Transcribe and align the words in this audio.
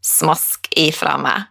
Smask 0.00 0.64
ifra 0.80 1.18
meg. 1.20 1.50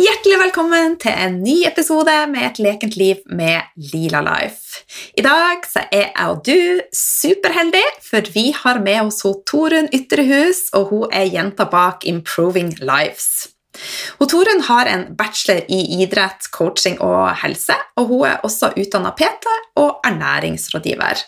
Hjertelig 0.00 0.36
velkommen 0.40 0.98
til 1.00 1.16
en 1.16 1.38
ny 1.40 1.62
episode 1.68 2.12
med 2.28 2.44
Et 2.44 2.60
lekent 2.60 2.96
liv 2.96 3.22
med 3.24 3.70
Lila 3.92 4.20
Life. 4.24 4.84
I 5.16 5.24
dag 5.24 5.64
så 5.68 5.86
er 5.88 6.10
jeg 6.10 6.26
og 6.28 6.42
du 6.44 6.80
superheldige, 6.96 7.94
for 8.04 8.28
vi 8.34 8.50
har 8.56 8.82
med 8.84 9.00
oss 9.06 9.24
Torunn 9.48 9.88
Ytrehus, 9.96 10.68
og 10.76 10.92
hun 10.92 11.08
er 11.12 11.28
jenta 11.32 11.64
bak 11.72 12.04
Improving 12.04 12.74
Lives. 12.84 13.48
Hun 14.18 14.28
Torunn 14.28 14.64
har 14.68 14.92
en 14.92 15.08
bachelor 15.16 15.64
i 15.72 15.80
idrett, 16.02 16.52
coaching 16.52 17.00
og 17.00 17.32
helse, 17.40 17.76
og 17.96 18.12
hun 18.12 18.26
er 18.28 18.44
også 18.44 18.74
utdanna 18.76 19.16
PT 19.16 19.48
og 19.80 20.00
ernæringsrådgiver. 20.04 21.24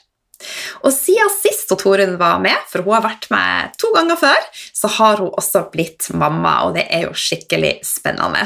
Og 0.83 0.93
siden 0.95 1.31
sist 1.35 1.73
Torunn 1.73 2.19
var 2.21 2.41
med, 2.43 2.59
for 2.69 2.85
hun 2.85 2.98
har 2.98 3.07
vært 3.07 3.29
med 3.33 3.77
to 3.81 3.93
ganger 3.95 4.19
før, 4.21 4.49
så 4.77 4.91
har 4.99 5.23
hun 5.23 5.33
også 5.33 5.67
blitt 5.73 6.11
mamma, 6.15 6.59
og 6.67 6.77
det 6.77 6.87
er 6.91 7.07
jo 7.07 7.17
skikkelig 7.17 7.79
spennende. 7.87 8.45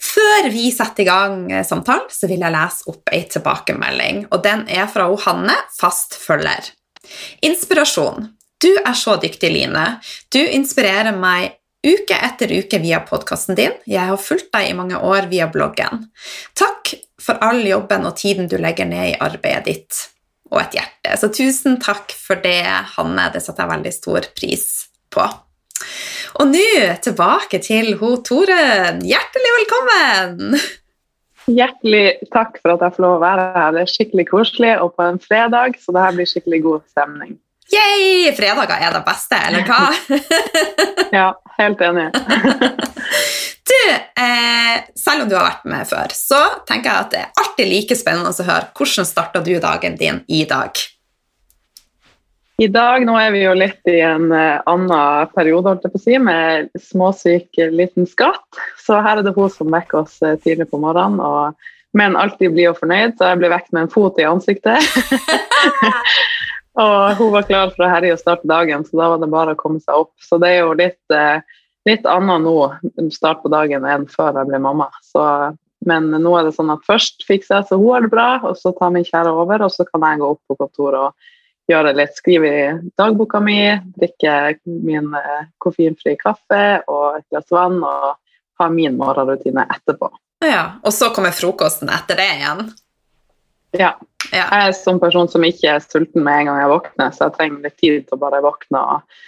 Før 0.00 0.50
vi 0.52 0.68
setter 0.74 1.04
i 1.04 1.08
gang 1.08 1.38
samtalen, 1.66 2.10
så 2.12 2.28
vil 2.30 2.42
jeg 2.44 2.54
lese 2.54 2.86
opp 2.90 3.10
ei 3.14 3.22
tilbakemelding, 3.30 4.26
og 4.30 4.44
den 4.44 4.66
er 4.70 4.90
fra 4.90 5.08
Hanne, 5.26 5.56
fast 5.78 6.18
følger. 6.20 6.70
Inspirasjon. 7.42 8.30
Du 8.60 8.70
er 8.76 8.94
så 8.98 9.16
dyktig, 9.16 9.50
Line. 9.54 9.86
Du 10.28 10.40
inspirerer 10.42 11.16
meg 11.16 11.56
uke 11.86 12.16
etter 12.16 12.52
uke 12.52 12.80
via 12.82 13.00
podkasten 13.08 13.56
din. 13.56 13.76
Jeg 13.88 14.12
har 14.12 14.20
fulgt 14.20 14.50
deg 14.52 14.68
i 14.68 14.76
mange 14.76 15.00
år 15.00 15.30
via 15.30 15.48
bloggen. 15.48 16.10
Takk 16.58 16.92
for 17.20 17.40
all 17.44 17.62
jobben 17.64 18.04
og 18.08 18.18
tiden 18.20 18.50
du 18.52 18.58
legger 18.60 18.88
ned 18.88 19.14
i 19.14 19.20
arbeidet 19.20 19.64
ditt 19.68 20.00
og 20.50 20.60
et 20.62 20.76
hjerte. 20.78 21.16
Så 21.20 21.30
tusen 21.34 21.78
takk 21.82 22.12
for 22.18 22.40
det, 22.42 22.64
Hanne. 22.96 23.28
Det 23.34 23.42
setter 23.44 23.64
jeg 23.64 23.74
veldig 23.74 23.94
stor 23.94 24.28
pris 24.36 24.66
på. 25.14 25.26
Og 26.40 26.50
nå 26.50 26.66
tilbake 27.02 27.60
til 27.64 27.94
ho 28.00 28.16
Torunn. 28.26 29.02
Hjertelig 29.06 29.56
velkommen! 29.58 30.60
Hjertelig 31.50 32.28
takk 32.30 32.58
for 32.60 32.74
at 32.76 32.82
jeg 32.84 32.94
får 32.96 33.04
lov 33.04 33.16
å 33.16 33.22
være 33.22 33.46
her. 33.56 33.70
Det 33.74 33.82
er 33.82 33.92
skikkelig 33.94 34.26
koselig, 34.28 34.74
og 34.84 34.92
på 34.94 35.06
en 35.06 35.18
fredag, 35.22 35.78
så 35.82 35.94
det 35.96 36.04
her 36.04 36.18
blir 36.18 36.28
skikkelig 36.30 36.60
god 36.66 36.84
stemning. 36.92 37.38
Yay! 37.70 38.32
Fredager 38.34 38.82
er 38.82 38.94
det 38.96 39.02
beste, 39.06 39.38
eller 39.46 39.66
hva? 39.68 39.82
ja, 41.20 41.28
helt 41.60 41.86
enig. 41.90 42.10
Du, 43.70 43.90
eh, 44.22 44.80
selv 44.98 45.22
om 45.22 45.28
du 45.30 45.36
har 45.36 45.44
vært 45.46 45.66
med 45.70 45.86
før, 45.86 46.10
så 46.10 46.38
tenker 46.66 46.90
jeg 46.90 47.04
at 47.04 47.12
det 47.12 47.20
er 47.20 47.36
alltid 47.38 47.68
like 47.70 47.94
spennende 47.94 48.32
å 48.32 48.46
høre 48.48 48.66
hvordan 48.74 49.06
starta 49.06 49.42
du 49.46 49.52
dagen 49.62 49.94
din 50.00 50.18
i 50.26 50.40
dag? 50.48 50.80
I 52.60 52.66
dag 52.68 53.06
nå 53.06 53.14
er 53.16 53.30
vi 53.32 53.44
jo 53.44 53.52
litt 53.54 53.88
i 53.88 54.00
en 54.04 54.26
uh, 54.34 54.58
annen 54.68 55.30
periode 55.36 55.70
holdt 55.70 55.86
jeg 55.86 55.94
på 55.94 56.00
å 56.00 56.02
si, 56.02 56.16
med 56.18 56.68
småsyk 56.82 57.62
liten 57.72 58.10
skatt. 58.10 58.58
Så 58.82 58.98
her 59.00 59.20
er 59.20 59.24
det 59.24 59.36
hun 59.38 59.52
som 59.54 59.70
vekker 59.72 60.02
oss 60.02 60.18
uh, 60.26 60.34
tidlig 60.42 60.66
på 60.72 60.80
morgenen. 60.82 61.22
Og, 61.22 61.70
men 61.96 62.18
alltid 62.18 62.52
blid 62.56 62.72
og 62.72 62.80
fornøyd, 62.82 63.16
så 63.16 63.30
jeg 63.30 63.40
blir 63.40 63.54
vekket 63.54 63.76
med 63.76 63.86
en 63.86 63.94
fot 63.94 64.18
i 64.18 64.28
ansiktet. 64.28 64.90
og 66.80 67.16
hun 67.20 67.32
var 67.34 67.46
klar 67.48 67.72
for 67.74 67.86
å 67.86 67.92
herje 67.92 68.16
og 68.16 68.20
starte 68.22 68.48
dagen, 68.50 68.84
så 68.88 68.98
da 68.98 69.08
var 69.12 69.22
det 69.22 69.30
bare 69.32 69.56
å 69.56 69.60
komme 69.60 69.82
seg 69.82 70.06
opp. 70.06 70.14
Så 70.24 70.40
det 70.42 70.54
er 70.54 70.62
jo 70.64 70.76
litt 70.78 71.14
uh, 71.14 71.40
litt 71.88 72.06
annet 72.08 72.44
nå, 72.44 72.54
start 73.14 73.42
på 73.42 73.50
dagen, 73.52 73.86
enn 73.88 74.06
før 74.10 74.40
jeg 74.40 74.50
ble 74.50 74.60
mamma. 74.62 74.88
Så, 75.04 75.24
men 75.88 76.10
nå 76.12 76.32
er 76.36 76.48
det 76.48 76.54
sånn 76.56 76.72
at 76.72 76.86
først 76.88 77.24
fikser 77.28 77.60
jeg 77.60 77.70
så 77.70 77.80
hun 77.80 77.94
har 77.94 78.06
det 78.06 78.12
bra, 78.12 78.30
og 78.44 78.56
så 78.60 78.72
tar 78.76 78.92
min 78.94 79.06
kjære 79.06 79.32
over, 79.32 79.64
og 79.66 79.74
så 79.74 79.86
kan 79.88 80.04
jeg 80.06 80.22
gå 80.22 80.32
opp 80.34 80.42
på 80.48 80.58
kontoret 80.60 81.08
og 81.08 81.70
gjøre 81.70 81.94
litt, 81.94 82.16
skrive 82.18 82.50
i 82.50 82.64
dagboka 82.98 83.40
mi, 83.44 83.60
drikke 83.94 84.34
min 84.66 85.12
eh, 85.14 85.44
koffeinfri 85.62 86.16
kaffe 86.18 86.64
og 86.90 87.20
et 87.20 87.26
glass 87.30 87.46
vann, 87.54 87.78
og 87.78 88.16
ha 88.60 88.68
min 88.72 88.98
morgenrutine 88.98 89.64
etterpå. 89.70 90.10
Ja, 90.44 90.80
Og 90.84 90.92
så 90.96 91.12
kommer 91.14 91.36
frokosten 91.36 91.92
etter 91.92 92.18
det 92.18 92.30
igjen? 92.40 92.72
Ja. 93.76 93.92
ja. 94.32 94.46
Jeg 94.46 94.68
er 94.68 94.76
sånn 94.76 95.00
person 95.02 95.28
som 95.30 95.44
ikke 95.46 95.76
er 95.76 95.84
sulten 95.84 96.24
med 96.26 96.42
en 96.42 96.50
gang 96.50 96.62
jeg 96.62 96.72
våkner, 96.72 97.12
så 97.14 97.28
jeg 97.28 97.36
trenger 97.36 97.68
litt 97.68 97.78
tid 97.82 98.06
til 98.06 98.16
å 98.16 98.22
bare 98.24 98.42
våkne 98.44 98.82
og 98.94 99.20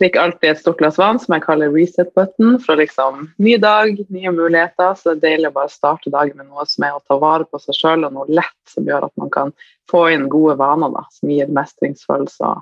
drikker 0.00 0.20
alltid 0.20 0.50
et 0.50 0.60
stort 0.60 0.78
glass 0.80 0.96
vann 0.98 1.18
som 1.20 1.34
jeg 1.36 1.44
kaller 1.44 1.72
reset 1.74 2.08
button. 2.16 2.56
For 2.64 2.80
liksom 2.80 3.26
ny 3.42 3.56
dag, 3.60 3.98
nye 4.08 4.32
muligheter. 4.32 4.94
Så 4.96 5.12
det 5.12 5.16
er 5.18 5.22
deilig 5.26 5.50
å 5.50 5.58
bare 5.58 5.72
starte 5.72 6.12
dagen 6.12 6.40
med 6.40 6.48
noe 6.48 6.64
som 6.68 6.86
er 6.86 6.96
å 6.96 7.04
ta 7.04 7.18
vare 7.20 7.44
på 7.44 7.60
seg 7.60 7.76
sjøl, 7.76 8.08
og 8.08 8.16
noe 8.16 8.40
lett 8.40 8.72
som 8.72 8.88
gjør 8.88 9.10
at 9.10 9.14
man 9.20 9.32
kan 9.34 9.54
få 9.90 10.06
inn 10.14 10.28
gode 10.32 10.56
vaner 10.60 10.92
da, 10.94 11.04
som 11.12 11.32
gir 11.32 11.52
mestringsfølelse. 11.52 12.54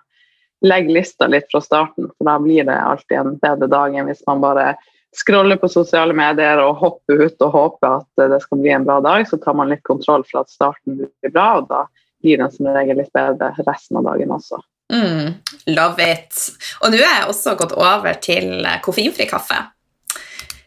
Legg 0.67 0.91
lista 0.91 1.29
litt 1.31 1.47
fra 1.53 1.63
starten, 1.63 2.11
for 2.17 2.27
da 2.27 2.39
blir 2.43 2.67
det 2.67 2.75
alltid 2.75 3.19
en 3.21 3.37
bedre 3.39 3.71
dag 3.71 3.95
enn 3.95 4.11
hvis 4.11 4.25
man 4.27 4.43
bare 4.43 4.73
scroller 5.17 5.57
på 5.57 5.69
sosiale 5.73 6.15
medier 6.17 6.61
og 6.63 6.77
hopper 6.83 7.25
ut 7.25 7.45
og 7.47 7.55
håper 7.55 8.01
at 8.01 8.27
det 8.33 8.41
skal 8.45 8.61
bli 8.61 8.73
en 8.75 8.87
bra 8.89 8.99
dag. 9.05 9.27
Så 9.29 9.41
tar 9.43 9.57
man 9.59 9.71
litt 9.73 9.85
kontroll 9.87 10.25
for 10.29 10.43
at 10.43 10.53
starten 10.53 11.01
blir 11.01 11.33
bra, 11.33 11.49
og 11.61 11.71
da 11.71 11.85
blir 12.23 12.41
den 12.43 12.53
som 12.53 12.69
regel 12.75 13.01
litt 13.01 13.15
bedre 13.15 13.53
resten 13.67 14.01
av 14.01 14.11
dagen 14.11 14.35
også. 14.35 14.61
Mm, 14.93 15.35
love 15.77 16.05
it. 16.05 16.37
Og 16.83 16.93
nå 16.93 17.01
er 17.01 17.21
jeg 17.21 17.33
også 17.33 17.57
gått 17.61 17.75
over 17.77 18.21
til 18.25 18.69
koffeinfri 18.85 19.29
kaffe. 19.29 19.59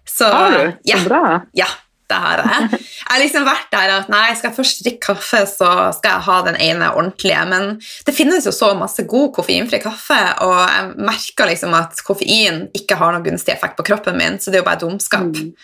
Så, 0.06 0.28
har 0.30 0.52
du? 0.54 0.66
Så 0.76 0.92
ja, 0.92 1.00
bra. 1.08 1.24
Ja, 1.58 1.70
det 2.12 2.20
her. 2.26 2.44
jeg. 2.46 2.82
Har 3.12 3.22
liksom 3.22 3.48
vært 3.48 3.70
der 3.74 3.94
at 3.98 4.12
nei, 4.12 4.26
skal 4.38 4.52
jeg 4.52 4.58
først 4.60 4.84
drikke 4.86 5.06
kaffe, 5.12 5.44
så 5.50 5.70
skal 5.98 6.18
jeg 6.18 6.26
ha 6.28 6.40
den 6.48 6.60
ene 6.68 6.92
ordentlige. 6.94 7.46
Men 7.52 7.72
det 8.08 8.16
finnes 8.16 8.48
jo 8.48 8.56
så 8.56 8.74
masse 8.78 9.06
god 9.10 9.32
koffeinfri 9.40 9.82
kaffe, 9.84 10.20
og 10.46 10.58
jeg 10.60 11.08
merker 11.12 11.52
liksom 11.52 11.76
at 11.78 12.04
koffein 12.08 12.68
ikke 12.78 13.00
har 13.00 13.16
noen 13.16 13.26
gunstig 13.26 13.56
effekt 13.56 13.80
på 13.80 13.88
kroppen 13.92 14.20
min, 14.20 14.40
så 14.40 14.52
det 14.52 14.60
er 14.60 14.66
jo 14.66 14.70
bare 14.70 14.84
dumskap. 14.84 15.32
Mm. 15.32 15.56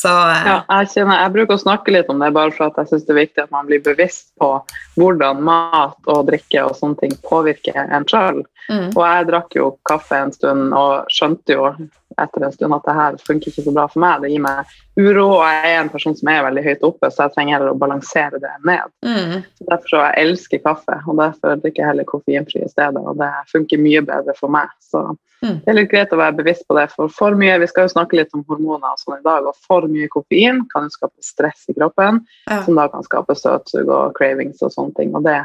Så, 0.00 0.08
eh. 0.08 0.46
ja, 0.46 0.58
jeg, 0.68 0.90
kjenner, 0.94 1.18
jeg, 1.24 1.32
bruker 1.34 1.58
å 1.58 1.60
snakke 1.60 1.92
litt 1.92 2.10
om 2.12 2.22
det 2.22 2.30
bare 2.32 2.54
for 2.54 2.70
at 2.70 2.78
jeg 2.78 2.92
syns 2.92 3.06
det 3.08 3.14
er 3.14 3.18
viktig 3.18 3.42
at 3.42 3.52
man 3.52 3.66
blir 3.68 3.82
bevisst 3.84 4.30
på 4.40 4.52
hvordan 4.96 5.42
mat 5.44 6.10
og 6.10 6.28
drikke 6.30 6.62
og 6.68 6.76
sånne 6.78 7.02
ting 7.02 7.16
påvirker 7.26 7.76
en 7.82 8.06
sjøl. 8.08 8.44
Mm. 8.70 8.92
Og 8.94 9.00
jeg 9.02 9.26
drakk 9.32 9.56
jo 9.58 9.72
kaffe 9.88 10.20
en 10.22 10.32
stund 10.32 10.76
og 10.78 11.10
skjønte 11.12 11.56
jo 11.58 11.72
etter 12.18 12.44
en 12.44 12.52
stund 12.52 12.74
at 12.74 12.86
det 12.86 12.96
her 12.96 13.16
funker 13.26 13.52
ikke 13.52 13.64
så 13.66 13.74
bra 13.74 13.86
for 13.90 14.02
meg. 14.02 14.22
Det 14.24 14.32
gir 14.32 14.42
meg 14.44 14.72
uro, 14.98 15.26
og 15.38 15.44
jeg 15.46 15.70
er 15.70 15.80
en 15.80 15.90
person 15.92 16.16
som 16.18 16.30
er 16.32 16.44
veldig 16.46 16.64
høyt 16.66 16.86
oppe, 16.88 17.10
så 17.10 17.26
jeg 17.26 17.34
trenger 17.36 17.56
heller 17.56 17.72
å 17.72 17.80
balansere 17.80 18.40
det 18.42 18.52
ned. 18.66 18.92
Mm. 19.06 19.36
Så 19.58 19.68
Derfor 19.70 19.92
så 19.92 20.02
jeg 20.04 20.24
elsker 20.24 20.62
kaffe, 20.64 20.98
og 21.06 21.20
derfor 21.20 21.60
drikker 21.62 21.84
jeg 21.84 21.90
heller 21.92 22.08
koffeinfri 22.08 22.64
i 22.64 22.70
stedet. 22.70 23.04
Og 23.04 23.20
det 23.20 23.30
funker 23.52 23.84
mye 23.84 24.02
bedre 24.08 24.34
for 24.38 24.52
meg. 24.56 24.72
Så 24.82 25.04
mm. 25.12 25.62
det 25.62 25.72
er 25.72 25.78
litt 25.78 25.92
greit 25.92 26.16
å 26.16 26.20
være 26.20 26.38
bevisst 26.40 26.66
på 26.68 26.78
det. 26.78 26.88
For 26.96 27.12
for 27.14 27.38
mye, 27.38 27.60
vi 27.62 27.70
skal 27.70 27.86
jo 27.86 27.94
snakke 27.94 28.18
litt 28.18 28.34
om 28.36 28.44
hormoner 28.50 28.90
og 28.90 29.04
sånn 29.04 29.20
i 29.20 29.24
dag, 29.26 29.46
og 29.46 29.64
for 29.68 29.86
mye 29.90 30.10
koffein 30.12 30.64
kan 30.72 30.88
jo 30.88 30.96
skape 30.98 31.24
stress 31.24 31.68
i 31.70 31.78
kroppen, 31.78 32.24
ja. 32.50 32.60
som 32.66 32.78
da 32.78 32.90
kan 32.92 33.06
skape 33.06 33.38
søtsug 33.38 33.88
og 33.88 34.18
cravings 34.18 34.62
og 34.66 34.74
sånne 34.74 34.96
ting. 34.98 35.14
og 35.14 35.26
det 35.28 35.42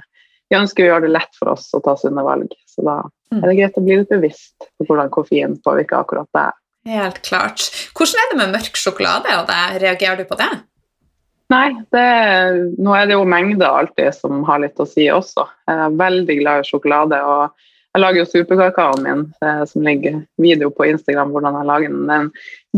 vi 0.50 0.58
ønsker 0.60 0.86
å 0.86 0.90
gjøre 0.92 1.08
det 1.08 1.16
lett 1.16 1.38
for 1.40 1.56
oss 1.56 1.72
å 1.74 1.82
ta 1.84 1.96
sunne 1.98 2.24
valg. 2.26 2.52
Så 2.70 2.86
da 2.86 3.00
mm. 3.34 3.42
er 3.42 3.48
det 3.50 3.58
greit 3.58 3.80
å 3.80 3.84
bli 3.86 3.98
litt 4.02 4.14
bevisst 4.14 4.70
på 4.78 4.88
hvordan 4.88 5.12
koffein 5.14 5.58
påvirker 5.66 6.02
akkurat 6.02 6.30
det. 6.36 6.48
Helt 6.86 7.22
klart. 7.26 7.66
Hvordan 7.98 8.22
er 8.22 8.32
det 8.32 8.40
med 8.44 8.56
mørk 8.60 8.78
sjokolade, 8.78 9.38
og 9.40 9.48
det, 9.50 9.62
reagerer 9.82 10.22
du 10.22 10.28
på 10.30 10.38
det? 10.38 10.52
Nei, 11.54 11.70
det, 11.94 12.06
nå 12.82 12.94
er 12.98 13.06
det 13.10 13.18
jo 13.18 13.26
mengder 13.30 13.70
alltid 13.70 14.16
som 14.18 14.42
har 14.48 14.62
litt 14.64 14.82
å 14.82 14.88
si 14.90 15.06
også. 15.14 15.46
Jeg 15.70 15.82
er 15.88 15.98
veldig 16.00 16.38
glad 16.40 16.62
i 16.62 16.70
sjokolade. 16.70 17.20
og 17.22 17.54
Jeg 17.94 18.02
lager 18.02 18.20
jo 18.22 18.30
superkakaoen 18.32 19.04
min, 19.06 19.26
eh, 19.46 19.64
som 19.70 19.86
ligger 19.86 20.24
video 20.42 20.72
på 20.74 20.88
Instagram 20.90 21.34
hvordan 21.34 21.60
jeg 21.60 21.70
lager 21.70 21.94
den. 21.94 22.08
Den 22.10 22.32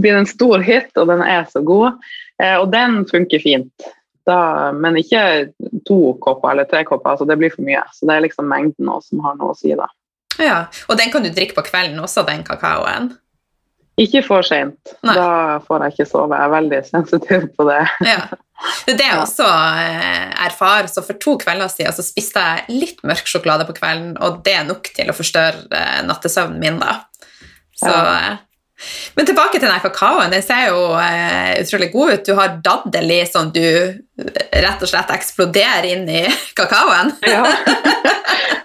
blir 0.03 0.19
en 0.19 0.27
stor 0.27 0.63
hit, 0.63 0.91
og 0.99 1.07
den 1.11 1.23
er 1.23 1.47
så 1.51 1.63
god. 1.63 2.03
Eh, 2.43 2.57
og 2.57 2.71
den 2.75 3.05
funker 3.07 3.43
fint. 3.43 3.87
Da, 4.27 4.73
men 4.75 4.99
ikke 4.99 5.53
to 5.87 6.17
kopper 6.19 6.51
eller 6.51 6.67
tre 6.67 6.83
kopper, 6.83 7.13
altså 7.13 7.27
det 7.27 7.39
blir 7.39 7.53
for 7.53 7.63
mye. 7.63 7.85
Så 7.95 8.07
det 8.09 8.17
er 8.17 8.27
liksom 8.27 8.51
mengden 8.51 8.91
også 8.91 9.13
som 9.15 9.23
har 9.23 9.39
noe 9.39 9.55
å 9.55 9.59
si, 9.59 9.71
da. 9.79 9.87
Ja, 10.41 10.67
Og 10.87 10.99
den 10.99 11.13
kan 11.13 11.23
du 11.25 11.31
drikke 11.33 11.57
på 11.57 11.65
kvelden 11.69 11.99
også, 12.03 12.25
den 12.27 12.43
kakaoen? 12.47 13.13
Ikke 13.97 14.21
for 14.21 14.45
seint. 14.45 14.91
Da 15.01 15.57
får 15.65 15.83
jeg 15.83 15.95
ikke 15.95 16.05
sove. 16.05 16.37
Jeg 16.37 16.45
er 16.45 16.51
veldig 16.53 16.81
sensitiv 16.85 17.47
på 17.57 17.65
det. 17.65 17.79
Ja. 18.05 18.19
Det 18.85 19.05
er 19.05 19.19
også 19.21 19.45
erfar, 19.45 20.29
erfarer. 20.47 20.87
Så 20.89 21.03
for 21.05 21.17
to 21.21 21.35
kvelder 21.41 21.69
siden 21.69 21.93
så 21.93 22.05
spiste 22.05 22.41
jeg 22.41 22.77
litt 22.77 23.03
mørk 23.05 23.29
sjokolade 23.29 23.67
på 23.67 23.75
kvelden, 23.77 24.15
og 24.21 24.39
det 24.45 24.55
er 24.57 24.65
nok 24.65 24.89
til 24.97 25.09
å 25.09 25.17
forstørre 25.17 25.65
eh, 25.77 25.99
nattesøvnen 26.05 26.61
min, 26.61 26.79
da. 26.81 26.95
Så 27.77 27.93
ja. 27.93 28.37
Eh, 28.77 29.13
men 29.15 29.25
tilbake 29.25 29.59
til 29.59 29.69
den 29.69 29.81
kakaoen. 29.81 30.31
Den 30.31 30.43
ser 30.45 30.69
jo 30.69 30.81
eh, 31.01 31.61
utrolig 31.61 31.91
god 31.93 32.13
ut. 32.13 32.25
Du 32.25 32.33
har 32.37 32.59
daddel 32.63 33.11
i 33.11 33.21
som 33.25 33.51
du 33.53 33.63
rett 34.17 34.83
og 34.83 34.89
slett 34.89 35.13
eksploderer 35.13 35.89
inn 35.91 36.05
i 36.09 36.25
kakaoen. 36.59 37.13
ja. 37.25 37.43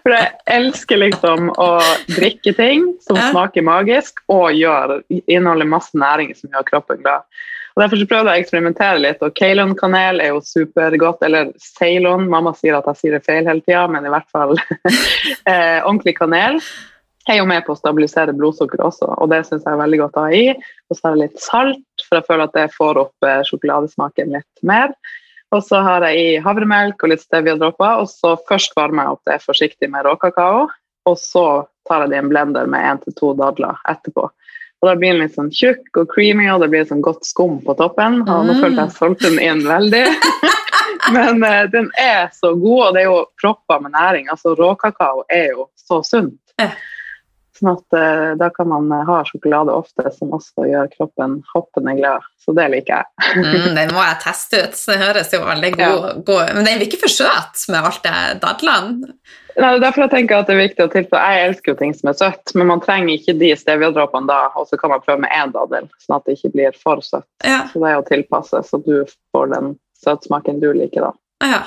For 0.03 0.17
jeg 0.17 0.33
elsker 0.51 0.99
liksom 0.99 1.53
å 1.63 1.71
drikke 2.11 2.53
ting 2.59 2.89
som 3.05 3.21
ja. 3.21 3.29
smaker 3.31 3.63
magisk, 3.63 4.19
og 4.33 4.51
gjør, 4.59 4.99
inneholder 5.31 5.69
masse 5.71 5.95
næring 5.95 6.33
som 6.35 6.51
gjør 6.51 6.67
kroppen 6.73 7.05
glad. 7.05 7.23
Og 7.73 7.81
Derfor 7.81 8.01
så 8.01 8.07
prøvde 8.11 8.33
jeg 8.35 8.43
å 8.43 8.45
eksperimentere 8.45 9.01
litt, 9.01 9.23
og 9.25 9.33
Kalon-kanel 9.39 10.21
er 10.21 10.35
jo 10.35 10.43
supergodt. 10.45 11.23
Eller 11.25 11.55
Ceylon, 11.63 12.27
mamma 12.29 12.53
sier 12.59 12.77
at 12.77 12.89
jeg 12.91 12.99
sier 12.99 13.17
det 13.17 13.23
feil 13.25 13.47
hele 13.49 13.65
tida, 13.65 13.87
men 13.89 14.05
i 14.05 14.13
hvert 14.13 14.29
fall 14.35 14.59
eh, 15.53 15.79
ordentlig 15.79 16.19
kanel 16.19 16.59
er 17.31 17.39
jo 17.39 17.47
med 17.49 17.65
på 17.67 17.75
å 17.75 17.79
stabilisere 17.79 18.35
blodsukkeret 18.35 18.85
også, 18.89 19.09
og 19.15 19.31
det 19.31 19.43
syns 19.47 19.67
jeg 19.67 19.73
er 19.75 19.83
veldig 19.83 20.01
godt 20.01 20.19
å 20.19 20.27
ha 20.27 20.37
i. 20.37 20.45
Og 20.91 20.97
så 20.97 21.07
har 21.07 21.17
jeg 21.17 21.23
litt 21.23 21.43
salt, 21.43 22.07
for 22.07 22.19
jeg 22.19 22.29
føler 22.29 22.49
at 22.49 22.57
det 22.57 22.69
får 22.75 23.03
opp 23.05 23.29
eh, 23.29 23.43
sjokoladesmaken 23.49 24.35
litt 24.35 24.65
mer. 24.67 24.95
Og 25.53 25.61
så 25.67 25.83
har 25.85 26.07
jeg 26.09 26.21
i 26.21 26.29
havremelk 26.43 27.03
og 27.05 27.13
litt 27.13 27.23
stevia-dråper, 27.23 28.03
og 28.03 28.09
så 28.11 28.35
først 28.49 28.77
varmer 28.79 29.05
jeg 29.05 29.17
opp 29.17 29.29
det 29.29 29.43
forsiktig 29.45 29.91
med 29.93 30.07
råkakao. 30.09 30.65
Og 31.11 31.19
så 31.19 31.47
tar 31.89 32.05
jeg 32.05 32.13
det 32.13 32.19
i 32.19 32.23
en 32.23 32.31
blender 32.31 32.71
med 32.71 32.87
én 32.89 33.03
til 33.03 33.15
to 33.19 33.33
dadler 33.39 33.79
etterpå. 33.91 34.29
Og 34.83 34.89
da 34.89 34.97
blir 34.99 35.15
den 35.15 35.23
litt 35.23 35.37
sånn 35.37 35.53
tjukk 35.55 36.01
og 36.01 36.09
creamy, 36.11 36.49
og 36.51 36.63
det 36.65 36.73
blir 36.73 36.87
sånn 36.89 37.05
godt 37.05 37.27
skum 37.27 37.61
på 37.63 37.77
toppen. 37.79 38.23
Og 38.27 38.49
nå 38.49 38.57
følte 38.59 38.87
jeg 38.87 38.97
solgte 38.97 39.31
den 39.31 39.43
inn 39.45 39.63
veldig. 39.67 40.07
Men 41.15 41.43
uh, 41.45 41.67
den 41.71 41.91
er 42.01 42.33
så 42.35 42.55
god, 42.57 42.81
og 42.89 42.97
det 42.97 43.05
er 43.05 43.11
jo 43.11 43.21
propper 43.43 43.83
med 43.85 43.95
næring. 43.95 44.31
Altså 44.33 44.57
Råkakao 44.59 45.23
er 45.31 45.53
jo 45.53 45.69
så 45.79 46.01
sunt. 46.07 46.41
Sånn 47.63 47.77
at 47.77 47.95
uh, 47.95 48.33
Da 48.41 48.49
kan 48.51 48.67
man 48.73 48.89
uh, 48.91 49.05
ha 49.07 49.21
sjokolade 49.29 49.75
ofte 49.75 50.11
som 50.17 50.35
også 50.35 50.67
gjør 50.67 50.89
kroppen 50.97 51.39
hoppende 51.53 51.95
glad. 52.01 52.27
Så 52.43 52.55
det 52.57 52.67
liker 52.73 52.99
jeg. 52.99 53.37
mm, 53.39 53.69
den 53.79 53.95
må 53.95 54.03
jeg 54.03 54.19
teste 54.25 54.65
ut. 54.65 54.81
Den 54.91 55.05
høres 55.07 55.31
jo 55.31 55.45
veldig 55.47 55.71
god, 55.77 55.85
ja. 55.87 56.17
god. 56.27 56.51
Men 56.57 56.67
den 56.67 56.81
blir 56.81 56.91
ikke 56.91 57.05
for 57.05 57.15
søt 57.15 57.65
med 57.71 57.87
alt 57.87 58.03
det 58.03 58.19
dadlene? 58.43 59.13
Nei, 59.53 59.69
det 59.69 59.77
er 59.77 59.83
derfor 59.85 60.07
jeg 60.07 60.13
tenker 60.15 60.41
at 60.41 60.49
det 60.49 60.55
er 60.55 60.63
viktig 60.63 60.85
å 60.87 60.91
tilpå 60.93 61.19
Jeg 61.21 61.47
elsker 61.47 61.75
jo 61.75 61.79
ting 61.83 61.93
som 61.97 62.09
er 62.09 62.17
søtt, 62.17 62.55
men 62.57 62.71
man 62.71 62.81
trenger 62.81 63.13
ikke 63.15 63.35
de 63.41 63.51
steviadråpene 63.59 64.31
da, 64.31 64.41
og 64.57 64.69
så 64.69 64.79
kan 64.81 64.95
man 64.95 65.03
prøve 65.05 65.23
med 65.27 65.35
én 65.37 65.53
daddel, 65.53 65.91
sånn 66.01 66.17
at 66.17 66.29
det 66.29 66.39
ikke 66.39 66.53
blir 66.55 66.79
for 66.81 67.05
søtt. 67.05 67.29
Ja. 67.45 67.67
Så 67.69 67.83
det 67.83 67.91
er 67.91 68.01
å 68.01 68.07
tilpasse, 68.09 68.63
så 68.65 68.81
du 68.81 69.05
får 69.35 69.53
den 69.53 69.75
søtsmaken 70.03 70.63
du 70.63 70.71
liker, 70.73 71.11
da. 71.11 71.13
Ja. 71.45 71.61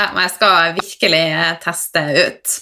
ja 0.00 0.08
men 0.16 0.24
jeg 0.26 0.34
skal 0.34 0.74
virkelig 0.80 1.24
eh, 1.28 1.54
teste 1.62 2.04
ut. 2.18 2.58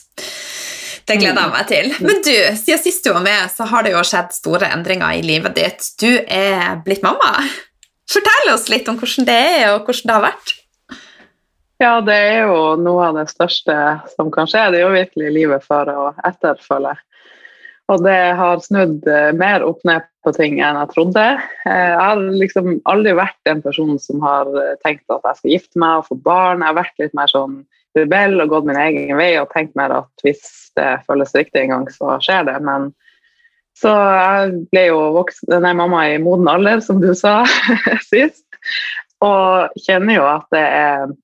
Det 1.06 1.20
gleder 1.20 1.38
jeg 1.38 1.54
meg 1.54 1.66
til. 1.70 1.92
Men 2.02 2.20
du, 2.26 2.34
siden 2.58 2.82
sist 2.82 3.04
du 3.06 3.12
var 3.14 3.22
med, 3.22 3.50
så 3.52 3.66
har 3.70 3.86
det 3.86 3.94
jo 3.94 4.02
skjedd 4.06 4.34
store 4.34 4.72
endringer 4.74 5.14
i 5.14 5.22
livet 5.22 5.54
ditt. 5.54 5.86
Du 6.02 6.10
er 6.10 6.80
blitt 6.86 7.04
mamma. 7.06 7.44
Fortell 8.10 8.52
oss 8.52 8.66
litt 8.72 8.88
om 8.90 8.98
hvordan 8.98 9.26
det 9.28 9.36
er, 9.36 9.66
og 9.74 9.86
hvordan 9.86 10.10
det 10.10 10.16
har 10.16 10.24
vært. 10.26 10.54
Ja, 11.82 11.92
det 12.00 12.14
er 12.16 12.46
jo 12.48 12.60
noe 12.80 13.10
av 13.10 13.18
det 13.18 13.26
største 13.28 13.74
som 14.14 14.32
kan 14.34 14.48
skje. 14.48 14.64
Det 14.72 14.80
er 14.80 14.86
jo 14.86 14.94
virkelig 14.94 15.32
livet 15.34 15.66
før 15.66 15.92
og 15.92 16.22
etter, 16.26 16.58
føler 16.64 16.94
jeg. 16.94 17.02
Og 17.92 18.02
det 18.02 18.18
har 18.34 18.62
snudd 18.64 19.04
eh, 19.06 19.30
mer 19.36 19.62
opp 19.62 19.84
ned 19.86 20.06
på 20.26 20.32
ting 20.34 20.56
enn 20.58 20.78
jeg 20.80 20.90
trodde. 20.90 21.26
Eh, 21.68 21.90
jeg 21.92 22.00
har 22.00 22.22
liksom 22.40 22.80
aldri 22.90 23.12
vært 23.14 23.50
en 23.52 23.62
person 23.62 23.92
som 24.02 24.24
har 24.26 24.50
eh, 24.58 24.72
tenkt 24.82 25.06
at 25.14 25.28
jeg 25.28 25.38
skal 25.38 25.52
gifte 25.52 25.82
meg 25.82 26.00
og 26.00 26.08
få 26.08 26.18
barn. 26.24 26.64
Jeg 26.64 26.72
har 26.72 26.80
vært 26.80 27.04
litt 27.04 27.14
mer 27.14 27.30
sånn 27.30 27.60
rebell 27.96 28.40
og 28.42 28.52
gått 28.52 28.68
min 28.68 28.78
egen 28.80 29.16
vei 29.18 29.32
og 29.40 29.50
tenkt 29.54 29.76
mer 29.78 29.94
at 30.02 30.24
hvis 30.24 30.44
det 30.76 31.00
føles 31.08 31.34
riktig 31.36 31.64
en 31.64 31.74
gang, 31.74 31.90
så 31.92 32.18
skjer 32.22 32.48
det. 32.48 32.56
Men 32.64 32.90
så 33.76 33.92
jeg 33.92 34.56
ble 34.72 34.86
jo 34.88 35.00
voksen, 35.16 35.52
nei, 35.64 35.74
mamma 35.76 36.06
i 36.08 36.18
moden 36.22 36.48
alder, 36.48 36.80
som 36.84 37.00
du 37.02 37.10
sa 37.16 37.42
sist. 38.10 38.44
Og 39.24 39.72
kjenner 39.86 40.18
jo 40.18 40.26
at 40.28 40.50
det 40.52 40.64
er 40.64 41.14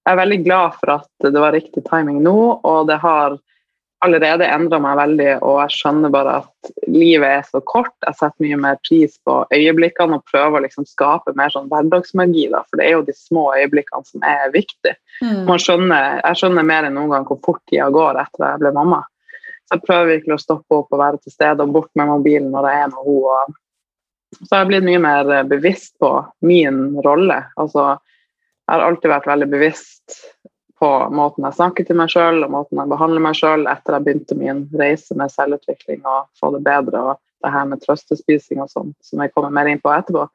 jeg 0.00 0.16
er 0.16 0.20
veldig 0.24 0.38
glad 0.42 0.76
for 0.80 0.92
at 0.94 1.26
det 1.28 1.40
var 1.42 1.52
riktig 1.54 1.82
timing 1.86 2.22
nå, 2.24 2.36
og 2.66 2.88
det 2.88 2.96
har 3.02 3.36
allerede 4.04 4.46
endra 4.48 4.78
meg 4.80 4.96
veldig, 4.98 5.28
og 5.44 5.58
jeg 5.62 5.74
skjønner 5.76 6.12
bare 6.12 6.38
at 6.40 6.70
livet 6.88 7.26
er 7.28 7.44
så 7.44 7.60
kort. 7.60 7.92
Jeg 8.06 8.16
setter 8.16 8.44
mye 8.46 8.58
mer 8.60 8.80
pris 8.86 9.16
på 9.28 9.36
øyeblikkene 9.52 10.18
og 10.18 10.26
prøver 10.30 10.58
å 10.58 10.64
liksom 10.64 10.86
skape 10.88 11.34
mer 11.38 11.52
sånn 11.52 11.68
hverdagsmagi, 11.70 12.46
da, 12.54 12.62
for 12.68 12.80
det 12.80 12.88
er 12.88 12.96
jo 12.96 13.06
de 13.08 13.14
små 13.16 13.46
øyeblikkene 13.58 14.08
som 14.08 14.26
er 14.26 14.52
viktige. 14.56 14.96
Mm. 15.20 15.50
Skjønner, 15.60 16.20
jeg 16.24 16.40
skjønner 16.40 16.68
mer 16.72 16.88
enn 16.88 16.96
noen 16.96 17.14
gang 17.14 17.26
hvor 17.28 17.40
fort 17.44 17.62
tida 17.68 17.90
går 17.92 18.22
etter 18.22 18.46
at 18.46 18.54
jeg 18.54 18.64
ble 18.64 18.74
mamma. 18.76 19.02
Så 19.68 19.76
jeg 19.76 19.86
prøver 19.86 20.12
virkelig 20.14 20.36
å 20.36 20.44
stoppe 20.46 20.78
opp 20.80 20.94
og 20.96 21.02
være 21.02 21.20
til 21.20 21.36
stede 21.36 21.66
og 21.66 21.74
bort 21.76 21.92
med 21.98 22.08
mobilen 22.10 22.48
når 22.54 22.70
jeg 22.70 22.84
er 22.84 22.94
med 22.94 23.10
henne. 23.10 23.58
Så 24.40 24.46
jeg 24.46 24.58
har 24.60 24.70
blitt 24.70 24.86
mye 24.86 25.02
mer 25.02 25.32
bevisst 25.50 25.96
på 26.00 26.14
min 26.46 26.84
rolle. 27.04 27.42
altså 27.58 27.98
jeg 28.70 28.78
har 28.78 28.86
alltid 28.86 29.10
vært 29.10 29.26
veldig 29.26 29.46
bevisst 29.50 30.18
på 30.80 30.90
måten 31.12 31.44
jeg 31.44 31.58
snakker 31.58 31.86
til 31.86 31.98
meg 32.00 32.12
sjøl 32.12 32.44
og 32.44 32.54
måten 32.54 32.80
jeg 32.80 32.90
behandler 32.90 33.24
meg 33.24 33.36
sjøl 33.36 33.66
etter 33.68 33.96
jeg 33.96 34.06
begynte 34.06 34.38
min 34.38 34.62
reise 34.80 35.16
med 35.18 35.32
selvutvikling 35.32 36.00
og 36.08 36.30
få 36.40 36.54
det 36.54 36.62
bedre 36.66 37.02
og 37.10 37.18
det 37.44 37.52
her 37.52 37.68
med 37.68 37.82
trøstespising 37.84 38.60
og 38.62 38.70
sånn, 38.72 38.94
som 39.04 39.22
jeg 39.22 39.32
kommer 39.34 39.52
mer 39.54 39.68
inn 39.70 39.80
på 39.80 39.92
etterpå. 39.92 40.26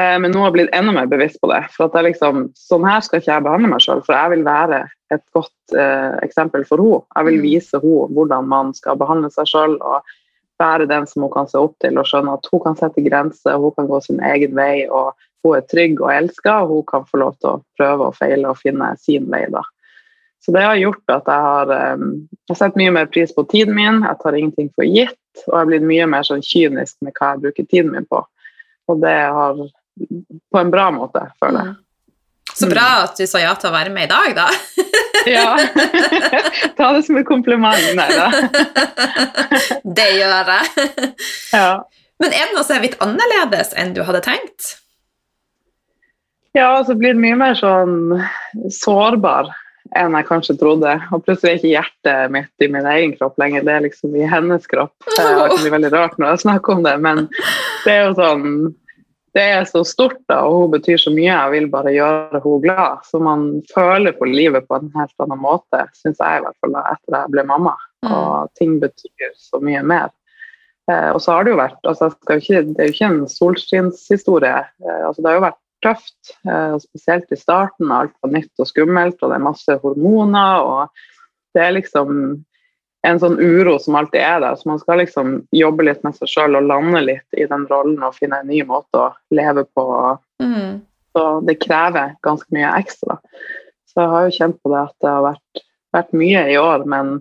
Eh, 0.00 0.16
men 0.20 0.32
nå 0.32 0.42
har 0.42 0.50
jeg 0.50 0.56
blitt 0.58 0.74
enda 0.76 0.92
mer 0.92 1.08
bevisst 1.10 1.38
på 1.42 1.50
det. 1.52 1.62
For 1.74 1.86
at 1.86 1.96
jeg 1.96 2.10
liksom, 2.10 2.48
sånn 2.58 2.86
her 2.86 3.04
skal 3.04 3.22
ikke 3.22 3.32
jeg 3.32 3.46
behandle 3.46 3.70
meg 3.72 3.84
sjøl, 3.84 4.02
for 4.06 4.16
jeg 4.16 4.34
vil 4.34 4.44
være 4.46 4.82
et 5.14 5.22
godt 5.36 5.76
eh, 5.78 6.16
eksempel 6.26 6.66
for 6.68 6.82
henne. 6.82 7.02
Jeg 7.16 7.28
vil 7.30 7.38
mm. 7.38 7.44
vise 7.46 7.82
henne 7.82 8.18
hvordan 8.18 8.50
man 8.50 8.74
skal 8.76 8.98
behandle 9.00 9.30
seg 9.32 9.48
sjøl 9.52 9.78
og 9.78 10.16
være 10.60 10.88
den 10.88 11.06
som 11.08 11.26
hun 11.26 11.32
kan 11.34 11.48
se 11.50 11.60
opp 11.60 11.74
til 11.84 11.98
og 12.00 12.08
skjønne 12.08 12.36
at 12.38 12.46
hun 12.52 12.62
kan 12.64 12.78
sette 12.78 13.04
grenser, 13.04 13.58
hun 13.60 13.74
kan 13.76 13.88
gå 13.90 14.00
sin 14.04 14.22
egen 14.24 14.54
vei 14.56 14.86
og 14.88 15.12
hun 15.46 15.56
er 15.58 15.64
trygg 15.70 16.02
og 16.02 16.12
elska, 16.12 16.58
og 16.64 16.74
hun 16.74 16.84
kan 16.90 17.06
få 17.08 17.22
lov 17.22 17.38
til 17.40 17.54
å 17.54 17.62
prøve 17.78 18.10
og 18.10 18.18
feile 18.18 18.52
og 18.52 18.60
finne 18.60 18.92
sin 19.00 19.30
vei. 19.32 19.46
da. 19.52 19.62
Så 20.44 20.52
det 20.54 20.62
har 20.62 20.76
gjort 20.78 21.10
at 21.10 21.26
jeg 21.26 21.42
har 21.42 21.70
um, 21.98 22.10
har 22.46 22.58
setter 22.58 22.78
mye 22.78 22.92
mer 22.94 23.08
pris 23.10 23.32
på 23.34 23.42
tiden 23.50 23.74
min, 23.74 24.04
jeg 24.06 24.18
tar 24.22 24.36
ingenting 24.38 24.68
for 24.78 24.86
gitt, 24.86 25.18
og 25.46 25.48
jeg 25.48 25.58
har 25.58 25.72
blitt 25.72 25.88
mye 25.88 26.06
mer 26.12 26.28
sånn 26.28 26.44
kynisk 26.44 27.00
med 27.02 27.16
hva 27.16 27.32
jeg 27.32 27.42
bruker 27.46 27.66
tiden 27.66 27.90
min 27.96 28.06
på. 28.06 28.20
Og 28.86 29.02
det 29.02 29.16
har 29.38 29.58
På 30.52 30.60
en 30.60 30.70
bra 30.70 30.90
måte, 30.92 31.22
føler 31.40 31.62
jeg. 31.62 31.72
Mm. 31.72 31.82
Så 32.56 32.68
bra 32.68 32.84
at 33.02 33.18
du 33.18 33.26
sa 33.26 33.40
ja 33.40 33.54
til 33.58 33.70
å 33.70 33.74
være 33.74 33.90
med 33.92 34.06
i 34.06 34.10
dag, 34.12 34.36
da. 34.36 34.46
ja. 35.34 35.56
Ta 36.76 36.92
det 36.94 37.02
som 37.08 37.18
et 37.18 37.26
kompliment. 37.28 37.90
Nei 37.96 38.06
da. 38.12 38.28
det 39.98 40.08
gjør 40.20 40.52
jeg. 40.52 41.10
ja. 41.56 41.70
Men 42.22 42.32
er 42.32 42.46
det 42.46 42.54
noe 42.54 42.64
som 42.64 42.78
er 42.78 42.86
litt 42.86 43.00
annerledes 43.04 43.74
enn 43.76 43.96
du 43.96 44.04
hadde 44.06 44.22
tenkt? 44.24 44.76
Ja, 46.56 46.84
så 46.84 46.94
blir 46.96 47.12
det 47.12 47.20
mye 47.20 47.36
mer 47.36 47.56
sånn 47.58 48.14
sårbar 48.72 49.50
enn 49.96 50.16
jeg 50.16 50.26
kanskje 50.28 50.56
trodde. 50.56 50.94
Og 51.12 51.20
plutselig 51.26 51.50
er 51.50 51.58
ikke 51.58 51.72
hjertet 51.74 52.32
mitt 52.32 52.64
i 52.64 52.70
min 52.72 52.88
egen 52.88 53.12
kropp 53.18 53.36
lenger, 53.40 53.66
det 53.66 53.74
er 53.74 53.84
liksom 53.84 54.16
i 54.16 54.24
hennes 54.30 54.64
kropp. 54.70 54.94
Det 55.04 55.20
er 55.20 55.70
veldig 55.74 55.92
rart 55.92 56.16
når 56.16 56.32
jeg 56.32 56.44
snakker 56.46 56.78
om 56.78 56.82
det, 56.86 56.96
men 57.04 57.26
det 57.84 57.92
er 57.92 58.02
jo 58.08 58.16
sånn 58.18 58.50
det 59.36 59.42
er 59.52 59.66
så 59.68 59.82
stort, 59.84 60.22
da, 60.30 60.38
og 60.48 60.62
hun 60.62 60.70
betyr 60.78 60.96
så 60.96 61.10
mye. 61.12 61.28
Jeg 61.28 61.52
vil 61.52 61.66
bare 61.68 61.92
gjøre 61.92 62.40
henne 62.40 62.60
glad. 62.62 63.02
Så 63.04 63.18
man 63.20 63.42
føler 63.68 64.16
på 64.16 64.24
livet 64.30 64.64
på 64.64 64.78
en 64.78 64.88
helt 64.94 65.12
annen 65.20 65.42
måte, 65.42 65.82
syns 65.92 66.22
jeg 66.22 66.38
i 66.38 66.44
hvert 66.46 66.56
fall, 66.64 66.72
da, 66.72 66.84
etter 66.94 67.18
jeg 67.18 67.32
ble 67.34 67.44
mamma. 67.44 67.74
Mm. 68.00 68.14
Og 68.16 68.54
ting 68.56 68.78
betyr 68.80 69.34
så 69.36 69.60
mye 69.60 69.82
mer. 69.84 70.08
Eh, 70.88 71.10
og 71.10 71.20
så 71.20 71.34
har 71.34 71.44
det 71.44 71.52
jo 71.52 71.60
vært 71.60 71.90
altså, 71.90 72.08
det, 72.16 72.38
er 72.38 72.88
jo 72.88 72.94
ikke, 72.94 73.10
en 73.10 73.20
solskinnshistorie. 73.28 74.56
Eh, 74.80 75.04
altså, 75.10 75.20
det 75.20 75.28
har 75.28 75.36
jo 75.36 75.46
vært 75.50 75.60
tøft. 75.86 76.34
og 76.44 76.82
spesielt 76.82 77.32
i 77.32 77.38
starten. 77.38 77.92
Alt 77.92 78.14
var 78.22 78.34
nytt 78.34 78.62
og 78.62 78.68
skummelt, 78.68 79.22
og 79.22 79.30
det 79.30 79.38
er 79.38 79.46
masse 79.46 79.78
hormoner. 79.82 80.66
og 80.66 81.54
Det 81.54 81.62
er 81.64 81.76
liksom 81.78 82.44
en 83.06 83.20
sånn 83.22 83.38
uro 83.38 83.76
som 83.82 83.96
alltid 83.98 84.20
er 84.20 84.40
der. 84.42 84.56
Så 84.58 84.68
man 84.70 84.80
skal 84.82 85.00
liksom 85.02 85.36
jobbe 85.54 85.86
litt 85.86 86.02
med 86.06 86.16
seg 86.18 86.30
sjøl 86.32 86.58
og 86.58 86.66
lande 86.70 87.02
litt 87.04 87.38
i 87.38 87.46
den 87.48 87.66
rollen 87.70 88.02
og 88.02 88.16
finne 88.18 88.42
en 88.42 88.50
ny 88.50 88.62
måte 88.66 88.98
å 89.00 89.12
leve 89.34 89.66
på. 89.76 89.86
Mm. 90.42 90.82
Så 91.16 91.24
det 91.48 91.60
krever 91.62 92.16
ganske 92.26 92.56
mye 92.56 92.74
ekstra. 92.80 93.18
Så 93.88 94.02
jeg 94.02 94.12
har 94.12 94.26
jo 94.26 94.36
kjent 94.36 94.58
på 94.60 94.72
det 94.74 94.82
at 94.82 94.96
det 95.00 95.12
har 95.12 95.26
vært, 95.30 95.64
vært 95.96 96.16
mye 96.20 96.42
i 96.52 96.58
år, 96.60 96.84
men 96.90 97.14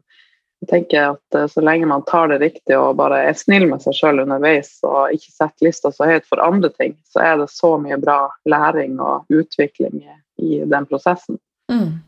jeg 0.64 0.70
tenker 0.72 1.12
at 1.14 1.38
eh, 1.38 1.48
så 1.52 1.64
lenge 1.66 1.90
man 1.90 2.06
tar 2.08 2.32
det 2.32 2.40
riktig 2.42 2.78
og 2.80 2.98
bare 3.00 3.22
er 3.30 3.38
snill 3.38 3.68
med 3.70 3.84
seg 3.84 3.98
sjøl 3.98 4.24
underveis 4.24 4.78
og 4.88 5.14
ikke 5.16 5.32
setter 5.32 5.68
lista 5.68 5.92
så 5.94 6.10
høyt 6.10 6.28
for 6.30 6.44
andre 6.44 6.72
ting, 6.74 6.96
så 7.12 7.24
er 7.26 7.40
det 7.42 7.52
så 7.54 7.76
mye 7.82 8.00
bra 8.02 8.20
læring 8.50 8.98
og 9.04 9.30
utvikling 9.30 10.04
i 10.42 10.64
den 10.66 10.90
prosessen. 10.90 11.40
Mm. 11.72 12.02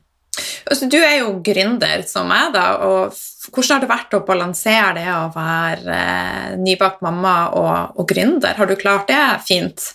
Altså, 0.67 0.87
du 0.91 0.97
er 0.99 1.21
jo 1.21 1.37
gründer 1.43 2.01
som 2.07 2.27
meg, 2.27 2.51
da, 2.55 2.65
og 2.83 3.15
hvordan 3.53 3.77
har 3.77 3.83
det 3.83 3.91
vært 3.91 4.15
å 4.17 4.23
balansere 4.27 4.89
det 4.97 5.05
å 5.13 5.29
være 5.35 5.99
eh, 6.01 6.57
nybakt 6.59 7.03
mamma 7.05 7.35
og, 7.55 7.99
og 8.01 8.09
gründer? 8.09 8.57
Har 8.57 8.67
du 8.67 8.75
klart 8.79 9.07
det 9.11 9.21
fint? 9.47 9.93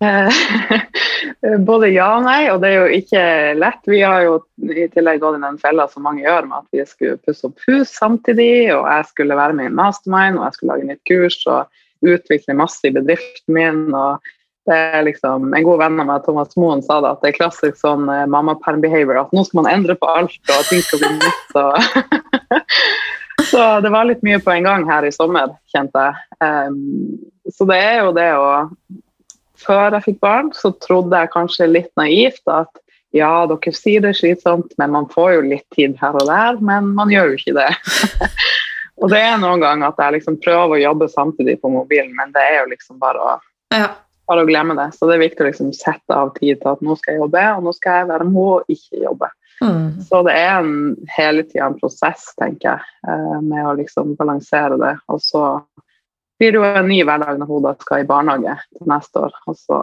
Både 1.68 1.88
ja 1.88 2.08
og 2.18 2.26
nei, 2.26 2.40
og 2.52 2.60
det 2.62 2.70
er 2.70 2.76
jo 2.76 3.00
ikke 3.00 3.24
lett. 3.60 3.82
Vi 3.88 4.02
har 4.02 4.24
jo 4.26 4.38
i 4.60 4.86
tillegg 4.92 5.22
gått 5.22 5.38
i 5.38 5.44
den 5.44 5.58
fella 5.62 5.86
som 5.90 6.04
mange 6.06 6.24
gjør, 6.24 6.48
med 6.50 6.64
at 6.64 6.76
vi 6.76 6.86
skulle 6.88 7.20
pusse 7.24 7.48
opp 7.48 7.66
hus 7.68 7.92
samtidig, 7.96 8.74
og 8.74 8.84
jeg 8.90 9.10
skulle 9.12 9.38
være 9.38 9.56
med 9.56 9.70
i 9.70 9.76
mastermind, 9.80 10.40
og 10.40 10.48
jeg 10.48 10.58
skulle 10.58 10.76
lage 10.76 10.88
nytt 10.90 11.04
kurs 11.08 11.38
og 11.48 12.06
utvikle 12.06 12.58
masse 12.58 12.82
i 12.84 12.94
bedriften 12.94 13.56
min. 13.56 13.86
og 13.94 14.32
det 14.66 14.74
er 14.98 15.04
liksom, 15.06 15.52
En 15.54 15.64
god 15.64 15.78
venn 15.78 16.00
av 16.02 16.08
meg, 16.08 16.24
Thomas 16.26 16.56
Moen, 16.58 16.82
sa 16.82 16.98
det 17.00 17.12
at 17.14 17.22
det 17.22 17.30
er 17.30 17.38
klassisk 17.38 17.78
sånn 17.78 18.08
eh, 18.10 18.26
mammaperm-behavior. 18.26 19.20
At 19.22 19.34
nå 19.36 19.44
skal 19.46 19.62
man 19.62 19.70
endre 19.70 19.94
på 19.94 20.10
alt, 20.10 20.40
og 20.50 20.66
ting 20.70 20.82
skal 20.82 21.04
bli 21.04 21.12
nytt. 21.20 21.54
Så 23.50 23.62
det 23.84 23.92
var 23.94 24.08
litt 24.08 24.24
mye 24.26 24.40
på 24.42 24.50
en 24.50 24.66
gang 24.66 24.86
her 24.88 25.06
i 25.06 25.12
sommer, 25.14 25.52
kjente 25.70 26.02
jeg. 26.02 26.14
Um, 26.42 26.78
så 27.52 27.66
det 27.68 27.76
er 27.78 27.98
jo 28.00 28.14
det 28.16 28.30
å 28.34 28.48
før 29.60 29.96
jeg 29.96 30.04
fikk 30.10 30.18
barn, 30.24 30.50
så 30.56 30.72
trodde 30.82 31.18
jeg 31.18 31.32
kanskje 31.32 31.70
litt 31.70 31.92
naivt 32.00 32.42
at 32.50 32.82
ja, 33.16 33.46
dere 33.48 33.72
sier 33.72 34.02
det 34.04 34.12
er 34.12 34.18
slitsomt, 34.18 34.74
men 34.80 34.92
man 34.92 35.06
får 35.12 35.36
jo 35.36 35.44
litt 35.52 35.66
tid 35.74 35.96
her 36.00 36.16
og 36.18 36.26
der, 36.28 36.58
men 36.64 36.90
man 36.96 37.12
gjør 37.12 37.32
jo 37.32 37.38
ikke 37.38 37.54
det. 37.56 37.70
og 39.00 39.12
det 39.12 39.22
er 39.22 39.38
noen 39.40 39.62
ganger 39.62 39.88
at 39.88 40.02
jeg 40.02 40.18
liksom 40.18 40.40
prøver 40.44 40.76
å 40.76 40.82
jobbe 40.82 41.08
samtidig 41.12 41.56
på 41.62 41.72
mobilen, 41.72 42.12
men 42.18 42.34
det 42.34 42.44
er 42.44 42.58
jo 42.60 42.68
liksom 42.74 43.00
bare 43.00 43.22
å, 43.22 43.38
ja. 43.74 43.88
bare 44.28 44.44
å 44.44 44.50
glemme 44.50 44.76
det. 44.78 44.90
Så 44.96 45.08
det 45.08 45.16
er 45.16 45.24
viktig 45.24 45.44
å 45.44 45.48
liksom 45.48 45.72
sette 45.76 46.18
av 46.18 46.34
tid 46.36 46.60
til 46.60 46.74
at 46.74 46.84
nå 46.84 46.98
skal 47.00 47.16
jeg 47.16 47.24
jobbe, 47.24 47.48
og 47.56 47.68
nå 47.68 47.74
skal 47.78 48.02
jeg 48.02 48.12
være 48.12 48.28
med 48.28 48.52
og 48.58 48.76
ikke 48.76 49.04
jobbe. 49.06 49.32
Mm. 49.64 50.02
Så 50.04 50.20
det 50.26 50.34
er 50.36 50.58
en, 50.58 50.96
hele 51.16 51.46
tida 51.46 51.70
en 51.70 51.78
prosess, 51.80 52.28
tenker 52.36 52.74
jeg, 52.74 52.90
eh, 53.08 53.38
med 53.40 53.64
å 53.64 53.76
liksom 53.78 54.12
balansere 54.18 54.76
det. 54.82 54.92
Og 55.12 55.22
så 55.24 55.46
blir 56.38 56.52
det 56.52 56.58
jo 56.58 56.64
en 56.68 56.88
ny 56.88 57.00
hverdag 57.04 57.38
når 57.40 57.50
hun 57.50 57.68
skal 57.80 58.02
i 58.02 58.08
barnehage 58.08 58.56
til 58.76 58.90
neste 58.90 59.22
år. 59.26 59.32
Og 59.46 59.56
så, 59.58 59.80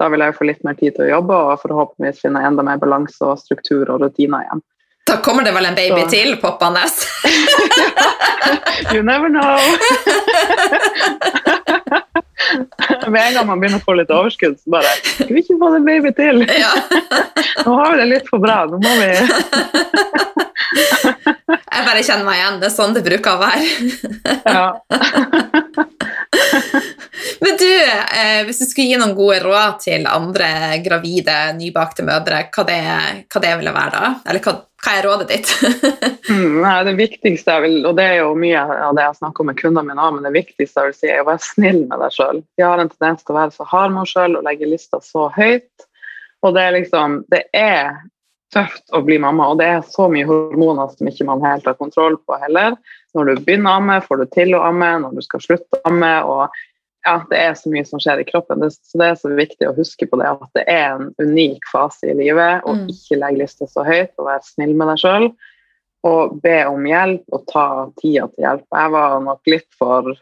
da 0.00 0.08
vil 0.12 0.22
jeg 0.22 0.32
jo 0.32 0.38
få 0.38 0.48
litt 0.50 0.64
mer 0.66 0.76
tid 0.78 0.96
til 0.96 1.06
å 1.06 1.12
jobbe 1.14 1.34
og 1.48 1.60
forhåpentligvis 1.64 2.22
finne 2.24 2.44
enda 2.46 2.62
mer 2.66 2.80
balanse 2.82 3.22
og 3.24 3.40
struktur 3.40 3.84
og 3.88 4.00
rutiner 4.04 4.46
igjen. 4.46 4.64
Da 5.06 5.20
kommer 5.22 5.46
det 5.46 5.54
vel 5.54 5.68
en 5.68 5.78
baby 5.78 6.02
så. 6.02 6.08
til 6.10 6.36
poppende? 6.42 6.82
you 8.94 9.02
never 9.06 9.28
know. 9.30 9.58
Med 13.12 13.20
en 13.22 13.34
gang 13.36 13.46
man 13.48 13.60
begynner 13.62 13.80
å 13.80 13.84
få 13.86 13.96
litt 13.98 14.12
overskudd, 14.12 14.56
så 14.60 14.74
bare 14.76 14.92
Skal 15.02 15.32
vi 15.34 15.42
ikke 15.42 15.58
få 15.60 15.72
en 15.78 15.86
baby 15.88 16.12
til? 16.16 16.44
Ja. 16.64 16.72
Nå 17.66 17.74
har 17.80 17.92
vi 17.92 18.00
det 18.02 18.08
litt 18.12 18.28
for 18.30 18.42
bra. 18.42 18.62
Nå 18.70 18.78
må 18.82 18.92
vi 19.00 19.10
Jeg 21.66 21.84
bare 21.86 22.02
kjenner 22.06 22.26
meg 22.26 22.40
igjen. 22.40 22.60
Det 22.62 22.68
er 22.70 22.74
sånn 22.74 22.94
det 22.96 23.04
bruker 23.06 23.36
å 23.36 23.42
være. 23.42 23.66
Ja. 24.46 25.86
Men 27.40 27.56
du, 27.60 27.72
eh, 28.18 28.44
hvis 28.46 28.60
du 28.62 28.66
skulle 28.68 28.88
gi 28.90 29.00
noen 29.00 29.16
gode 29.16 29.40
råd 29.44 29.80
til 29.82 30.06
andre 30.08 30.48
gravide, 30.84 31.34
nybakte 31.58 32.04
mødre, 32.06 32.46
hva 32.54 32.64
det, 32.68 32.80
hva 33.32 33.42
det 33.44 33.52
ville 33.60 33.74
være 33.76 33.92
da? 33.94 34.10
Eller 34.30 34.44
hva, 34.44 34.54
hva 34.84 34.94
er 34.96 35.08
rådet 35.08 35.28
ditt? 35.32 35.52
mm, 36.30 36.64
det 36.88 36.96
viktigste 36.98 37.56
jeg 37.56 37.64
vil, 37.66 37.78
og 37.88 37.96
det 37.98 38.08
er 38.12 38.18
jo 38.22 38.32
mye 38.38 38.64
av 38.88 38.96
det 38.96 39.06
jeg 39.08 39.20
snakker 39.20 39.44
om 39.44 39.50
med 39.52 39.60
kundene 39.60 39.86
mine 39.90 40.10
men 40.16 40.28
det 40.28 40.34
viktigste 40.36 40.82
jeg 40.82 40.92
vil 40.92 40.98
si 41.00 41.12
er 41.12 41.22
å 41.24 41.28
være 41.30 41.44
snill 41.44 41.80
med 41.84 42.02
deg 42.04 42.16
sjøl. 42.16 42.42
Vi 42.56 42.66
har 42.66 42.82
en 42.82 42.92
tendens 42.92 43.24
til 43.24 43.34
å 43.34 43.40
være 43.40 43.56
så 43.56 43.68
hard 43.72 43.94
med 43.94 44.04
oss 44.04 44.14
sjøl 44.16 44.38
og 44.38 44.46
legge 44.46 44.70
lista 44.70 45.02
så 45.04 45.30
høyt. 45.36 45.88
Og 46.44 46.54
det 46.54 46.62
er 46.62 46.76
liksom 46.76 47.24
Det 47.32 47.46
er 47.56 47.96
tøft 48.54 48.94
å 48.94 49.02
bli 49.04 49.18
mamma, 49.20 49.50
og 49.50 49.58
det 49.60 49.66
er 49.66 49.82
så 49.90 50.06
mye 50.08 50.26
hormoner 50.28 50.92
som 50.94 51.08
ikke 51.10 51.26
man 51.28 51.42
helt 51.44 51.66
har 51.66 51.76
kontroll 51.80 52.14
på 52.22 52.38
heller. 52.40 52.76
Når 53.16 53.28
du 53.28 53.42
begynner 53.42 53.72
å 53.72 53.80
amme, 53.80 53.98
får 54.04 54.22
du 54.22 54.26
til 54.32 54.54
å 54.54 54.62
amme, 54.68 54.92
når 55.02 55.16
du 55.18 55.24
skal 55.24 55.42
slutte 55.42 55.80
å 55.80 55.90
amme. 55.90 56.12
og 56.22 56.62
ja, 57.06 57.16
Det 57.30 57.38
er 57.38 57.54
så 57.54 57.70
mye 57.70 57.86
som 57.86 58.02
skjer 58.02 58.20
i 58.20 58.28
kroppen, 58.28 58.60
det, 58.60 58.72
så 58.74 59.00
det 59.00 59.08
er 59.08 59.18
så 59.20 59.32
viktig 59.32 59.68
å 59.68 59.74
huske 59.76 60.08
på 60.10 60.18
det 60.20 60.28
at 60.32 60.58
det 60.58 60.64
er 60.70 60.96
en 60.96 61.10
unik 61.22 61.68
fase 61.70 62.10
i 62.10 62.16
livet. 62.18 62.64
Og 62.66 62.82
mm. 62.82 62.86
ikke 62.92 63.20
legge 63.22 63.44
lista 63.44 63.68
så 63.70 63.86
høyt, 63.86 64.14
og 64.18 64.28
være 64.28 64.46
snill 64.48 64.74
med 64.76 64.90
deg 64.92 65.02
sjøl. 65.04 65.28
Og 66.06 66.38
be 66.42 66.56
om 66.68 66.86
hjelp 66.86 67.34
og 67.34 67.44
ta 67.50 67.66
tida 68.00 68.28
til 68.32 68.46
hjelp. 68.46 68.66
Jeg 68.74 68.94
var 68.94 69.20
nok 69.24 69.52
litt 69.54 69.68
for 69.78 70.14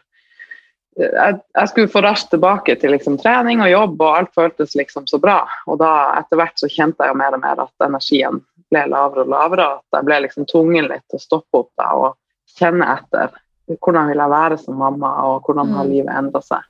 jeg, 0.95 1.39
jeg, 1.57 1.67
skulle 1.67 1.91
få 1.91 2.01
raskt 2.05 2.29
tilbake 2.31 2.77
til 2.79 2.93
liksom, 2.95 3.17
trening 3.19 3.59
og 3.59 3.71
jobb, 3.71 3.95
og 3.99 4.19
alt 4.19 4.35
føltes 4.37 4.77
liksom 4.79 5.09
så 5.11 5.19
bra. 5.19 5.41
Og 5.67 5.79
da 5.81 5.91
etter 6.21 6.39
hvert 6.39 6.61
så 6.61 6.69
kjente 6.71 7.03
jeg 7.03 7.11
jo 7.11 7.19
mer 7.19 7.35
og 7.35 7.41
mer 7.43 7.63
at 7.65 7.87
energien 7.87 8.39
ble 8.71 8.85
lavere 8.93 9.25
og 9.25 9.33
lavere. 9.33 9.65
At 9.81 9.99
jeg 9.99 10.07
ble 10.07 10.21
liksom 10.23 10.47
tvungen 10.51 10.87
litt 10.91 11.03
til 11.11 11.19
å 11.19 11.25
stoppe 11.25 11.63
opp 11.65 11.73
da, 11.81 11.89
og 11.99 12.55
kjenne 12.55 12.87
etter. 12.95 13.35
Hvordan 13.75 14.07
vil 14.11 14.21
jeg 14.21 14.35
være 14.35 14.61
som 14.61 14.79
mamma, 14.79 15.11
og 15.27 15.49
hvordan 15.49 15.75
har 15.75 15.83
mm. 15.83 15.91
livet 15.91 16.15
endra 16.15 16.41
seg. 16.45 16.63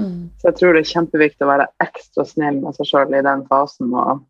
Mm. 0.00 0.24
Så 0.40 0.50
jeg 0.50 0.58
tror 0.58 0.74
det 0.74 0.82
er 0.82 0.92
kjempeviktig 0.94 1.46
å 1.46 1.50
være 1.50 1.70
ekstra 1.84 2.26
snill 2.28 2.60
med 2.62 2.76
seg 2.76 2.90
sjøl 2.90 3.16
i 3.16 3.24
den 3.26 3.46
fasen. 3.50 3.94
og 3.94 4.26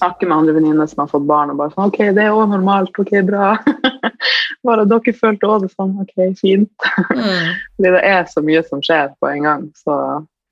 snakke 0.00 0.26
med 0.26 0.36
andre 0.36 0.54
venninner 0.56 0.86
som 0.86 1.02
har 1.02 1.10
fått 1.10 1.26
barn, 1.28 1.50
og 1.52 1.58
bare 1.60 1.74
sånn 1.74 1.90
OK, 1.90 1.98
det 2.16 2.24
er 2.24 2.34
òg 2.34 2.52
normalt. 2.52 3.00
OK, 3.02 3.10
bra. 3.26 3.52
bare 4.66 4.86
dere 4.88 5.16
følte 5.16 5.48
òg 5.50 5.64
det 5.66 5.72
sånn. 5.74 5.96
OK, 6.00 6.14
fint. 6.40 6.90
Mm. 7.10 7.50
Fordi 7.76 7.94
det 7.96 8.04
er 8.08 8.28
så 8.30 8.44
mye 8.44 8.62
som 8.68 8.84
skjer 8.84 9.12
på 9.20 9.32
en 9.32 9.48
gang. 9.48 9.66
Så 9.80 9.96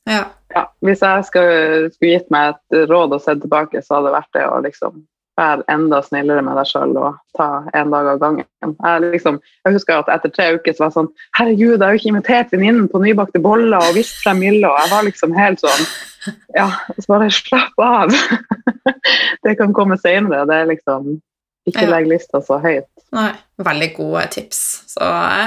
ja. 0.09 0.25
Ja, 0.55 0.65
hvis 0.81 1.03
jeg 1.05 1.25
skulle 1.29 1.91
gitt 2.01 2.31
meg 2.33 2.55
et 2.55 2.89
råd 2.89 3.13
å 3.13 3.21
se 3.21 3.35
tilbake, 3.37 3.83
så 3.85 3.99
hadde 3.99 4.09
det 4.09 4.17
vært 4.17 4.37
det 4.37 4.45
å 4.49 4.61
liksom 4.65 5.03
være 5.39 5.65
enda 5.71 6.01
snillere 6.03 6.43
med 6.45 6.59
deg 6.59 6.69
sjøl 6.69 6.97
og 6.99 7.19
ta 7.39 7.49
en 7.77 7.93
dag 7.95 8.11
av 8.13 8.21
gangen. 8.23 8.47
Jeg, 8.65 9.03
liksom, 9.05 9.39
jeg, 9.65 9.77
husker 9.77 10.03
at 10.03 10.11
etter 10.17 10.33
tre 10.35 10.49
uker 10.57 10.75
så 10.75 10.85
var 10.85 10.91
jeg 10.91 10.97
sånn 10.99 11.11
Herregud, 11.39 11.77
jeg 11.77 11.85
har 11.85 11.95
jo 11.95 12.03
ikke 12.03 12.13
invitert 12.13 12.55
venninnen 12.55 12.91
på 12.91 13.03
nybakte 13.03 13.43
boller 13.43 13.79
og 13.79 13.97
vist 13.97 14.19
frem 14.25 14.43
Mille, 14.43 14.67
og 14.67 14.79
jeg 14.83 14.93
var 14.93 15.07
liksom 15.07 15.37
helt 15.39 15.65
sånn 15.65 15.89
Ja, 16.59 16.69
så 16.99 17.07
bare 17.09 17.31
slapp 17.33 17.79
av. 17.81 18.13
det 19.47 19.55
kan 19.61 19.73
komme 19.77 19.97
senere. 20.01 20.43
Det 20.51 20.57
er 20.57 20.71
liksom 20.73 21.15
Ikke 21.69 21.87
ja. 21.87 21.93
legg 21.93 22.09
lista 22.11 22.41
så 22.45 22.59
høyt. 22.61 22.89
Nei, 23.15 23.31
veldig 23.65 23.89
gode 23.97 24.25
tips. 24.35 24.61
Så 24.91 25.05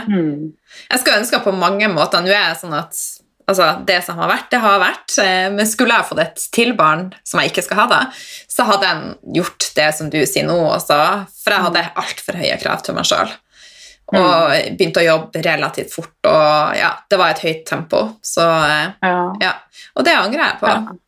mm. 0.07 0.53
jeg 0.88 1.03
skal 1.03 1.19
ønske 1.19 1.41
på 1.43 1.53
mange 1.53 1.91
måter 1.91 2.24
Nå 2.24 2.31
er 2.31 2.48
jeg 2.53 2.62
sånn 2.63 2.77
at 2.79 3.03
altså, 3.51 3.67
det 3.88 4.00
som 4.05 4.17
har 4.22 4.31
vært, 4.31 4.50
det 4.53 4.62
har 4.63 4.81
vært. 4.81 5.13
Eh, 5.22 5.48
men 5.53 5.70
skulle 5.70 5.98
jeg 5.98 6.08
fått 6.10 6.24
et 6.24 6.43
til 6.55 6.74
barn, 6.77 7.10
som 7.27 7.41
jeg 7.41 7.51
ikke 7.51 7.65
skal 7.67 7.84
ha, 7.84 7.86
da, 7.91 8.01
så 8.51 8.65
hadde 8.70 8.89
jeg 8.89 9.38
gjort 9.41 9.70
det 9.77 9.88
som 9.98 10.10
du 10.13 10.20
sier 10.24 10.48
nå 10.48 10.58
også. 10.72 11.00
For 11.43 11.55
jeg 11.55 11.67
hadde 11.67 11.86
altfor 12.03 12.41
høye 12.41 12.58
krav 12.63 12.84
til 12.86 12.98
meg 12.98 13.08
sjøl. 13.10 13.31
Og 14.12 14.17
mm. 14.17 14.75
begynte 14.75 15.00
å 15.03 15.08
jobbe 15.08 15.43
relativt 15.46 15.93
fort, 15.93 16.17
og 16.27 16.75
ja, 16.75 16.89
det 17.08 17.20
var 17.22 17.31
et 17.31 17.46
høyt 17.46 17.63
tempo. 17.70 18.03
Så 18.25 18.43
eh, 18.43 18.91
ja. 19.08 19.24
ja. 19.43 19.55
Og 19.96 20.08
det 20.08 20.17
angrer 20.17 20.46
jeg 20.48 20.60
på. 20.63 20.72
Ja. 20.74 21.00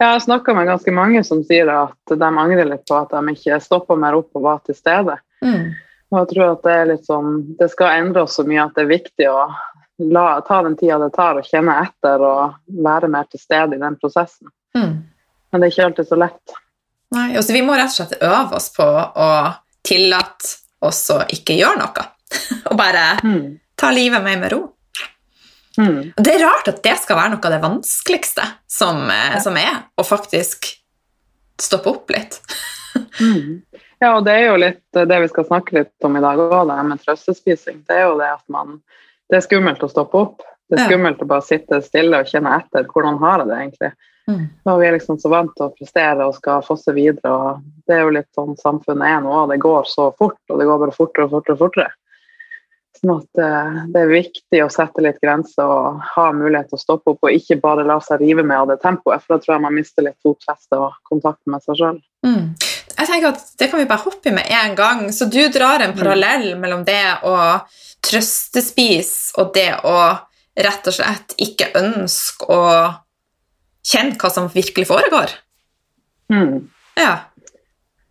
Jeg 0.00 0.14
har 0.14 0.22
snakka 0.24 0.54
med 0.56 0.68
ganske 0.70 0.92
mange 0.96 1.20
som 1.26 1.42
sier 1.44 1.68
at 1.74 2.12
de 2.14 2.28
angrer 2.28 2.64
litt 2.64 2.86
på 2.88 2.96
at 2.96 3.10
de 3.12 3.34
ikke 3.34 3.58
stoppa 3.60 3.98
mer 4.00 4.16
opp 4.16 4.38
og 4.38 4.46
var 4.46 4.62
til 4.64 4.78
stede. 4.78 5.18
Mm. 5.44 5.74
Og 6.10 6.22
jeg 6.22 6.30
tror 6.32 6.54
at 6.54 6.62
det 6.64 6.72
er 6.76 6.88
litt 6.90 7.04
sånn 7.06 7.28
Det 7.58 7.68
skal 7.72 8.00
endre 8.00 8.24
oss 8.26 8.34
så 8.36 8.42
mye 8.44 8.64
at 8.64 8.74
det 8.76 8.82
er 8.82 8.90
viktig 8.90 9.28
å 9.30 9.44
la, 10.00 10.40
ta 10.40 10.62
den 10.62 10.76
tida 10.76 10.98
det 10.98 11.10
tar, 11.14 11.38
å 11.38 11.44
kjenne 11.44 11.76
etter 11.84 12.22
og 12.24 12.56
være 12.84 13.10
mer 13.12 13.28
til 13.30 13.42
stede 13.42 13.76
i 13.76 13.82
den 13.82 13.98
prosessen. 14.00 14.50
Mm. 14.76 14.96
Men 15.50 15.62
det 15.62 15.68
er 15.68 15.74
ikke 15.74 15.86
alltid 15.90 16.08
så 16.08 16.18
lett. 16.20 16.56
Nei, 17.10 17.28
altså 17.36 17.54
Vi 17.56 17.62
må 17.66 17.74
rett 17.74 17.90
og 17.90 17.96
slett 17.96 18.20
øve 18.22 18.58
oss 18.58 18.68
på 18.74 18.86
å 18.86 19.30
tillate 19.86 20.56
oss 20.86 21.02
å 21.12 21.20
ikke 21.28 21.58
gjøre 21.58 21.82
noe. 21.82 22.06
og 22.70 22.76
bare 22.78 23.06
mm. 23.26 23.46
ta 23.78 23.90
livet 23.94 24.22
mer 24.24 24.38
med 24.40 24.54
ro. 24.54 24.62
Mm. 25.78 26.12
Det 26.16 26.34
er 26.34 26.44
rart 26.44 26.68
at 26.70 26.82
det 26.84 26.96
skal 27.00 27.18
være 27.18 27.34
noe 27.34 27.46
av 27.46 27.54
det 27.54 27.62
vanskeligste 27.62 28.44
som, 28.70 29.02
eh, 29.10 29.36
ja. 29.36 29.40
som 29.42 29.56
er, 29.58 29.84
å 29.96 30.06
faktisk 30.06 30.68
stoppe 31.60 31.92
opp 31.92 32.12
litt. 32.14 32.40
mm. 33.20 33.60
Ja, 34.00 34.14
og 34.14 34.24
det 34.24 34.32
er 34.32 34.46
jo 34.48 34.60
litt 34.60 34.96
det 34.96 35.18
vi 35.24 35.28
skal 35.28 35.46
snakke 35.48 35.76
litt 35.76 36.06
om 36.06 36.14
i 36.16 36.22
dag 36.24 36.40
òg, 36.40 36.62
det 36.70 36.78
med 36.88 37.02
trøstespising. 37.02 37.82
Det 37.88 37.98
er 37.98 38.06
jo 38.08 38.16
det 38.20 38.30
at 38.32 38.44
man 38.52 38.78
Det 39.30 39.38
er 39.38 39.46
skummelt 39.46 39.82
å 39.86 39.90
stoppe 39.90 40.20
opp. 40.20 40.46
Det 40.70 40.78
er 40.78 40.90
skummelt 40.90 41.22
å 41.22 41.26
bare 41.26 41.42
sitte 41.42 41.80
stille 41.82 42.20
og 42.22 42.30
kjenne 42.30 42.52
etter 42.60 42.86
hvordan 42.86 43.18
har 43.22 43.42
jeg 43.42 43.50
det 43.50 43.58
egentlig. 43.58 43.90
Mm. 44.30 44.42
Da 44.66 44.76
vi 44.78 44.86
er 44.86 44.94
liksom 44.94 45.18
så 45.18 45.30
vant 45.32 45.50
til 45.56 45.66
å 45.66 45.72
prestere 45.74 46.26
og 46.26 46.36
skal 46.36 46.62
fosse 46.66 46.94
videre. 46.94 47.32
og 47.32 47.64
Det 47.86 47.96
er 47.96 48.04
jo 48.04 48.12
litt 48.14 48.28
sånn 48.36 48.54
samfunnet 48.60 49.08
er 49.08 49.24
nå. 49.24 49.34
Det 49.50 49.58
går 49.62 49.88
så 49.90 50.10
fort, 50.18 50.38
og 50.50 50.60
det 50.60 50.68
går 50.68 50.84
bare 50.84 50.94
fortere 50.94 51.26
og 51.26 51.34
fortere. 51.34 51.56
og 51.56 51.64
fortere. 51.64 51.90
Sånn 53.00 53.12
at 53.14 53.40
uh, 53.40 53.82
det 53.90 54.00
er 54.02 54.10
viktig 54.12 54.62
å 54.64 54.70
sette 54.72 55.02
litt 55.04 55.20
grenser 55.22 55.64
og 55.64 56.00
ha 56.14 56.26
mulighet 56.36 56.68
til 56.70 56.78
å 56.78 56.82
stoppe 56.82 57.14
opp, 57.14 57.22
og 57.24 57.36
ikke 57.36 57.60
bare 57.62 57.86
la 57.86 57.96
seg 58.04 58.20
rive 58.20 58.44
med 58.44 58.58
av 58.58 58.72
det 58.72 58.80
tempoet, 58.82 59.22
for 59.22 59.36
da 59.36 59.42
tror 59.42 59.56
jeg 59.56 59.64
man 59.64 59.76
mister 59.78 60.04
litt 60.04 60.18
fotfeste 60.26 60.78
og 60.78 60.98
kontakten 61.08 61.54
med 61.54 61.64
seg 61.64 61.78
sjøl. 61.80 62.00
Mm. 62.26 62.50
jeg 62.60 63.08
tenker 63.08 63.30
at 63.30 63.46
Det 63.58 63.70
kan 63.70 63.80
vi 63.80 63.88
bare 63.88 64.04
hoppe 64.04 64.28
i 64.28 64.34
med 64.36 64.50
en 64.52 64.74
gang. 64.76 65.06
Så 65.16 65.30
du 65.32 65.40
drar 65.48 65.80
en 65.80 65.94
mm. 65.94 65.98
parallell 66.02 66.50
mellom 66.60 66.84
det 66.84 67.02
å 67.24 67.34
trøstespise 68.04 69.38
og 69.40 69.54
det 69.54 69.70
å 69.86 69.96
rett 70.60 70.88
og 70.88 70.96
slett 70.96 71.36
ikke 71.40 71.70
ønske 71.78 72.48
å 72.50 72.62
kjenne 73.86 74.18
hva 74.20 74.30
som 74.32 74.50
virkelig 74.52 74.88
foregår. 74.90 75.32
Mm. 76.32 76.68
Ja. 76.98 77.14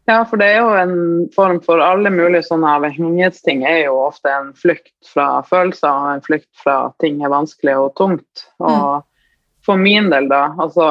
Ja, 0.09 0.23
for 0.25 0.41
det 0.41 0.47
er 0.49 0.63
jo 0.63 0.69
en 0.73 0.95
form 1.35 1.59
for 1.61 1.83
alle 1.85 2.09
mulige 2.09 2.47
sånne 2.47 2.71
avhengighetsting 2.79 3.61
er 3.69 3.83
jo 3.83 3.99
ofte 4.07 4.31
en 4.33 4.49
flukt 4.57 5.11
fra 5.11 5.43
følelser 5.45 5.91
og 5.91 6.07
en 6.15 6.25
flukt 6.25 6.49
fra 6.57 6.79
ting 7.03 7.21
er 7.21 7.29
vanskelig 7.29 7.75
og 7.77 7.91
tungt. 7.99 8.47
Og 8.57 9.03
mm. 9.03 9.05
for 9.67 9.77
min 9.77 10.09
del, 10.09 10.31
da, 10.31 10.47
altså 10.57 10.87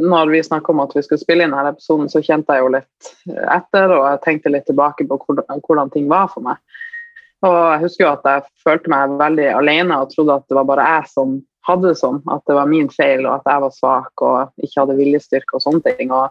når 0.00 0.32
vi 0.32 0.40
snakka 0.46 0.72
om 0.72 0.80
at 0.86 0.96
vi 0.96 1.04
skulle 1.04 1.20
spille 1.20 1.44
inn 1.44 1.52
denne 1.52 1.74
episoden, 1.74 2.08
så 2.08 2.24
kjente 2.24 2.56
jeg 2.56 2.64
jo 2.64 2.72
litt 2.78 3.12
etter, 3.58 3.92
og 3.92 4.06
jeg 4.08 4.22
tenkte 4.24 4.54
litt 4.54 4.66
tilbake 4.70 5.04
på 5.10 5.20
hvordan, 5.20 5.60
hvordan 5.68 5.92
ting 5.92 6.08
var 6.08 6.32
for 6.32 6.48
meg. 6.48 6.80
Og 7.42 7.56
jeg 7.56 7.82
husker 7.82 8.04
jo 8.06 8.12
at 8.12 8.28
jeg 8.28 8.44
følte 8.62 8.92
meg 8.92 9.16
veldig 9.18 9.48
alene 9.56 9.96
og 9.98 10.12
trodde 10.12 10.36
at 10.38 10.46
det 10.48 10.58
var 10.58 10.68
bare 10.68 10.84
jeg 10.86 11.10
som 11.10 11.40
hadde 11.66 11.90
det 11.90 11.98
sånn. 11.98 12.20
At 12.30 12.44
det 12.46 12.58
var 12.58 12.70
min 12.70 12.90
feil, 12.92 13.24
og 13.26 13.40
at 13.40 13.50
jeg 13.50 13.64
var 13.64 13.74
svak 13.74 14.24
og 14.26 14.62
ikke 14.62 14.84
hadde 14.84 14.98
viljestyrke 14.98 15.58
og 15.58 15.64
sånne 15.64 15.96
ting. 15.98 16.14
og 16.14 16.30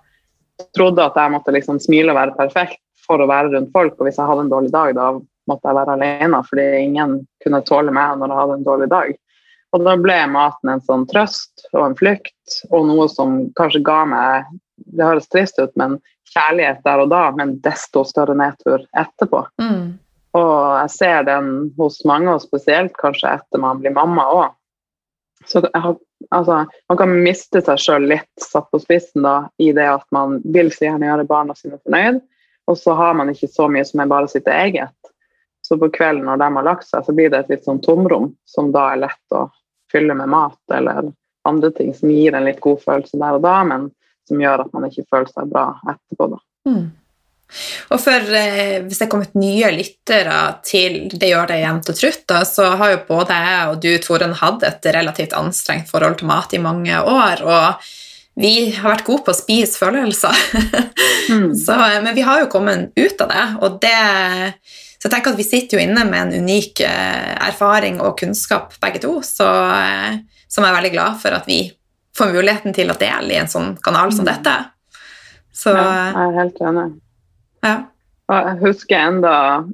trodde 0.78 1.04
at 1.04 1.18
jeg 1.18 1.34
måtte 1.34 1.54
liksom 1.56 1.80
smile 1.82 2.14
og 2.14 2.20
være 2.20 2.38
perfekt 2.38 2.82
for 3.06 3.22
å 3.22 3.30
være 3.30 3.54
rundt 3.56 3.74
folk. 3.74 3.98
Og 3.98 4.08
hvis 4.08 4.20
jeg 4.20 4.30
hadde 4.30 4.46
en 4.46 4.54
dårlig 4.54 4.72
dag, 4.74 4.94
da 4.98 5.08
måtte 5.50 5.68
jeg 5.68 5.78
være 5.80 5.98
alene, 5.98 6.42
fordi 6.48 6.68
ingen 6.84 7.18
kunne 7.44 7.64
tåle 7.68 7.94
meg 7.96 8.20
når 8.20 8.32
jeg 8.32 8.42
hadde 8.42 8.58
en 8.60 8.68
dårlig 8.68 8.90
dag. 8.92 9.14
Og 9.72 9.86
da 9.88 9.96
ble 10.04 10.18
maten 10.32 10.74
en 10.74 10.84
sånn 10.84 11.08
trøst 11.10 11.66
og 11.72 11.86
en 11.86 11.98
flukt, 11.98 12.58
og 12.70 12.90
noe 12.90 13.08
som 13.12 13.46
kanskje 13.60 13.84
ga 13.88 14.04
meg 14.10 14.52
Det 14.92 15.06
høres 15.06 15.30
trist 15.30 15.60
ut, 15.62 15.72
men 15.78 16.00
kjærlighet 16.34 16.80
der 16.84 17.04
og 17.04 17.12
da, 17.12 17.28
men 17.38 17.54
desto 17.62 18.02
større 18.04 18.34
nedtur 18.36 18.82
etterpå. 18.98 19.44
Mm. 19.62 20.00
Og 20.38 20.56
jeg 20.80 20.92
ser 20.94 21.28
den 21.28 21.52
hos 21.78 22.02
mange, 22.08 22.32
og 22.34 22.44
spesielt 22.44 22.96
kanskje 23.00 23.36
etter 23.36 23.62
man 23.62 23.82
blir 23.82 23.96
mamma 23.96 24.28
òg. 24.32 24.58
Så 25.50 25.64
har 25.74 25.96
altså, 26.30 26.66
man 26.90 26.98
kan 26.98 27.14
miste 27.26 27.62
seg 27.66 27.80
sjøl 27.82 28.08
litt 28.12 28.44
satt 28.44 28.70
på 28.72 28.80
spissen 28.82 29.26
da, 29.26 29.36
i 29.58 29.72
det 29.76 29.88
at 29.90 30.06
man 30.16 30.40
vil 30.54 30.72
så 30.74 30.88
gjerne 30.88 31.10
gjøre 31.10 31.28
barna 31.30 31.56
sine 31.58 31.80
fornøyd, 31.82 32.22
og 32.70 32.78
så 32.78 32.96
har 32.96 33.18
man 33.18 33.32
ikke 33.34 33.50
så 33.52 33.68
mye 33.72 33.86
som 33.88 34.04
er 34.04 34.12
bare 34.12 34.30
sitt 34.32 34.48
eget. 34.48 34.96
Så 35.66 35.78
på 35.82 35.90
kvelden 35.94 36.26
når 36.30 36.40
de 36.42 36.50
har 36.58 36.68
lagt 36.68 36.88
seg, 36.88 37.04
så 37.06 37.16
blir 37.16 37.32
det 37.32 37.44
et 37.44 37.52
litt 37.56 37.66
sånn 37.68 37.82
tomrom 37.84 38.32
som 38.50 38.72
da 38.74 38.92
er 38.94 39.04
lett 39.06 39.36
å 39.36 39.48
fylle 39.92 40.16
med 40.18 40.32
mat 40.32 40.74
eller 40.74 41.12
andre 41.48 41.72
ting 41.76 41.92
som 41.98 42.12
gir 42.14 42.36
en 42.38 42.46
litt 42.46 42.62
god 42.64 42.82
følelse 42.84 43.20
der 43.20 43.38
og 43.38 43.44
da, 43.46 43.58
men 43.68 43.90
som 44.30 44.42
gjør 44.42 44.66
at 44.66 44.74
man 44.76 44.88
ikke 44.88 45.08
føler 45.10 45.32
seg 45.34 45.52
bra 45.52 45.66
etterpå. 45.90 46.28
da. 46.36 46.42
Mm. 46.70 46.84
Og 47.92 48.00
for 48.00 48.36
eh, 48.38 48.78
Hvis 48.86 49.02
det 49.02 49.06
er 49.06 49.12
kommet 49.12 49.34
nye 49.36 49.72
lyttere 49.76 50.38
til 50.64 51.10
Det 51.12 51.32
gjør 51.34 51.50
det 51.52 51.58
jevnt 51.60 51.90
og 51.92 51.98
trutt, 52.00 52.22
da, 52.32 52.44
så 52.48 52.70
har 52.80 52.94
jo 52.94 53.02
både 53.10 53.40
jeg 53.46 53.66
og 53.72 53.82
du, 53.84 53.90
Toren, 54.04 54.38
hatt 54.40 54.64
et 54.68 54.88
relativt 54.96 55.36
anstrengt 55.38 55.92
forhold 55.92 56.22
til 56.22 56.32
mat 56.32 56.56
i 56.56 56.64
mange 56.64 57.02
år. 57.02 57.44
og 57.44 57.92
vi 58.42 58.72
har 58.72 58.94
vært 58.94 59.04
gode 59.04 59.26
på 59.26 59.34
å 59.34 59.36
spise 59.36 59.76
følelser, 59.76 60.38
mm. 61.28 61.50
så, 61.66 61.76
men 62.00 62.14
vi 62.16 62.24
har 62.24 62.40
jo 62.40 62.48
kommet 62.50 62.96
ut 62.96 63.24
av 63.26 63.28
det. 63.28 63.44
og 63.60 63.76
det 63.84 63.98
så 65.02 65.08
jeg 65.08 65.16
tenker 65.16 65.34
at 65.34 65.40
vi 65.40 65.46
sitter 65.48 65.80
jo 65.80 65.82
inne 65.82 66.04
med 66.06 66.28
en 66.28 66.44
unik 66.46 66.84
eh, 66.86 67.32
erfaring 67.48 67.96
og 68.06 68.20
kunnskap, 68.20 68.76
begge 68.84 69.00
to, 69.02 69.16
så, 69.26 69.48
eh, 69.74 70.20
som 70.46 70.62
jeg 70.62 70.70
er 70.70 70.76
veldig 70.78 70.92
glad 70.94 71.16
for 71.24 71.34
at 71.34 71.48
vi 71.50 71.64
får 72.18 72.30
muligheten 72.36 72.76
til 72.78 72.94
å 72.94 72.98
dele 73.02 73.34
i 73.34 73.40
en 73.42 73.50
sånn 73.50 73.72
kanal 73.82 74.14
som 74.14 74.28
mm. 74.28 74.30
dette. 74.30 74.54
Så, 75.58 75.74
ja, 75.74 75.88
jeg 76.14 76.28
er 76.28 76.38
helt 76.38 76.62
enig. 76.70 76.86
Ja. 77.66 77.76
Og 78.32 78.48
jeg 78.48 78.60
husker 78.62 78.96
enda, 78.96 79.34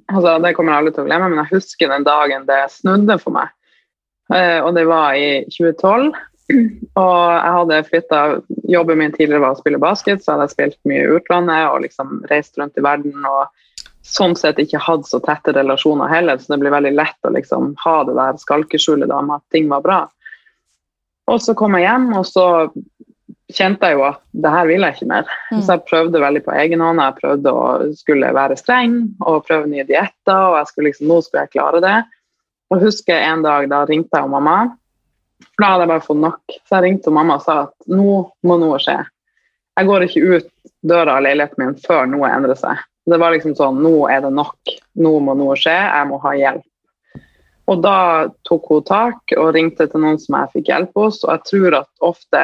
altså 0.09 0.37
Det 0.41 0.55
kommer 0.57 0.77
alle 0.77 0.93
til 0.93 1.03
å 1.03 1.09
glemme, 1.09 1.29
men 1.29 1.43
jeg 1.43 1.59
husker 1.59 1.91
den 1.91 2.07
dagen 2.07 2.47
det 2.47 2.63
snudde 2.73 3.19
for 3.21 3.35
meg. 3.35 3.53
Eh, 4.33 4.59
og 4.63 4.73
det 4.75 4.87
var 4.89 5.13
i 5.15 5.45
2012. 5.53 6.09
Og 6.47 7.21
jeg 7.35 7.53
hadde 7.57 7.77
flytta 7.89 8.19
Jobben 8.71 9.01
min 9.01 9.13
tidligere 9.13 9.43
var 9.43 9.55
å 9.55 9.59
spille 9.59 9.79
basket, 9.83 10.23
så 10.23 10.33
hadde 10.33 10.47
jeg 10.47 10.55
spilt 10.55 10.77
mye 10.87 11.03
i 11.03 11.15
utlandet 11.19 11.67
og 11.69 11.81
liksom 11.83 12.21
reist 12.31 12.57
rundt 12.59 12.79
i 12.79 12.85
verden. 12.85 13.25
og 13.27 13.47
sånn 14.07 14.37
sett 14.39 14.59
ikke 14.61 14.79
hatt 14.79 15.07
så 15.07 15.19
tette 15.23 15.51
relasjoner 15.55 16.07
heller, 16.11 16.39
så 16.39 16.53
det 16.53 16.61
blir 16.61 16.71
veldig 16.71 16.93
lett 16.95 17.27
å 17.27 17.33
liksom 17.35 17.73
ha 17.83 17.95
det 18.07 18.15
der 18.15 18.39
skalkeskjulet 18.39 19.11
med 19.11 19.35
at 19.35 19.43
ting 19.51 19.67
var 19.71 19.83
bra. 19.83 19.97
Og 21.27 21.41
så 21.43 21.55
kom 21.59 21.75
jeg 21.75 21.83
hjem, 21.83 22.07
og 22.15 22.23
så 22.27 22.45
kjente 23.53 23.87
jeg 23.87 23.97
jo 23.97 24.03
at 24.09 24.19
det 24.35 24.51
her 24.51 24.67
vil 24.67 24.83
jeg 24.83 24.95
ikke 24.95 25.09
mer. 25.09 25.29
Mm. 25.51 25.61
Så 25.61 25.75
jeg 25.75 25.85
prøvde 25.87 26.21
veldig 26.23 26.43
på 26.45 26.55
egen 26.59 26.83
hånd. 26.83 27.01
Jeg 27.03 27.17
prøvde 27.21 27.53
å 27.53 27.67
skulle 27.97 28.33
være 28.35 28.57
streng 28.59 28.97
og 29.23 29.45
prøve 29.47 29.69
nye 29.71 29.85
dietter. 29.87 30.35
og 30.35 30.57
jeg 30.59 30.71
skulle 30.71 30.91
liksom, 30.91 31.07
Nå 31.11 31.21
skulle 31.23 31.45
jeg 31.45 31.53
klare 31.55 31.83
det. 31.83 31.95
Og 32.73 32.83
husker 32.83 33.15
en 33.15 33.45
dag 33.45 33.69
da 33.71 33.85
ringte 33.87 34.19
jeg 34.19 34.27
og 34.27 34.33
mamma. 34.35 34.57
For 35.53 35.63
da 35.63 35.71
hadde 35.71 35.85
jeg 35.85 35.93
bare 35.93 36.07
fått 36.09 36.23
nok. 36.25 36.57
Så 36.67 36.77
jeg 36.77 36.85
ringte 36.87 37.11
og 37.11 37.17
mamma 37.19 37.39
og 37.39 37.47
sa 37.47 37.57
at 37.67 37.91
nå 37.91 38.19
må 38.43 38.59
noe 38.59 38.79
skje. 38.83 38.99
Jeg 39.77 39.87
går 39.87 40.07
ikke 40.07 40.25
ut 40.35 40.53
døra 40.87 41.17
av 41.17 41.25
leiligheten 41.25 41.63
min 41.63 41.75
før 41.83 42.07
noe 42.09 42.29
endrer 42.33 42.57
seg. 42.59 42.81
Det 43.07 43.19
var 43.21 43.31
liksom 43.31 43.53
sånn 43.55 43.77
Nå 43.79 44.09
er 44.11 44.25
det 44.25 44.33
nok. 44.35 44.75
Nå 44.99 45.13
må 45.23 45.37
noe 45.39 45.55
skje. 45.55 45.77
Jeg 45.77 46.09
må 46.09 46.19
ha 46.25 46.35
hjelp. 46.35 46.65
Og 47.67 47.81
da 47.83 48.27
tok 48.47 48.67
hun 48.71 48.83
tak 48.87 49.33
og 49.35 49.51
ringte 49.55 49.89
til 49.91 50.03
noen 50.03 50.19
som 50.19 50.37
jeg 50.39 50.53
fikk 50.55 50.71
hjelp 50.71 50.99
hos. 50.99 51.21
Og 51.25 51.33
jeg 51.33 51.47
tror 51.49 51.81
at 51.83 52.07
ofte 52.09 52.43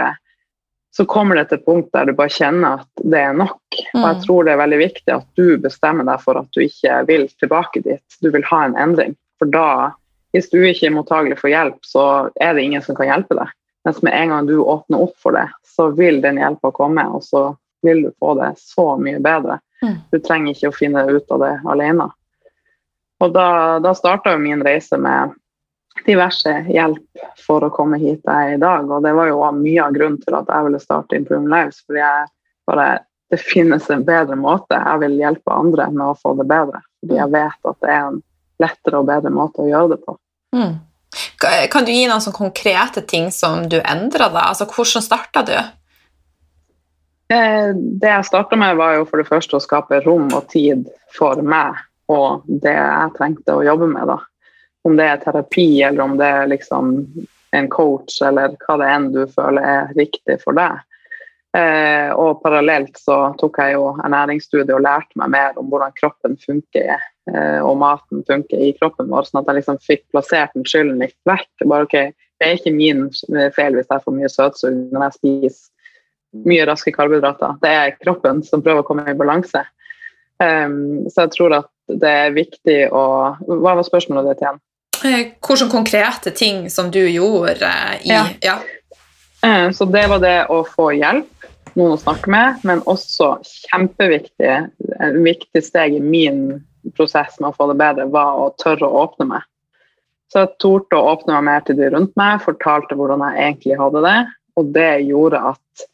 så 0.97 1.06
kommer 1.10 1.36
det 1.36 1.47
til 1.49 1.58
et 1.58 1.65
punkt 1.65 1.89
der 1.95 2.06
du 2.06 2.13
bare 2.13 2.29
kjenner 2.29 2.84
at 2.84 3.01
det 3.01 3.17
er 3.17 3.34
nok. 3.34 3.62
Og 3.95 4.03
jeg 4.03 4.17
mm. 4.19 4.21
tror 4.25 4.45
det 4.45 4.53
er 4.53 4.62
veldig 4.62 4.79
viktig 4.84 5.13
at 5.15 5.25
du 5.39 5.58
bestemmer 5.62 6.06
deg 6.06 6.21
for 6.21 6.38
at 6.38 6.49
du 6.53 6.62
ikke 6.62 6.99
vil 7.08 7.25
tilbake 7.41 7.82
dit. 7.82 8.17
Du 8.21 8.29
vil 8.34 8.45
ha 8.45 8.60
en 8.67 8.77
endring. 8.77 9.15
For 9.41 9.49
da, 9.49 9.93
hvis 10.38 10.51
du 10.53 10.60
ikke 10.62 10.91
er 10.91 10.93
mottagelig 10.93 11.39
for 11.41 11.49
hjelp, 11.49 11.79
så 11.82 12.06
er 12.38 12.53
det 12.53 12.67
ingen 12.67 12.86
som 12.86 12.97
kan 12.99 13.10
hjelpe 13.10 13.39
deg. 13.39 13.49
Mens 13.88 14.03
med 14.06 14.13
en 14.15 14.36
gang 14.36 14.47
du 14.47 14.60
åpner 14.62 15.01
opp 15.08 15.17
for 15.19 15.36
det, 15.36 15.47
så 15.65 15.89
vil 15.97 16.21
den 16.21 16.38
hjelpa 16.39 16.71
komme, 16.77 17.08
og 17.10 17.25
så 17.25 17.47
vil 17.84 18.06
du 18.06 18.12
få 18.21 18.38
det 18.38 18.53
så 18.62 18.93
mye 19.01 19.19
bedre. 19.23 19.58
Mm. 19.82 19.97
Du 20.13 20.19
trenger 20.21 20.53
ikke 20.53 20.69
å 20.69 20.77
finne 20.77 21.08
ut 21.10 21.34
av 21.34 21.41
det 21.41 21.56
alene. 21.73 22.08
Og 23.23 23.34
da, 23.34 23.79
da 23.82 23.95
starta 23.97 24.38
min 24.38 24.62
reise 24.63 24.99
med 25.01 25.34
diverse 26.06 26.51
hjelp 26.69 27.25
for 27.45 27.63
å 27.65 27.71
komme 27.73 27.99
hit 28.01 28.21
jeg 28.25 28.47
er 28.47 28.56
i 28.56 28.62
dag. 28.62 28.89
Og 28.89 29.03
det 29.06 29.13
var 29.15 29.29
jo 29.29 29.41
mye 29.58 29.84
av 29.84 29.95
grunnen 29.95 30.21
til 30.23 30.38
at 30.38 30.49
jeg 30.51 30.67
ville 30.67 30.82
starte 30.82 31.17
Improve 31.17 31.49
Lives. 31.49 31.84
fordi 31.86 32.01
jeg 32.01 32.32
bare, 32.69 32.88
det 33.32 33.39
finnes 33.41 33.89
en 33.89 34.06
bedre 34.08 34.38
måte. 34.39 34.79
Jeg 34.79 35.03
vil 35.03 35.19
hjelpe 35.21 35.53
andre 35.53 35.89
med 35.91 36.06
å 36.08 36.17
få 36.19 36.36
det 36.39 36.47
bedre. 36.49 36.84
Fordi 37.03 37.19
jeg 37.19 37.36
vet 37.36 37.71
at 37.71 37.79
det 37.86 37.93
er 37.93 38.01
en 38.08 38.19
lettere 38.63 38.99
og 38.99 39.08
bedre 39.10 39.34
måte 39.34 39.63
å 39.63 39.69
gjøre 39.69 39.93
det 39.95 40.01
på. 40.03 40.17
Mm. 40.56 40.73
Kan 41.71 41.86
du 41.86 41.91
gi 41.91 42.08
noen 42.10 42.36
konkrete 42.36 43.03
ting 43.06 43.29
som 43.32 43.67
du 43.69 43.79
endra 43.82 44.29
da? 44.34 44.49
Altså, 44.49 44.67
hvordan 44.69 45.03
starta 45.03 45.43
du? 45.45 45.56
Eh, 47.34 47.71
det 47.73 48.10
jeg 48.10 48.29
starta 48.29 48.58
med, 48.60 48.77
var 48.79 48.97
jo 48.97 49.08
for 49.10 49.21
det 49.21 49.29
første 49.29 49.58
å 49.58 49.63
skape 49.63 50.01
rom 50.06 50.29
og 50.34 50.47
tid 50.51 50.88
for 51.13 51.41
meg 51.41 51.79
og 52.12 52.43
det 52.47 52.73
jeg 52.73 53.13
trengte 53.17 53.56
å 53.56 53.63
jobbe 53.65 53.88
med. 53.89 54.08
da 54.10 54.19
om 54.83 54.97
det 54.99 55.05
er 55.07 55.21
terapi, 55.21 55.67
eller 55.83 56.03
om 56.03 56.17
det 56.19 56.27
er 56.27 56.49
liksom 56.51 56.95
en 57.53 57.69
coach, 57.71 58.17
eller 58.25 58.55
hva 58.65 58.79
det 58.81 58.89
enn 58.89 59.11
du 59.13 59.21
føler 59.31 59.69
er 59.75 59.93
riktig 59.97 60.39
for 60.41 60.57
deg. 60.57 60.81
Eh, 61.53 62.09
og 62.17 62.41
parallelt 62.41 62.97
så 62.97 63.17
tok 63.37 63.59
jeg 63.61 63.75
jo 63.75 63.91
ernæringsstudie 64.01 64.73
og 64.73 64.81
lærte 64.81 65.19
meg 65.21 65.35
mer 65.35 65.59
om 65.61 65.67
hvordan 65.69 65.93
kroppen 65.99 66.33
funker, 66.41 66.95
eh, 67.29 67.59
og 67.61 67.77
maten 67.77 68.23
funker 68.29 68.57
i 68.57 68.71
kroppen 68.79 69.11
vår, 69.11 69.29
sånn 69.29 69.43
at 69.43 69.51
jeg 69.51 69.59
liksom 69.59 69.77
fikk 69.85 70.07
plassert 70.15 70.55
den 70.57 70.65
skylden 70.65 71.03
litt 71.03 71.17
vekk. 71.29 71.51
Bare, 71.67 71.85
okay, 71.85 72.09
det 72.41 72.49
er 72.49 72.57
ikke 72.57 72.73
min 72.75 73.05
feil 73.55 73.77
hvis 73.77 73.91
jeg 73.91 74.03
får 74.03 74.17
mye 74.17 74.33
søtsug 74.33 74.81
når 74.91 75.07
jeg 75.07 75.17
spiser 75.19 75.69
mye 76.49 76.65
raske 76.65 76.91
karbohydrater. 76.93 77.59
Det 77.61 77.69
er 77.69 77.95
kroppen 78.01 78.41
som 78.45 78.63
prøver 78.65 78.81
å 78.81 78.87
komme 78.87 79.05
i 79.09 79.17
balanse. 79.17 79.61
Um, 80.41 81.05
så 81.13 81.27
jeg 81.27 81.35
tror 81.35 81.57
at 81.59 81.69
det 82.01 82.09
er 82.09 82.33
viktig 82.33 82.77
å 82.95 83.03
Hva 83.45 83.75
var 83.77 83.85
spørsmålet 83.85 84.31
ditt 84.31 84.41
igjen? 84.41 84.57
Eh, 85.03 85.33
hvilke 85.47 85.69
konkrete 85.71 86.31
ting 86.31 86.69
som 86.71 86.91
du 86.91 87.01
gjorde 87.09 87.71
i 88.03 88.09
ja. 88.09 88.25
ja. 88.41 88.57
Eh, 89.43 89.71
så 89.71 89.85
det 89.85 90.07
var 90.07 90.21
det 90.23 90.37
å 90.51 90.61
få 90.67 90.93
hjelp, 90.95 91.47
noen 91.73 91.95
å 91.95 91.99
snakke 91.99 92.31
med, 92.31 92.61
men 92.63 92.83
også 92.89 93.35
kjempeviktig 93.43 94.51
Et 94.53 95.17
viktig 95.25 95.63
steg 95.65 95.97
i 95.97 96.03
min 96.03 96.61
prosess 96.95 97.39
med 97.39 97.49
å 97.49 97.57
få 97.57 97.67
det 97.71 97.79
bedre, 97.81 98.05
var 98.11 98.39
å 98.39 98.53
tørre 98.61 98.87
å 98.87 99.03
åpne 99.03 99.27
meg. 99.33 99.47
Så 100.31 100.43
jeg 100.43 100.55
torde 100.63 100.97
å 100.97 101.13
åpne 101.13 101.35
meg 101.37 101.47
mer 101.49 101.65
til 101.65 101.77
de 101.77 101.89
rundt 101.93 102.13
meg, 102.19 102.41
fortalte 102.43 102.95
hvordan 102.97 103.23
jeg 103.27 103.47
egentlig 103.47 103.79
hadde 103.79 104.03
det, 104.05 104.19
og 104.59 104.71
det 104.75 104.91
gjorde 105.07 105.41
at 105.53 105.85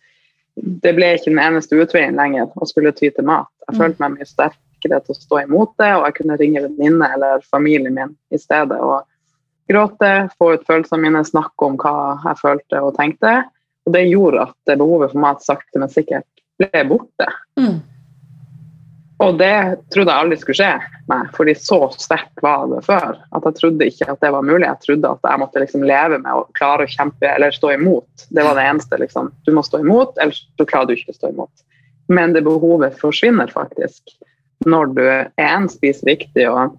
det 0.84 0.94
ble 0.98 1.14
ikke 1.16 1.32
den 1.32 1.42
eneste 1.42 1.80
utveien 1.80 2.20
lenger 2.20 2.50
å 2.60 2.68
skulle 2.68 2.94
ty 2.96 3.10
til 3.16 3.28
mat. 3.28 3.50
Jeg 3.68 3.76
mm. 3.76 3.82
følte 3.82 4.04
meg 4.04 4.18
mye 4.18 4.28
sterk, 4.28 4.58
sikkerhet 4.80 5.06
til 5.06 5.16
å 5.16 5.20
stå 5.20 5.44
imot 5.44 5.76
det, 5.78 5.92
og 5.98 6.08
jeg 6.08 6.18
kunne 6.22 6.40
ringe 6.40 6.64
venninne 6.66 7.12
eller 7.16 7.46
familien 7.52 7.96
min 7.96 8.16
i 8.32 8.40
stedet 8.40 8.80
og 8.80 9.04
gråte, 9.70 10.30
få 10.40 10.56
ut 10.56 10.66
følelsene 10.66 11.04
mine, 11.04 11.24
snakke 11.26 11.68
om 11.68 11.78
hva 11.78 12.18
jeg 12.24 12.42
følte 12.42 12.82
og 12.82 12.96
tenkte. 12.98 13.44
Og 13.86 13.94
det 13.94 14.08
gjorde 14.08 14.48
at 14.48 14.76
behovet 14.80 15.14
for 15.14 15.22
mat 15.22 15.46
sakte, 15.46 15.80
men 15.80 15.92
sikkert 15.92 16.28
ble 16.60 16.84
borte. 16.90 17.30
Mm. 17.60 17.80
Og 19.20 19.36
det 19.36 19.56
trodde 19.92 20.14
jeg 20.14 20.24
aldri 20.24 20.38
skulle 20.40 20.58
skje 20.62 21.00
meg, 21.12 21.32
fordi 21.36 21.56
så 21.60 21.80
sterkt 22.00 22.40
var 22.44 22.70
det 22.72 22.80
før. 22.86 23.18
At 23.36 23.48
jeg 23.50 23.58
trodde 23.58 23.88
ikke 23.92 24.08
at 24.14 24.22
det 24.24 24.32
var 24.32 24.46
mulig. 24.48 24.64
Jeg 24.64 24.86
trodde 24.86 25.12
at 25.12 25.28
jeg 25.28 25.42
måtte 25.42 25.64
liksom 25.64 25.84
leve 25.84 26.22
med 26.24 26.32
å 26.32 26.46
klare 26.56 26.86
å 26.88 26.92
kjempe 26.92 27.28
eller 27.28 27.52
stå 27.56 27.74
imot. 27.76 28.28
Det 28.32 28.46
var 28.48 28.56
det 28.56 28.68
eneste. 28.70 29.02
liksom. 29.02 29.34
Du 29.44 29.52
må 29.56 29.64
stå 29.66 29.82
imot, 29.84 30.16
ellers 30.24 30.46
så 30.56 30.68
klarer 30.70 30.88
du 30.88 30.96
ikke 30.96 31.12
å 31.12 31.20
stå 31.20 31.34
imot. 31.34 31.66
Men 32.10 32.34
det 32.34 32.46
behovet 32.48 32.96
forsvinner 33.02 33.52
faktisk 33.52 34.16
når 34.66 34.94
du 34.96 35.04
er 35.08 35.30
en 35.44 35.70
spiser 35.72 36.12
riktig 36.12 36.48
og 36.50 36.76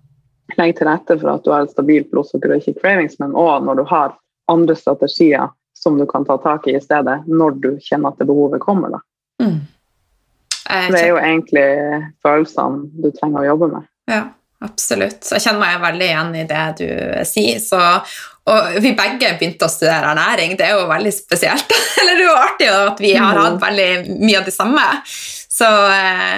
legger 0.58 0.80
til 0.80 0.88
rette 0.90 1.16
for 1.20 1.32
at 1.32 1.44
du 1.44 1.52
har 1.54 1.64
et 1.64 1.72
stabilt 1.72 2.10
blodsukker 2.10 2.52
og 2.52 2.62
ikke 2.62 2.80
cravings, 2.80 3.18
men 3.22 3.36
òg 3.38 3.64
når 3.66 3.80
du 3.80 3.84
har 3.90 4.16
andre 4.50 4.76
strategier 4.76 5.52
som 5.80 5.98
du 5.98 6.06
kan 6.06 6.26
ta 6.28 6.36
tak 6.42 6.66
i 6.68 6.76
i 6.76 6.80
stedet, 6.82 7.22
når 7.26 7.56
du 7.62 7.70
kjenner 7.80 8.12
at 8.12 8.18
det 8.20 8.26
behovet 8.28 8.60
kommer. 8.60 8.96
da. 8.96 9.00
Mm. 9.40 9.60
Det 10.90 11.00
er 11.00 11.08
jo 11.08 11.18
egentlig 11.18 11.68
følelsene 12.22 12.90
du 13.00 13.08
trenger 13.16 13.42
å 13.42 13.48
jobbe 13.48 13.68
med. 13.72 13.86
Ja, 14.10 14.20
absolutt. 14.66 15.24
Jeg 15.24 15.42
kjenner 15.42 15.62
meg 15.62 15.80
veldig 15.82 16.08
igjen 16.10 16.34
i 16.36 16.44
det 16.50 16.66
du 16.82 16.90
sier. 17.26 17.62
Så, 17.64 17.80
og 18.50 18.76
vi 18.84 18.92
begge 18.98 19.32
begynte 19.40 19.66
å 19.66 19.72
studere 19.72 20.12
ernæring. 20.12 20.54
Det 20.58 20.68
er 20.68 20.76
jo 20.76 20.90
veldig 20.90 21.14
spesielt. 21.16 21.74
Eller 22.02 22.20
det 22.20 22.26
er 22.26 22.28
jo 22.28 22.36
artig 22.42 22.70
at 22.74 23.02
vi 23.02 23.14
har 23.16 23.40
hatt 23.40 23.56
mm. 23.56 23.64
veldig 23.64 24.20
mye 24.20 24.42
av 24.42 24.46
det 24.50 24.54
samme. 24.54 24.86
Så 25.50 25.70
eh, 25.96 26.36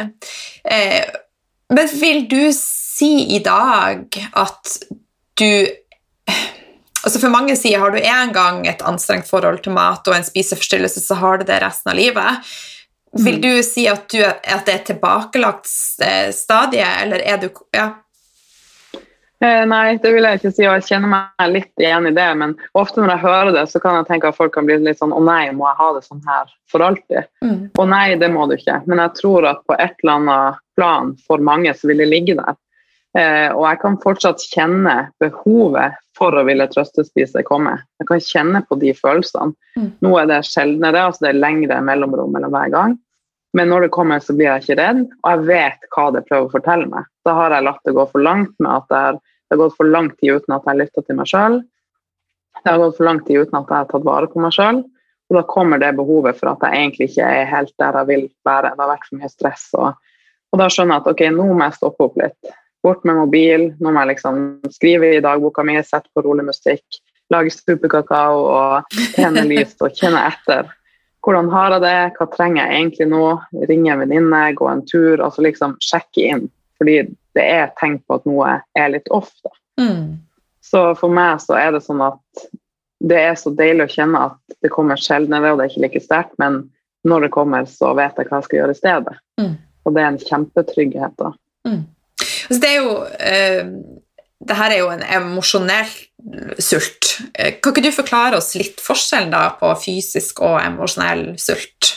eh, 0.65 1.03
Men 1.73 1.89
vil 2.01 2.27
du 2.29 2.53
si 2.57 3.37
i 3.37 3.39
dag 3.45 4.05
at 4.33 4.77
du 5.41 5.49
Altså 7.03 7.19
For 7.19 7.33
mange 7.35 7.57
sier 7.59 7.81
har 7.83 7.91
du 7.91 7.99
en 7.99 8.31
gang 8.31 8.61
et 8.71 8.83
anstrengt 8.87 9.27
forhold 9.27 9.65
til 9.65 9.75
mat 9.75 10.07
og 10.07 10.15
en 10.15 10.23
spiseforstyrrelse, 10.23 11.01
så 11.03 11.17
har 11.19 11.41
du 11.41 11.49
det 11.49 11.57
resten 11.59 11.91
av 11.91 11.97
livet. 11.99 12.53
Vil 13.19 13.41
mm. 13.41 13.43
du 13.43 13.63
si 13.67 13.89
at, 13.91 14.05
du, 14.07 14.23
at 14.23 14.63
det 14.69 14.77
er 14.77 14.85
tilbakelagt 14.93 15.67
stadie, 15.67 16.87
eller 17.03 17.25
er 17.27 17.43
du 17.43 17.49
Ja. 17.75 17.89
Eh, 19.43 19.65
nei, 19.67 19.97
det 19.99 20.13
vil 20.15 20.23
jeg 20.23 20.39
ikke 20.39 20.53
si, 20.55 20.65
og 20.69 20.77
jeg 20.77 20.87
kjenner 20.87 21.11
meg 21.11 21.49
litt 21.51 21.83
igjen 21.83 22.07
i 22.07 22.15
det. 22.15 22.29
Men 22.39 22.55
ofte 22.79 23.03
når 23.03 23.17
jeg 23.17 23.25
hører 23.25 23.53
det, 23.57 23.65
så 23.73 23.81
kan 23.83 23.99
jeg 23.99 24.09
tenke 24.11 24.31
at 24.31 24.39
folk 24.39 24.55
kan 24.55 24.69
bli 24.69 24.77
litt 24.79 25.01
sånn 25.01 25.15
Å 25.17 25.23
nei, 25.25 25.45
må 25.57 25.67
jeg 25.67 25.81
ha 25.81 25.89
det 25.97 26.03
sånn 26.07 26.23
her 26.29 26.53
for 26.71 26.85
alltid? 26.87 27.31
Mm. 27.43 27.57
Og 27.75 27.89
nei, 27.91 28.05
det 28.21 28.31
må 28.31 28.47
du 28.47 28.55
ikke. 28.55 28.79
Men 28.87 29.03
jeg 29.03 29.17
tror 29.19 29.49
at 29.51 29.65
på 29.67 29.79
et 29.79 29.97
eller 30.05 30.21
annet 30.21 30.61
plan 30.79 31.17
for 31.27 31.43
mange 31.43 31.75
så 31.75 31.91
vil 31.91 32.05
det 32.05 32.13
ligge 32.13 32.39
der. 32.39 32.59
Eh, 33.19 33.51
og 33.53 33.67
jeg 33.67 33.81
kan 33.83 33.99
fortsatt 34.01 34.45
kjenne 34.55 34.97
behovet 35.21 35.99
for 36.17 36.39
å 36.39 36.45
ville 36.47 36.69
trøstespise 36.71 37.43
komme. 37.49 37.75
Jeg 38.01 38.09
kan 38.09 38.23
kjenne 38.25 38.63
på 38.69 38.79
de 38.81 38.95
følelsene. 38.97 39.57
Mm. 39.77 39.89
Nå 40.05 40.13
er 40.21 40.31
det 40.31 40.45
sjeldnere, 40.49 41.09
altså 41.09 41.27
det 41.27 41.33
er 41.33 41.43
lengre 41.43 41.81
mellomrom 41.85 42.33
mellom 42.37 42.55
hver 42.55 42.71
gang. 42.73 42.95
Men 43.53 43.69
når 43.69 43.85
det 43.85 43.93
kommer, 43.93 44.23
så 44.23 44.33
blir 44.37 44.49
jeg 44.49 44.63
ikke 44.63 44.79
redd, 44.79 45.03
og 45.21 45.29
jeg 45.29 45.49
vet 45.51 45.91
hva 45.93 46.07
det 46.15 46.25
prøver 46.29 46.47
å 46.47 46.55
fortelle 46.55 46.89
meg. 46.89 47.09
Da 47.27 47.35
har 47.37 47.53
jeg 47.53 47.67
latt 47.67 47.83
det 47.85 47.93
gå 47.99 48.07
for 48.09 48.25
langt 48.25 48.55
med 48.63 48.71
at 48.73 48.87
det, 48.89 49.03
er, 49.11 49.19
det 49.53 49.59
har 49.59 49.67
gått 49.67 49.77
for 49.77 49.85
lang 49.85 50.07
tid 50.17 50.39
uten 50.39 50.55
at 50.55 50.63
jeg 50.65 50.71
har 50.71 50.77
lytta 50.81 51.03
til 51.05 51.17
meg 51.19 51.29
sjøl. 51.29 51.57
Det 52.63 52.71
har 52.71 52.79
gått 52.81 52.95
for 52.97 53.05
lang 53.05 53.19
tid 53.27 53.43
uten 53.43 53.59
at 53.59 53.67
jeg 53.69 53.77
har 53.83 53.91
tatt 53.91 54.07
vare 54.07 54.31
på 54.33 54.41
meg 54.41 54.55
sjøl. 54.57 54.79
Og 55.29 55.37
da 55.37 55.43
kommer 55.51 55.83
det 55.83 55.91
behovet 55.99 56.39
for 56.39 56.55
at 56.55 56.65
jeg 56.65 56.79
egentlig 56.79 57.09
ikke 57.11 57.27
er 57.37 57.51
helt 57.51 57.75
der 57.83 57.99
jeg 58.01 58.09
vil 58.09 58.25
være. 58.49 58.71
Det 58.73 58.81
har 58.81 58.91
vært 58.95 59.05
for 59.11 59.21
mye 59.21 59.29
stress. 59.29 59.67
Og, 59.77 60.17
og 60.49 60.63
da 60.63 60.71
skjønner 60.73 60.97
jeg 60.97 61.05
at 61.05 61.13
ok, 61.13 61.23
nå 61.37 61.51
må 61.53 61.67
jeg 61.67 61.77
stoppe 61.83 62.09
opp 62.09 62.17
litt. 62.23 62.57
Bort 62.81 63.05
med 63.05 63.21
mobil. 63.21 63.69
Nå 63.77 63.93
må 63.93 64.07
jeg 64.07 64.15
liksom 64.15 64.43
skrive 64.73 65.13
i 65.19 65.23
dagboka 65.29 65.69
mi, 65.69 65.77
sette 65.85 66.09
på 66.17 66.25
rolig 66.25 66.49
musikk, 66.49 67.03
lage 67.29 67.53
superkakao 67.53 68.43
og 68.57 69.01
tenne 69.19 69.45
lys 69.53 69.77
og 69.85 69.93
kjenne 70.01 70.25
etter. 70.33 70.73
Hvordan 71.21 71.53
har 71.53 71.77
jeg 71.77 71.85
det, 71.85 71.97
hva 72.17 72.33
trenger 72.33 72.65
jeg 72.65 72.81
egentlig 72.81 73.13
nå? 73.13 73.27
Ringe 73.69 73.93
en 73.93 74.07
venninne, 74.07 74.47
gå 74.57 74.73
en 74.73 74.87
tur. 74.89 75.21
altså 75.21 75.45
liksom 75.45 75.77
Sjekke 75.85 76.31
inn. 76.31 76.49
Fordi 76.81 77.03
det 77.37 77.45
er 77.49 77.73
tegn 77.81 77.99
på 78.07 78.19
at 78.19 78.29
noe 78.29 78.59
er 78.79 78.93
litt 78.93 79.09
off. 79.15 79.33
da. 79.45 79.55
Mm. 79.81 80.21
Så 80.63 80.85
for 80.99 81.13
meg 81.13 81.41
så 81.43 81.57
er 81.59 81.73
det 81.75 81.83
sånn 81.85 82.03
at 82.05 82.47
det 83.03 83.19
er 83.19 83.35
så 83.39 83.51
deilig 83.59 83.89
å 83.89 83.95
kjenne 83.97 84.27
at 84.31 84.57
det 84.63 84.71
kommer 84.71 85.01
sjeldnere, 85.01 85.53
og 85.53 85.59
det 85.59 85.65
er 85.65 85.73
ikke 85.73 85.85
like 85.87 86.03
sterkt, 86.05 86.37
men 86.39 86.63
når 87.09 87.27
det 87.27 87.33
kommer, 87.35 87.67
så 87.67 87.91
vet 87.99 88.19
jeg 88.21 88.29
hva 88.31 88.39
jeg 88.39 88.47
skal 88.47 88.61
gjøre 88.61 88.77
i 88.77 88.79
stedet. 88.79 89.17
Mm. 89.41 89.57
Og 89.83 89.97
det 89.97 90.03
er 90.03 90.13
en 90.13 90.23
kjempetrygghet. 90.23 91.17
da. 91.19 91.33
Mm. 91.67 91.83
Altså, 92.23 92.61
det 92.63 92.71
er 92.71 92.79
jo 92.79 92.93
uh, 93.03 93.99
det 94.49 94.59
her 94.59 94.75
er 94.75 94.81
jo 94.81 94.91
en 94.91 95.05
emosjonell 95.07 95.93
sult. 96.63 97.17
Eh, 97.35 97.59
kan 97.63 97.73
ikke 97.73 97.85
du 97.85 97.95
forklare 97.95 98.39
oss 98.39 98.53
litt 98.59 98.81
forskjellen 98.83 99.33
da 99.35 99.45
på 99.59 99.71
fysisk 99.83 100.43
og 100.43 100.59
emosjonell 100.63 101.33
sult? 101.41 101.93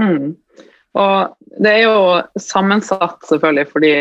Mm. 0.00 0.34
Og 0.94 1.34
det 1.64 1.72
er 1.72 1.82
jo 1.84 1.98
sammensatt, 2.38 3.18
selvfølgelig, 3.26 3.66
fordi 3.72 3.94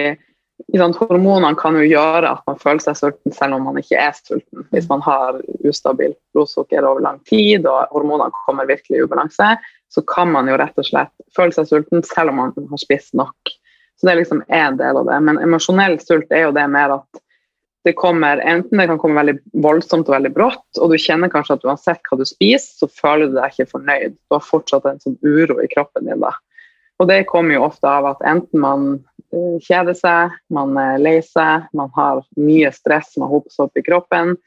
sant, 0.78 1.00
hormonene 1.02 1.58
kan 1.60 1.78
jo 1.78 1.86
gjøre 1.86 2.30
at 2.36 2.44
man 2.50 2.60
føler 2.62 2.84
seg 2.86 3.00
sulten 3.00 3.34
selv 3.36 3.58
om 3.58 3.66
man 3.68 3.80
ikke 3.82 3.98
er 4.00 4.14
sulten. 4.18 4.68
Hvis 4.74 4.90
man 4.92 5.02
har 5.06 5.40
ustabilt 5.66 6.20
blodsukker 6.36 6.86
over 6.86 7.04
lang 7.04 7.20
tid 7.30 7.66
og 7.70 7.90
hormonene 7.96 8.46
kommer 8.46 8.70
virkelig 8.70 9.00
i 9.00 9.08
ubalanse, 9.08 9.56
så 9.94 10.06
kan 10.10 10.32
man 10.34 10.50
jo 10.50 10.58
rett 10.62 10.78
og 10.80 10.88
slett 10.88 11.14
føle 11.36 11.54
seg 11.56 11.70
sulten 11.70 12.06
selv 12.06 12.34
om 12.34 12.42
man 12.44 12.56
har 12.72 12.82
spist 12.82 13.14
nok. 13.18 13.54
Så 13.98 14.08
det 14.08 14.14
er 14.14 14.22
liksom 14.24 14.46
én 14.50 14.80
del 14.80 14.98
av 15.00 15.10
det. 15.10 15.20
Men 15.26 15.42
emosjonell 15.42 16.00
sult 16.02 16.34
er 16.34 16.48
jo 16.48 16.56
det 16.56 16.66
mer 16.72 16.98
at 17.00 17.22
det 17.84 17.98
kommer 18.00 18.40
enten 18.48 18.80
det 18.80 18.88
kan 18.88 19.00
komme 19.02 19.20
veldig 19.20 19.36
voldsomt 19.64 20.08
og 20.08 20.16
veldig 20.16 20.32
brått, 20.36 20.66
og 20.80 20.94
du 20.94 20.96
kjenner 21.02 21.32
kanskje 21.32 21.58
at 21.58 21.66
uansett 21.68 22.06
hva 22.08 22.18
du 22.20 22.24
spiser, 22.24 22.70
så 22.80 22.88
føler 22.88 23.28
du 23.28 23.36
deg 23.36 23.52
ikke 23.52 23.74
fornøyd. 23.74 24.16
Du 24.16 24.38
har 24.38 24.46
fortsatt 24.46 24.88
en 24.88 25.02
sånn 25.04 25.18
uro 25.20 25.60
i 25.60 25.68
kroppen 25.74 26.08
din 26.08 26.24
da. 26.24 26.32
Og 27.04 27.10
det 27.10 27.26
kommer 27.28 27.58
jo 27.58 27.66
ofte 27.66 27.90
av 27.90 28.06
at 28.14 28.22
enten 28.24 28.62
man 28.64 28.84
uh, 29.36 29.58
kjeder 29.60 29.96
seg, 29.98 30.38
man 30.56 30.78
er 30.80 31.02
lei 31.04 31.18
seg, 31.26 31.66
man 31.76 31.92
har 31.98 32.22
mye 32.40 32.72
stress 32.72 33.12
som 33.12 33.26
har 33.26 33.34
hopet 33.34 33.52
seg 33.52 33.66
opp 33.66 33.82
i 33.82 33.84
kroppen, 33.84 34.38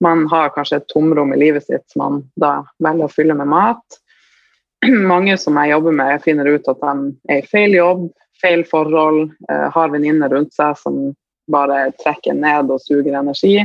man 0.00 0.24
har 0.32 0.54
kanskje 0.54 0.78
et 0.80 0.88
tomrom 0.88 1.34
i 1.36 1.40
livet 1.40 1.66
sitt 1.66 1.84
som 1.92 2.02
man 2.02 2.16
da 2.40 2.54
velger 2.84 3.04
å 3.04 3.12
fylle 3.12 3.36
med 3.36 3.52
mat. 3.52 4.00
Mange 5.12 5.36
som 5.40 5.60
jeg 5.60 5.74
jobber 5.74 6.00
med, 6.00 6.24
finner 6.24 6.48
ut 6.48 6.72
at 6.72 6.80
de 6.80 6.96
er 7.34 7.44
i 7.44 7.46
feil 7.52 7.76
jobb, 7.76 8.08
feil 8.40 8.64
forhold, 8.64 9.22
uh, 9.52 9.68
har 9.76 9.92
venninner 9.92 10.32
rundt 10.32 10.56
seg 10.56 10.72
som 10.80 11.00
bare 11.52 11.90
trekker 12.00 12.32
ned 12.32 12.72
og 12.72 12.80
suger 12.80 13.12
energi. 13.12 13.58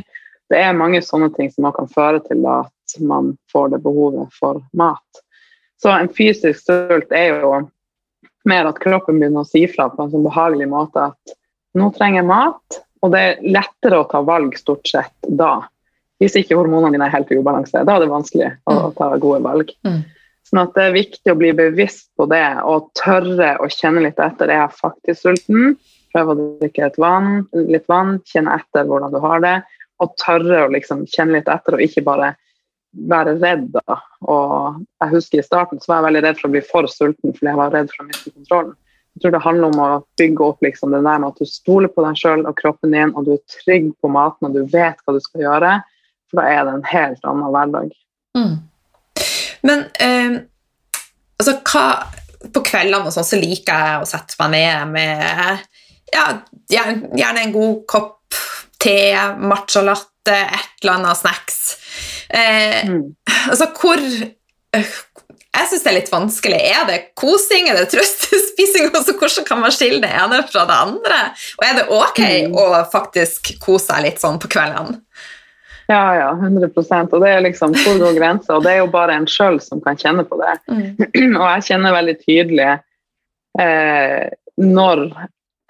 Det 0.52 0.60
er 0.60 0.76
mange 0.76 1.00
sånne 1.00 1.32
ting 1.38 1.48
som 1.56 1.72
kan 1.72 1.88
føre 1.88 2.20
til 2.28 2.44
at 2.52 3.00
man 3.00 3.38
får 3.52 3.72
det 3.72 3.86
behovet 3.88 4.36
for 4.36 4.60
mat. 4.76 5.22
Så 5.80 5.88
en 5.96 6.12
fysisk 6.12 6.60
sult 6.68 7.16
er 7.16 7.40
jo 7.40 7.62
mer 8.50 8.70
at 8.70 8.80
kroppen 8.82 9.20
begynner 9.20 9.44
å 9.44 9.48
si 9.50 9.66
fra 9.70 9.90
på 9.92 10.04
en 10.04 10.14
sånn 10.14 10.26
behagelig 10.26 10.70
måte 10.72 11.10
at 11.12 11.36
nå 11.78 11.92
trenger 11.96 12.22
jeg 12.22 12.30
mat, 12.30 12.80
og 13.02 13.14
det 13.14 13.22
er 13.22 13.46
lettere 13.58 14.02
å 14.02 14.08
ta 14.10 14.22
valg 14.26 14.58
stort 14.60 14.88
sett 14.90 15.30
da. 15.30 15.62
Hvis 16.22 16.36
ikke 16.38 16.58
hormonene 16.60 16.94
dine 16.96 17.08
er 17.08 17.16
helt 17.16 17.32
i 17.34 17.38
ubalanse. 17.40 17.82
Da 17.88 17.96
er 17.96 18.04
det 18.04 18.12
vanskelig 18.12 18.50
å 18.70 18.76
mm. 18.76 18.98
ta 19.00 19.08
gode 19.16 19.40
valg. 19.46 19.72
Mm. 19.88 20.02
Sånn 20.52 20.62
at 20.62 20.76
Det 20.76 20.84
er 20.84 20.98
viktig 20.98 21.32
å 21.32 21.38
bli 21.40 21.54
bevisst 21.58 22.10
på 22.20 22.28
det 22.30 22.44
og 22.68 22.92
tørre 23.00 23.56
å 23.64 23.70
kjenne 23.72 24.04
litt 24.06 24.20
etter. 24.22 24.52
Er 24.52 24.66
jeg 24.66 24.78
faktisk 24.78 25.24
sulten? 25.24 25.76
Prøve 26.12 26.36
å 26.36 26.46
drikke 26.60 26.92
vann, 27.02 27.46
litt 27.56 27.88
vann, 27.90 28.18
kjenne 28.28 28.58
etter 28.60 28.86
hvordan 28.90 29.16
du 29.16 29.20
har 29.24 29.42
det. 29.42 29.56
Og 30.04 30.14
tørre 30.20 30.66
å 30.66 30.72
liksom 30.74 31.06
kjenne 31.10 31.40
litt 31.40 31.50
etter, 31.50 31.78
og 31.78 31.86
ikke 31.86 32.04
bare 32.06 32.34
være 32.92 33.38
redd. 33.40 33.68
Da. 33.76 33.98
Og 34.28 34.82
jeg 35.02 35.14
husker 35.16 35.42
I 35.42 35.46
starten 35.46 35.82
så 35.82 35.92
var 35.92 36.02
jeg 36.02 36.08
veldig 36.10 36.24
redd 36.28 36.40
for 36.40 36.50
å 36.50 36.54
bli 36.56 36.64
for 36.66 36.90
sulten 36.92 37.36
fordi 37.36 37.50
jeg 37.52 37.60
var 37.60 37.76
redd 37.76 37.92
for 37.94 38.04
å 38.04 38.08
miste 38.10 38.34
kontrollen. 38.34 38.76
Jeg 39.12 39.24
tror 39.24 39.34
det 39.36 39.44
handler 39.44 39.74
om 39.74 39.82
å 39.84 39.90
bygge 40.22 40.46
opp 40.46 40.62
liksom, 40.64 40.94
det 40.96 41.02
der 41.04 41.20
med 41.20 41.34
at 41.34 41.42
du 41.42 41.50
stoler 41.50 41.92
på 41.92 42.04
deg 42.06 42.20
sjøl 42.20 42.46
og 42.48 42.56
kroppen 42.56 42.94
din, 42.96 43.12
og 43.12 43.26
du 43.28 43.34
er 43.36 43.42
trygg 43.52 43.90
på 44.00 44.12
maten 44.12 44.48
og 44.48 44.56
du 44.56 44.62
vet 44.72 45.02
hva 45.04 45.16
du 45.16 45.20
skal 45.24 45.44
gjøre. 45.44 45.74
For 46.32 46.40
da 46.40 46.46
er 46.48 46.64
det 46.64 46.78
en 46.78 46.88
helt 46.88 47.28
annen 47.28 47.52
hverdag. 47.52 47.92
Mm. 48.40 48.54
Men 49.68 49.84
eh, 50.00 50.38
altså, 51.42 51.58
hva, 51.68 51.86
på 52.56 52.64
kveldene 52.72 53.12
og 53.12 53.16
sånn, 53.18 53.28
så 53.28 53.42
liker 53.42 53.84
jeg 53.84 54.00
å 54.00 54.08
sette 54.10 54.40
meg 54.40 54.56
ned 54.56 54.96
med 54.96 55.68
ja, 56.12 56.26
gjerne 56.72 57.44
en 57.44 57.54
god 57.56 57.84
kopp 57.92 58.40
te, 58.82 58.96
matcha 59.44 59.84
latte, 59.86 60.34
et 60.34 60.84
eller 60.84 60.98
annet 60.98 61.20
snacks. 61.20 61.60
Eh, 62.32 62.90
mm. 62.90 63.02
Altså, 63.50 63.68
hvor 63.76 64.00
Jeg 65.52 65.68
syns 65.68 65.84
det 65.84 65.90
er 65.92 65.98
litt 65.98 66.12
vanskelig. 66.14 66.60
Er 66.64 66.86
det 66.88 67.00
kosing, 67.20 67.68
er 67.68 67.82
det 67.82 67.90
trøstespising? 67.92 68.88
Også, 68.96 69.16
hvordan 69.20 69.48
kan 69.48 69.60
man 69.60 69.74
skille 69.76 70.00
det 70.04 70.12
ene 70.16 70.40
fra 70.48 70.64
det 70.70 70.78
andre? 70.88 71.20
Og 71.60 71.66
er 71.68 71.78
det 71.80 71.88
ok 71.92 72.22
mm. 72.24 72.56
å 72.56 72.68
faktisk 72.94 73.54
kose 73.64 73.90
seg 73.90 74.06
litt 74.08 74.24
sånn 74.24 74.40
på 74.40 74.52
kveldene? 74.52 75.02
Ja, 75.92 76.16
ja, 76.16 76.30
100% 76.38 77.12
Og 77.12 77.24
det 77.24 77.34
er 77.34 77.44
liksom 77.44 77.74
hvor 77.82 77.98
går 78.00 78.16
grensa? 78.16 78.56
Og 78.56 78.64
det 78.64 78.78
er 78.78 78.80
jo 78.80 78.92
bare 78.94 79.18
en 79.20 79.28
sjøl 79.28 79.60
som 79.64 79.82
kan 79.84 80.00
kjenne 80.00 80.24
på 80.28 80.40
det. 80.40 80.56
Mm. 80.72 81.36
Og 81.42 81.46
jeg 81.50 81.68
kjenner 81.68 81.98
veldig 81.98 82.18
tydelig 82.22 82.70
eh, 83.60 84.32
når 84.62 85.06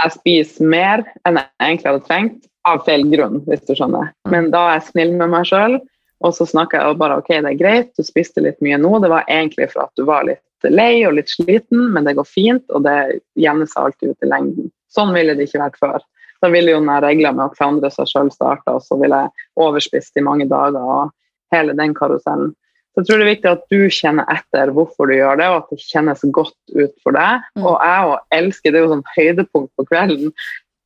jeg 0.01 0.13
spiser 0.17 0.69
mer 0.69 1.03
enn 1.25 1.39
jeg 1.39 1.49
egentlig 1.57 1.89
hadde 1.89 2.05
trengt, 2.07 2.39
av 2.69 2.83
feil 2.85 3.07
grunn, 3.09 3.39
hvis 3.47 3.63
du 3.65 3.73
skjønner. 3.73 4.11
Men 4.29 4.51
da 4.53 4.67
er 4.67 4.75
jeg 4.75 4.91
snill 4.91 5.15
med 5.17 5.31
meg 5.33 5.47
sjøl, 5.49 5.79
og 6.21 6.35
så 6.37 6.45
snakker 6.47 6.79
jeg 6.79 6.99
bare 7.01 7.17
ok, 7.21 7.29
det 7.33 7.51
er 7.51 7.59
greit, 7.59 7.91
du 7.97 8.05
spiste 8.05 8.43
litt 8.45 8.59
mye 8.61 8.79
nå, 8.81 8.93
det 9.01 9.09
var 9.11 9.27
egentlig 9.27 9.71
for 9.73 9.87
at 9.87 9.93
du 9.97 10.05
var 10.07 10.27
litt 10.29 10.43
lei 10.69 11.01
og 11.07 11.15
litt 11.17 11.31
sliten, 11.31 11.87
men 11.93 12.05
det 12.05 12.13
går 12.19 12.27
fint, 12.29 12.63
og 12.69 12.85
det 12.85 13.21
jevner 13.39 13.69
seg 13.69 13.87
alltid 13.87 14.13
ut 14.13 14.25
i 14.25 14.29
lengden. 14.29 14.71
Sånn 14.93 15.13
ville 15.15 15.33
det 15.37 15.47
ikke 15.47 15.63
vært 15.63 15.79
før. 15.81 16.03
Da 16.41 16.49
ville 16.53 16.73
jo 16.73 16.81
denne 16.81 16.99
regla 17.01 17.31
med 17.33 17.47
å 17.47 17.55
klandre 17.55 17.89
seg 17.93 18.09
sjøl 18.09 18.31
starta, 18.33 18.77
og 18.77 18.85
så 18.85 18.97
ville 19.01 19.23
jeg 19.23 19.47
overspist 19.61 20.17
i 20.17 20.25
mange 20.25 20.45
dager 20.49 20.81
og 20.81 21.13
hele 21.53 21.73
den 21.77 21.95
karusellen. 21.97 22.53
Så 22.91 23.01
jeg 23.01 23.07
tror 23.07 23.21
det 23.21 23.25
er 23.25 23.31
viktig 23.31 23.51
at 23.51 23.67
du 23.71 23.77
kjenner 23.93 24.31
etter 24.33 24.71
hvorfor 24.75 25.07
du 25.07 25.15
gjør 25.15 25.37
det, 25.39 25.47
og 25.47 25.61
at 25.61 25.69
det 25.71 25.85
kjennes 25.85 26.25
godt 26.35 26.57
ut 26.75 26.95
for 27.05 27.15
deg. 27.15 27.45
Mm. 27.55 27.63
Og 27.63 27.77
jeg 27.79 28.09
òg 28.09 28.37
elsker 28.37 28.73
det 28.73 28.81
er 28.81 28.85
jo 28.85 28.91
sånn 28.91 29.07
høydepunkt 29.15 29.71
på 29.79 29.85
kvelden. 29.87 30.33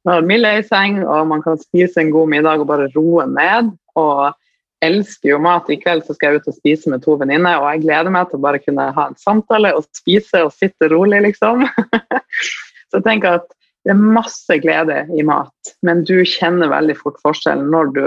Når 0.06 0.28
Mille 0.30 0.52
er 0.54 0.62
i 0.62 0.68
seng, 0.68 1.00
og 1.02 1.32
man 1.32 1.42
kan 1.42 1.58
spise 1.58 2.04
en 2.04 2.14
god 2.14 2.30
middag 2.30 2.62
og 2.62 2.70
bare 2.70 2.92
roe 2.94 3.26
ned. 3.32 3.72
Og 3.98 4.36
elsker 4.84 5.30
jo 5.30 5.40
mat. 5.42 5.70
I 5.70 5.78
kveld 5.82 6.06
så 6.06 6.16
skal 6.16 6.34
jeg 6.34 6.42
ut 6.42 6.50
og 6.52 6.58
spise 6.58 6.92
med 6.92 7.04
to 7.06 7.18
venninner, 7.22 7.60
og 7.60 7.70
jeg 7.72 7.86
gleder 7.86 8.14
meg 8.14 8.30
til 8.30 8.40
å 8.40 8.46
bare 8.46 8.62
kunne 8.64 8.90
ha 8.96 9.08
en 9.10 9.20
samtale 9.20 9.74
og 9.78 9.88
spise 9.96 10.44
og 10.46 10.54
sitte 10.56 10.90
rolig, 10.92 11.22
liksom. 11.30 11.66
så 12.90 13.00
jeg 13.00 13.08
tenker 13.08 13.40
at 13.40 13.50
det 13.86 13.94
er 13.94 14.02
masse 14.02 14.60
glede 14.64 15.04
i 15.14 15.24
mat, 15.26 15.74
men 15.86 16.02
du 16.10 16.18
kjenner 16.26 16.72
veldig 16.72 16.96
fort 16.98 17.20
forskjellen 17.22 17.68
når 17.70 17.92
du 17.94 18.06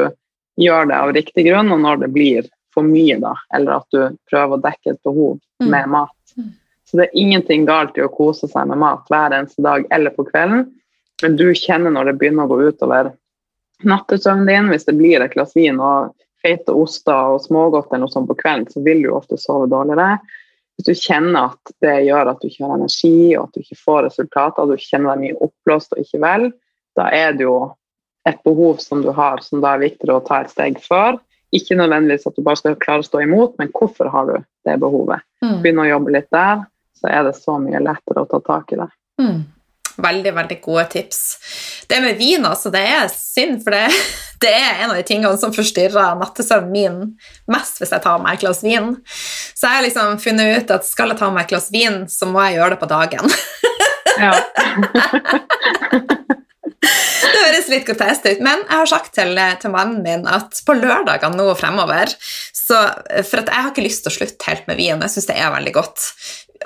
gjør 0.58 0.88
det 0.90 0.96
av 0.98 1.12
riktig 1.14 1.44
grunn, 1.46 1.70
og 1.74 1.84
når 1.84 2.02
det 2.02 2.08
blir 2.14 2.48
for 2.74 2.86
mye, 2.86 3.18
da, 3.22 3.36
eller 3.54 3.78
at 3.78 3.94
du 3.94 4.16
prøver 4.30 4.56
å 4.56 4.64
dekke 4.64 4.94
et 4.94 5.04
behov 5.06 5.36
mm. 5.62 5.68
med 5.70 5.92
mat. 5.94 6.34
Mm. 6.34 6.50
Så 6.88 6.98
det 6.98 7.06
er 7.06 7.20
ingenting 7.20 7.66
galt 7.68 7.98
i 7.98 8.02
å 8.02 8.10
kose 8.10 8.48
seg 8.50 8.68
med 8.70 8.80
mat 8.82 9.06
hver 9.12 9.36
eneste 9.36 9.62
dag 9.64 9.86
eller 9.94 10.14
på 10.14 10.26
kvelden, 10.30 10.66
men 11.22 11.38
du 11.38 11.48
kjenner 11.54 11.94
når 11.94 12.10
det 12.10 12.18
begynner 12.20 12.46
å 12.46 12.52
gå 12.52 12.70
utover 12.72 13.12
nattesøvnen 13.86 14.48
din, 14.48 14.70
hvis 14.72 14.86
det 14.88 14.96
blir 14.98 15.22
et 15.22 15.34
glass 15.34 15.54
vin 15.54 15.78
og 15.78 16.10
feite 16.44 16.74
oster 16.74 17.34
og 17.34 17.42
smågodt 17.44 17.90
eller 17.90 18.06
noe 18.06 18.12
sånt 18.12 18.28
på 18.30 18.36
kvelden, 18.38 18.68
så 18.70 18.82
vil 18.84 19.02
du 19.04 19.10
ofte 19.14 19.38
sove 19.40 19.68
dårligere. 19.70 20.18
Hvis 20.78 20.86
du 20.86 20.94
kjenner 20.94 21.50
at 21.50 21.72
det 21.82 21.96
gjør 22.06 22.32
at 22.32 22.40
du 22.40 22.46
ikke 22.48 22.66
har 22.66 22.76
energi, 22.76 23.34
og 23.34 23.48
at 23.48 23.56
du 23.56 23.64
ikke 23.64 23.80
får 23.82 24.04
resultater, 24.06 24.62
og 24.62 24.70
du 24.70 24.84
kjenner 24.84 25.14
deg 25.14 25.24
mye 25.24 25.38
oppblåst 25.48 25.96
og 25.96 26.04
ikke 26.04 26.22
vel, 26.22 26.50
da 26.98 27.08
er 27.14 27.34
det 27.34 27.46
jo 27.46 27.56
et 28.28 28.38
behov 28.46 28.78
som 28.82 29.02
du 29.02 29.10
har, 29.14 29.42
som 29.42 29.62
da 29.64 29.74
er 29.74 29.86
viktigere 29.88 30.20
å 30.20 30.24
ta 30.26 30.42
et 30.42 30.52
steg 30.52 30.78
før. 30.84 31.18
Ikke 31.54 31.78
nødvendigvis 31.78 32.28
at 32.28 32.36
du 32.36 32.44
bare 32.44 32.60
skal 32.60 32.78
klare 32.78 33.02
å 33.02 33.08
stå 33.08 33.22
imot, 33.24 33.56
men 33.58 33.70
hvorfor 33.74 34.10
har 34.12 34.28
du 34.28 34.36
det 34.68 34.76
behovet? 34.82 35.24
Mm. 35.42 35.60
Begynne 35.64 35.86
å 35.86 35.92
jobbe 35.92 36.14
litt 36.14 36.28
der, 36.34 36.66
så 36.98 37.10
er 37.10 37.24
det 37.26 37.36
så 37.38 37.56
mye 37.62 37.80
lettere 37.82 38.22
å 38.22 38.28
ta 38.28 38.42
tak 38.44 38.74
i 38.74 38.80
det. 38.82 38.90
Mm. 39.22 39.38
Veldig, 39.98 40.32
veldig 40.34 40.60
gode 40.62 40.84
tips. 40.92 41.20
Det 41.90 42.00
med 42.04 42.18
vin, 42.20 42.44
altså, 42.46 42.70
det 42.74 42.84
er 42.86 43.08
synd, 43.10 43.62
for 43.64 43.74
det, 43.74 43.88
det 44.44 44.52
er 44.54 44.84
en 44.84 44.92
av 44.92 44.98
de 44.98 45.06
tingene 45.08 45.40
som 45.40 45.54
forstyrrer 45.54 46.18
nattesøvnen 46.20 46.70
min 46.72 47.00
mest 47.50 47.80
hvis 47.80 47.94
jeg 47.94 48.04
tar 48.04 48.22
meg 48.22 48.38
et 48.38 48.46
glass 48.46 48.62
vin. 48.66 48.94
Så 49.08 49.66
jeg 49.66 49.74
har 49.80 49.86
liksom 49.86 50.20
funnet 50.22 50.62
ut 50.62 50.76
at 50.78 50.86
skal 50.86 51.14
jeg 51.14 51.20
ta 51.22 51.32
meg 51.34 51.46
et 51.46 51.56
glass 51.56 51.72
vin, 51.74 52.04
så 52.10 52.30
må 52.30 52.44
jeg 52.46 52.60
gjøre 52.60 52.76
det 52.76 52.82
på 52.84 52.92
dagen. 52.94 53.36
Ja. 54.18 54.34
det 57.32 57.40
høres 57.42 57.68
litt 57.70 57.86
grotesk 57.88 58.26
ut, 58.28 58.42
men 58.44 58.60
jeg 58.62 58.74
har 58.74 58.90
sagt 58.90 59.14
til, 59.16 59.38
til 59.62 59.72
mannen 59.74 60.02
min 60.04 60.26
at 60.30 60.60
på 60.66 60.76
lørdagene 60.78 61.38
nå 61.38 61.48
fremover 61.58 62.12
så, 62.18 62.78
For 63.26 63.40
jeg 63.40 63.54
har 63.54 63.70
ikke 63.72 63.86
lyst 63.86 64.04
til 64.04 64.12
å 64.12 64.16
slutte 64.18 64.50
helt 64.50 64.66
med 64.68 64.78
vin. 64.78 65.00
Jeg 65.00 65.14
syns 65.14 65.28
det 65.30 65.38
er 65.40 65.54
veldig 65.54 65.72
godt. 65.72 66.04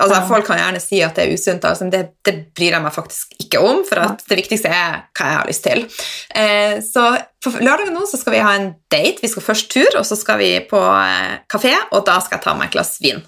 Altså. 0.01 0.21
Folk 0.27 0.47
kan 0.47 0.57
gjerne 0.57 0.81
si 0.81 1.01
at 1.05 1.17
det 1.17 1.27
er 1.27 1.35
usunt, 1.37 1.65
altså, 1.69 1.85
det, 1.91 2.01
det, 2.25 2.33
bryr 2.57 2.77
jeg 2.77 2.83
meg 2.83 2.95
faktisk 2.95 3.35
ikke 3.43 3.61
om. 3.61 3.83
For 3.87 4.01
det 4.29 4.39
viktigste 4.39 4.71
er 4.73 5.03
hva 5.13 5.29
jeg 5.29 5.39
har 5.39 5.49
lyst 5.49 5.65
til. 5.67 5.85
Eh, 6.33 6.79
så 6.85 7.05
på 7.43 7.53
lørdag 7.59 7.91
nå 7.93 8.05
så 8.09 8.17
skal 8.21 8.37
vi 8.37 8.43
ha 8.43 8.55
en 8.57 8.71
date. 8.93 9.21
Vi 9.21 9.31
skal 9.31 9.45
først 9.45 9.69
tur, 9.73 9.99
og 9.99 10.07
så 10.07 10.17
skal 10.19 10.41
vi 10.41 10.51
på 10.69 10.81
eh, 10.81 11.39
kafé, 11.51 11.75
og 11.91 12.05
da 12.07 12.19
skal 12.23 12.39
jeg 12.39 12.47
ta 12.47 12.57
meg 12.57 12.71
et 12.71 12.77
glass 12.77 12.97
vin. 13.03 13.21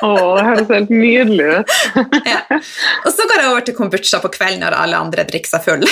Å, 0.00 0.10
det 0.38 0.44
høres 0.46 0.70
helt 0.72 0.92
nydelig 0.92 1.46
ut. 1.60 1.72
ja. 2.32 2.40
Og 3.04 3.10
så 3.12 3.26
går 3.28 3.42
jeg 3.42 3.50
over 3.50 3.64
til 3.66 3.76
kombucha 3.76 4.20
på 4.22 4.32
kvelden 4.32 4.64
når 4.64 4.78
alle 4.78 5.00
andre 5.04 5.26
drikker 5.28 5.52
seg 5.52 5.66
full. 5.66 5.84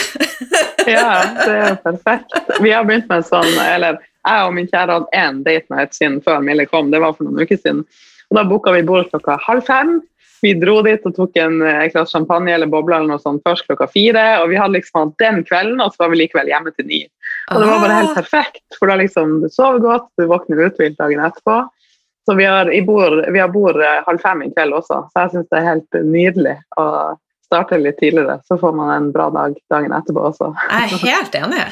ja, 0.96 1.11
det 1.42 1.57
er 1.57 1.81
perfekt. 1.83 2.38
Vi 2.64 2.72
har 2.72 2.87
begynt 2.88 3.11
med 3.11 3.26
sånn, 3.28 3.50
eller 3.66 4.00
jeg 4.00 4.46
og 4.46 4.54
min 4.57 4.68
kjære 4.68 4.96
hadde 4.96 5.20
én 5.20 5.42
date 5.44 5.74
night 5.74 5.96
siden 5.96 6.22
før 6.24 6.40
Mille 6.44 6.66
kom, 6.68 6.90
det 6.92 7.02
var 7.04 7.14
for 7.16 7.28
noen 7.28 7.44
uker 7.44 7.61
siden. 7.61 7.85
Og 8.29 8.38
Da 8.38 8.45
booka 8.45 8.75
vi 8.75 8.87
bord 8.87 9.11
klokka 9.12 9.38
halv 9.45 9.64
fem. 9.67 9.99
Vi 10.43 10.53
dro 10.55 10.77
dit 10.87 11.07
og 11.09 11.14
tok 11.17 11.38
en, 11.41 11.62
en 11.67 11.91
glass 11.91 12.12
champagne 12.14 12.53
eller 12.55 12.71
bobler 12.71 13.01
eller 13.01 13.17
noe 13.17 13.23
sånt 13.23 13.43
først 13.47 13.67
klokka 13.67 13.88
fire. 13.91 14.27
Og 14.43 14.53
vi 14.53 14.61
hadde 14.61 14.77
liksom 14.77 15.01
hatt 15.01 15.23
den 15.23 15.41
kvelden, 15.49 15.81
og 15.83 15.95
så 15.95 16.05
var 16.05 16.12
vi 16.12 16.21
likevel 16.21 16.53
hjemme 16.53 16.75
til 16.77 16.87
ni. 16.87 17.01
Og 17.49 17.62
det 17.62 17.71
var 17.71 17.83
bare 17.83 17.97
helt 18.03 18.19
perfekt, 18.19 18.77
for 18.77 18.91
da 18.91 18.99
liksom 19.01 19.38
du 19.43 19.49
sover 19.51 19.81
godt, 19.83 20.11
du 20.21 20.29
våkner 20.29 20.67
uthvilt 20.69 20.99
dagen 21.01 21.25
etterpå. 21.25 21.62
Så 22.29 22.35
vi 22.37 22.45
har, 22.45 22.69
bord, 22.85 23.23
vi 23.33 23.41
har 23.41 23.49
bord 23.49 23.81
eh, 23.81 24.03
halv 24.05 24.21
fem 24.21 24.43
i 24.45 24.51
kveld 24.53 24.77
også, 24.77 24.99
så 25.09 25.23
jeg 25.25 25.33
syns 25.33 25.47
det 25.49 25.57
er 25.57 25.69
helt 25.71 25.99
nydelig 26.05 26.57
å 26.77 26.85
starte 27.49 27.79
litt 27.81 27.97
tidligere. 28.03 28.37
Så 28.45 28.59
får 28.61 28.75
man 28.77 28.93
en 28.93 29.07
bra 29.14 29.31
dag 29.33 29.57
dagen 29.73 29.95
etterpå 29.97 30.27
også. 30.29 30.51
Jeg 30.69 30.99
er 30.99 31.07
helt 31.07 31.38
enig. 31.41 31.62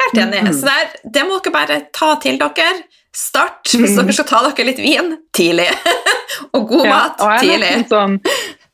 Helt 0.00 0.22
enig. 0.22 0.40
Mm. 0.46 0.54
Så 0.56 0.66
der, 0.68 0.96
det 1.16 1.26
må 1.28 1.38
dere 1.38 1.54
bare 1.54 1.78
ta 1.96 2.14
til 2.22 2.40
dere. 2.40 2.72
Start 3.16 3.72
hvis 3.74 3.96
dere 3.98 4.14
skal 4.14 4.28
ta 4.28 4.42
dere 4.48 4.68
litt 4.70 4.82
vin 4.82 5.14
tidlig. 5.36 5.68
og 6.54 6.68
god 6.70 6.84
ja, 6.86 6.90
mat 6.92 7.24
og 7.24 7.32
tidlig. 7.42 7.72
Sånn, 7.90 8.20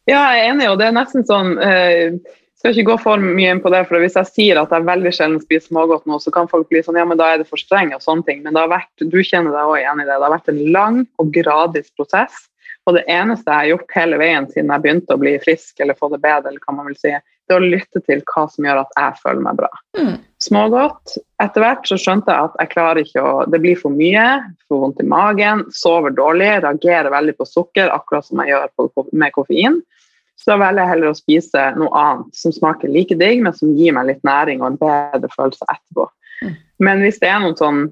ja, 0.06 0.20
jeg 0.36 0.42
er 0.42 0.50
enig, 0.52 0.68
og 0.70 0.80
det 0.80 0.90
er 0.90 0.98
nesten 0.98 1.24
sånn 1.26 1.56
uh, 1.58 2.34
skal 2.66 2.72
ikke 2.72 2.90
gå 2.90 2.96
for 3.04 3.22
mye 3.22 3.52
inn 3.54 3.62
på 3.62 3.70
det, 3.70 3.84
for 3.88 4.02
Hvis 4.02 4.16
jeg 4.18 4.32
sier 4.32 4.60
at 4.60 4.72
jeg 4.74 4.86
veldig 4.86 5.12
sjelden 5.14 5.38
spiser 5.42 5.68
smågodt 5.68 6.06
nå, 6.08 6.18
så 6.22 6.32
kan 6.34 6.50
folk 6.50 6.68
bli 6.72 6.82
sånn 6.82 6.98
ja, 6.98 7.06
men 7.08 7.18
da 7.20 7.32
er 7.32 7.42
det 7.42 7.48
for 7.50 7.60
streng 7.60 7.92
og 7.94 8.02
sånne 8.02 8.26
ting. 8.26 8.42
Men 8.44 8.56
det 8.56 8.64
har 8.64 8.72
vært, 8.72 8.92
du 8.98 9.18
kjenner 9.22 9.54
deg 9.54 9.62
også 9.62 9.80
igjen 9.82 10.02
i 10.02 10.06
det. 10.06 10.12
Det 10.14 10.26
har 10.26 10.34
vært 10.34 10.52
en 10.52 10.62
lang 10.74 11.00
og 11.22 11.32
gradvis 11.34 11.92
prosess. 11.98 12.44
Og 12.86 12.94
det 12.96 13.04
eneste 13.10 13.50
jeg 13.50 13.56
har 13.56 13.70
gjort 13.72 13.96
hele 13.98 14.18
veien 14.20 14.46
siden 14.50 14.70
jeg 14.72 14.84
begynte 14.84 15.14
å 15.14 15.22
bli 15.22 15.34
frisk 15.42 15.82
eller 15.82 15.98
få 15.98 16.10
det 16.12 16.22
bedre, 16.22 16.52
eller 16.52 16.62
hva 16.62 16.76
man 16.76 16.90
vil 16.90 16.98
si, 17.00 17.14
det 17.48 17.56
å 17.56 17.62
lytte 17.62 18.02
til 18.04 18.22
hva 18.26 18.46
som 18.50 18.66
gjør 18.66 18.82
at 18.82 18.94
jeg 18.98 19.18
føler 19.22 19.42
meg 19.44 19.58
bra. 19.60 19.70
Mm. 19.98 20.14
Smågodt. 20.42 21.16
Etter 21.42 21.64
hvert 21.64 21.88
så 21.88 21.98
skjønte 22.00 22.32
jeg 22.32 22.50
at 22.50 22.56
jeg 22.60 22.72
klarer 22.72 23.02
ikke 23.02 23.22
å 23.24 23.34
Det 23.50 23.60
blir 23.62 23.78
for 23.80 23.94
mye, 23.94 24.24
får 24.68 24.82
vondt 24.82 25.02
i 25.02 25.08
magen, 25.08 25.64
sover 25.74 26.14
dårlig, 26.16 26.50
reagerer 26.64 27.12
veldig 27.14 27.36
på 27.38 27.48
sukker, 27.48 27.92
akkurat 27.92 28.26
som 28.26 28.42
jeg 28.42 28.54
gjør 28.54 28.72
på, 28.76 29.06
med 29.12 29.34
koffein. 29.36 29.80
Så 30.36 30.52
da 30.52 30.58
velger 30.60 30.82
jeg 30.82 30.92
heller 30.92 31.12
å 31.12 31.16
spise 31.16 31.68
noe 31.80 31.92
annet 31.96 32.36
som 32.36 32.52
smaker 32.52 32.92
like 32.92 33.16
digg, 33.16 33.40
men 33.44 33.56
som 33.56 33.72
gir 33.76 33.94
meg 33.96 34.10
litt 34.10 34.26
næring 34.26 34.60
og 34.60 34.72
en 34.72 34.80
bedre 34.82 35.30
følelse 35.32 35.68
etterpå. 35.72 36.10
Mm. 36.44 36.56
Men 36.84 37.06
hvis 37.06 37.22
det 37.22 37.30
er 37.32 37.40
noen 37.40 37.56
sånn 37.56 37.86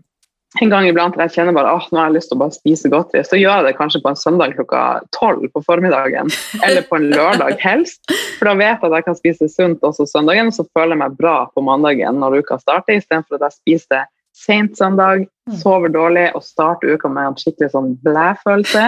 en 0.63 0.71
gang 0.71 0.87
iblant 0.87 1.17
jeg 1.19 1.33
kjenner 1.35 1.55
bare 1.57 1.73
at 1.75 1.91
nå 1.91 1.99
har 1.99 2.11
jeg 2.11 2.17
lyst 2.19 2.31
til 2.31 2.39
å 2.39 2.43
bare 2.45 2.55
spise 2.55 2.91
godteri, 2.93 3.25
så 3.27 3.39
gjør 3.39 3.61
jeg 3.61 3.67
det 3.67 3.77
kanskje 3.79 4.01
på 4.05 4.13
en 4.13 4.19
søndag 4.21 4.55
klokka 4.55 4.83
tolv 5.17 5.47
på 5.51 5.63
formiddagen. 5.67 6.31
Eller 6.63 6.87
på 6.87 6.99
en 7.01 7.09
lørdag 7.11 7.59
helst. 7.65 8.03
For 8.39 8.51
da 8.51 8.57
vet 8.61 8.79
jeg 8.79 8.91
at 8.91 8.99
jeg 8.99 9.07
kan 9.09 9.19
spise 9.19 9.51
sunt 9.51 9.87
også 9.87 10.07
søndagen, 10.11 10.53
og 10.53 10.59
så 10.59 10.67
føler 10.71 10.95
jeg 10.95 11.03
meg 11.03 11.17
bra 11.19 11.39
på 11.51 11.65
mandagen 11.67 12.21
når 12.23 12.43
uka 12.43 12.61
starter, 12.63 13.01
istedenfor 13.01 13.41
at 13.41 13.49
jeg 13.49 13.59
spiser 13.59 14.07
sent 14.35 14.79
søndag, 14.79 15.27
mm. 15.47 15.57
sover 15.61 15.91
dårlig 15.95 16.29
og 16.35 16.43
starter 16.43 16.95
uka 16.95 17.11
med 17.11 17.31
en 17.31 17.37
skikkelig 17.39 17.71
sånn 17.75 17.93
blæ-følelse. 18.07 18.87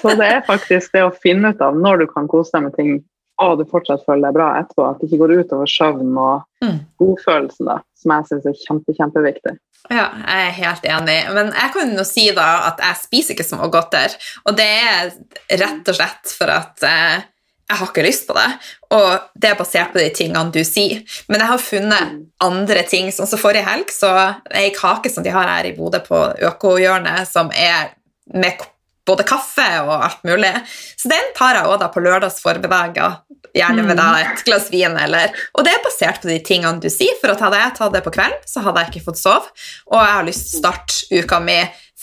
Så 0.00 0.14
det 0.20 0.28
er 0.28 0.44
faktisk 0.48 0.96
det 0.96 1.06
å 1.06 1.16
finne 1.24 1.52
ut 1.52 1.64
av 1.64 1.76
når 1.76 2.04
du 2.04 2.06
kan 2.12 2.28
kose 2.28 2.52
deg 2.56 2.68
med 2.68 2.76
ting 2.76 2.94
og 3.42 3.58
du 3.58 3.64
fortsatt 3.68 4.04
føler 4.06 4.28
deg 4.28 4.36
bra 4.36 4.48
etterpå. 4.60 4.86
At 4.86 5.00
det 5.00 5.08
ikke 5.08 5.24
går 5.24 5.34
utover 5.42 5.70
søvn 5.70 6.14
og 6.14 6.64
mm. 6.64 6.78
godfølelsen, 7.02 7.68
da, 7.68 7.80
som 7.98 8.14
jeg 8.14 8.28
syns 8.28 8.48
er 8.48 8.58
kjempe, 8.60 8.96
kjempeviktig. 8.98 9.56
Ja, 9.90 10.06
jeg 10.14 10.46
er 10.46 10.56
helt 10.60 10.86
enig. 10.86 11.18
Men 11.34 11.50
jeg 11.56 11.72
kan 11.74 11.92
jo 11.96 12.04
si 12.06 12.28
da 12.36 12.48
at 12.68 12.80
jeg 12.82 13.00
spiser 13.02 13.34
ikke 13.34 13.46
smågodter. 13.48 14.14
Og 14.46 14.56
det 14.58 14.68
er 14.68 15.12
rett 15.58 15.90
og 15.90 15.98
slett 15.98 16.34
for 16.38 16.52
at 16.54 16.84
eh, 16.86 17.24
jeg 17.72 17.80
har 17.80 17.88
ikke 17.90 18.04
lyst 18.04 18.26
på 18.28 18.36
det. 18.36 18.48
Og 18.94 19.08
det 19.34 19.50
er 19.50 19.58
basert 19.58 19.94
på 19.94 20.00
de 20.02 20.10
tingene 20.14 20.52
du 20.54 20.60
sier. 20.66 21.02
Men 21.28 21.42
jeg 21.42 21.50
har 21.50 21.64
funnet 21.64 22.14
andre 22.44 22.84
ting. 22.88 23.10
Sånn 23.14 23.30
som 23.30 23.40
forrige 23.40 23.66
helg, 23.66 23.90
så 23.94 24.12
ei 24.54 24.68
kake 24.76 25.10
som 25.12 25.24
de 25.24 25.32
har 25.34 25.50
her 25.50 25.70
i 25.70 25.74
Bodø 25.76 26.02
på 26.04 26.20
Økohjørnet, 26.50 27.26
som 27.30 27.50
er 27.56 27.94
med 28.32 28.60
både 29.08 29.26
kaffe 29.26 29.66
og 29.82 29.92
alt 30.06 30.24
mulig. 30.26 30.52
Så 30.98 31.10
den 31.10 31.32
tar 31.36 31.58
jeg 31.58 31.70
òg 31.70 31.84
på 31.92 32.02
lørdags 32.04 32.40
formiddager. 32.42 33.20
Gjerne 33.52 33.84
med 33.84 33.98
et 34.00 34.44
glass 34.46 34.70
vin 34.72 34.94
eller 34.96 35.32
Og 35.58 35.66
det 35.66 35.74
er 35.74 35.82
basert 35.84 36.22
på 36.22 36.30
de 36.30 36.38
tingene 36.40 36.80
du 36.80 36.88
sier, 36.88 37.18
for 37.20 37.34
hadde 37.36 37.58
jeg 37.60 37.74
tatt 37.76 37.92
det 37.92 38.00
på 38.06 38.14
kvelden, 38.14 38.40
så 38.48 38.62
hadde 38.64 38.80
jeg 38.80 38.92
ikke 38.94 39.08
fått 39.10 39.20
sove, 39.20 39.50
og 39.90 39.98
jeg 40.00 40.14
har 40.16 40.24
lyst 40.28 40.46
til 40.46 40.56
å 40.56 40.62
starte 40.62 41.20
uka 41.20 41.40
mi 41.44 41.58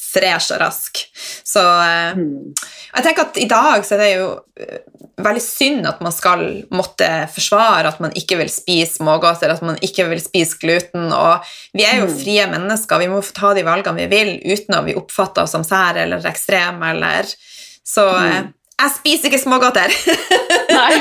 fresh 0.10 0.54
og 0.54 0.62
rask. 0.62 1.02
Så 1.48 1.62
eh, 1.62 2.18
mm. 2.18 2.54
jeg 2.96 3.06
tenker 3.06 3.28
at 3.28 3.40
i 3.42 3.48
dag 3.50 3.86
så 3.86 3.96
er 3.96 4.04
det 4.04 4.10
jo 4.14 4.30
eh, 4.60 4.82
veldig 5.24 5.44
synd 5.44 5.90
at 5.90 6.02
man 6.04 6.14
skal 6.16 6.46
måtte 6.74 7.10
forsvare 7.34 7.92
at 7.92 8.00
man 8.04 8.16
ikke 8.18 8.40
vil 8.42 8.52
spise 8.54 9.00
smågodter, 9.00 9.54
at 9.54 9.66
man 9.66 9.80
ikke 9.86 10.08
vil 10.12 10.22
spise 10.24 10.60
gluten. 10.62 11.10
Og 11.16 11.50
vi 11.78 11.86
er 11.88 12.02
jo 12.02 12.10
mm. 12.10 12.16
frie 12.22 12.48
mennesker, 12.52 13.04
vi 13.04 13.12
må 13.12 13.22
få 13.26 13.36
ta 13.38 13.54
de 13.58 13.66
valgene 13.68 14.06
vi 14.06 14.10
vil 14.12 14.36
uten 14.46 14.80
at 14.80 14.88
vi 14.88 14.98
oppfatter 15.00 15.46
oss 15.46 15.56
som 15.58 15.66
sær 15.68 16.00
eller 16.00 16.26
ekstrem 16.30 16.82
eller 16.92 17.30
Så 17.30 18.06
eh, 18.06 18.40
mm. 18.40 18.54
jeg 18.80 18.96
spiser 18.98 19.32
ikke 19.32 19.44
smågodter! 19.46 19.94
Nei. 20.80 20.94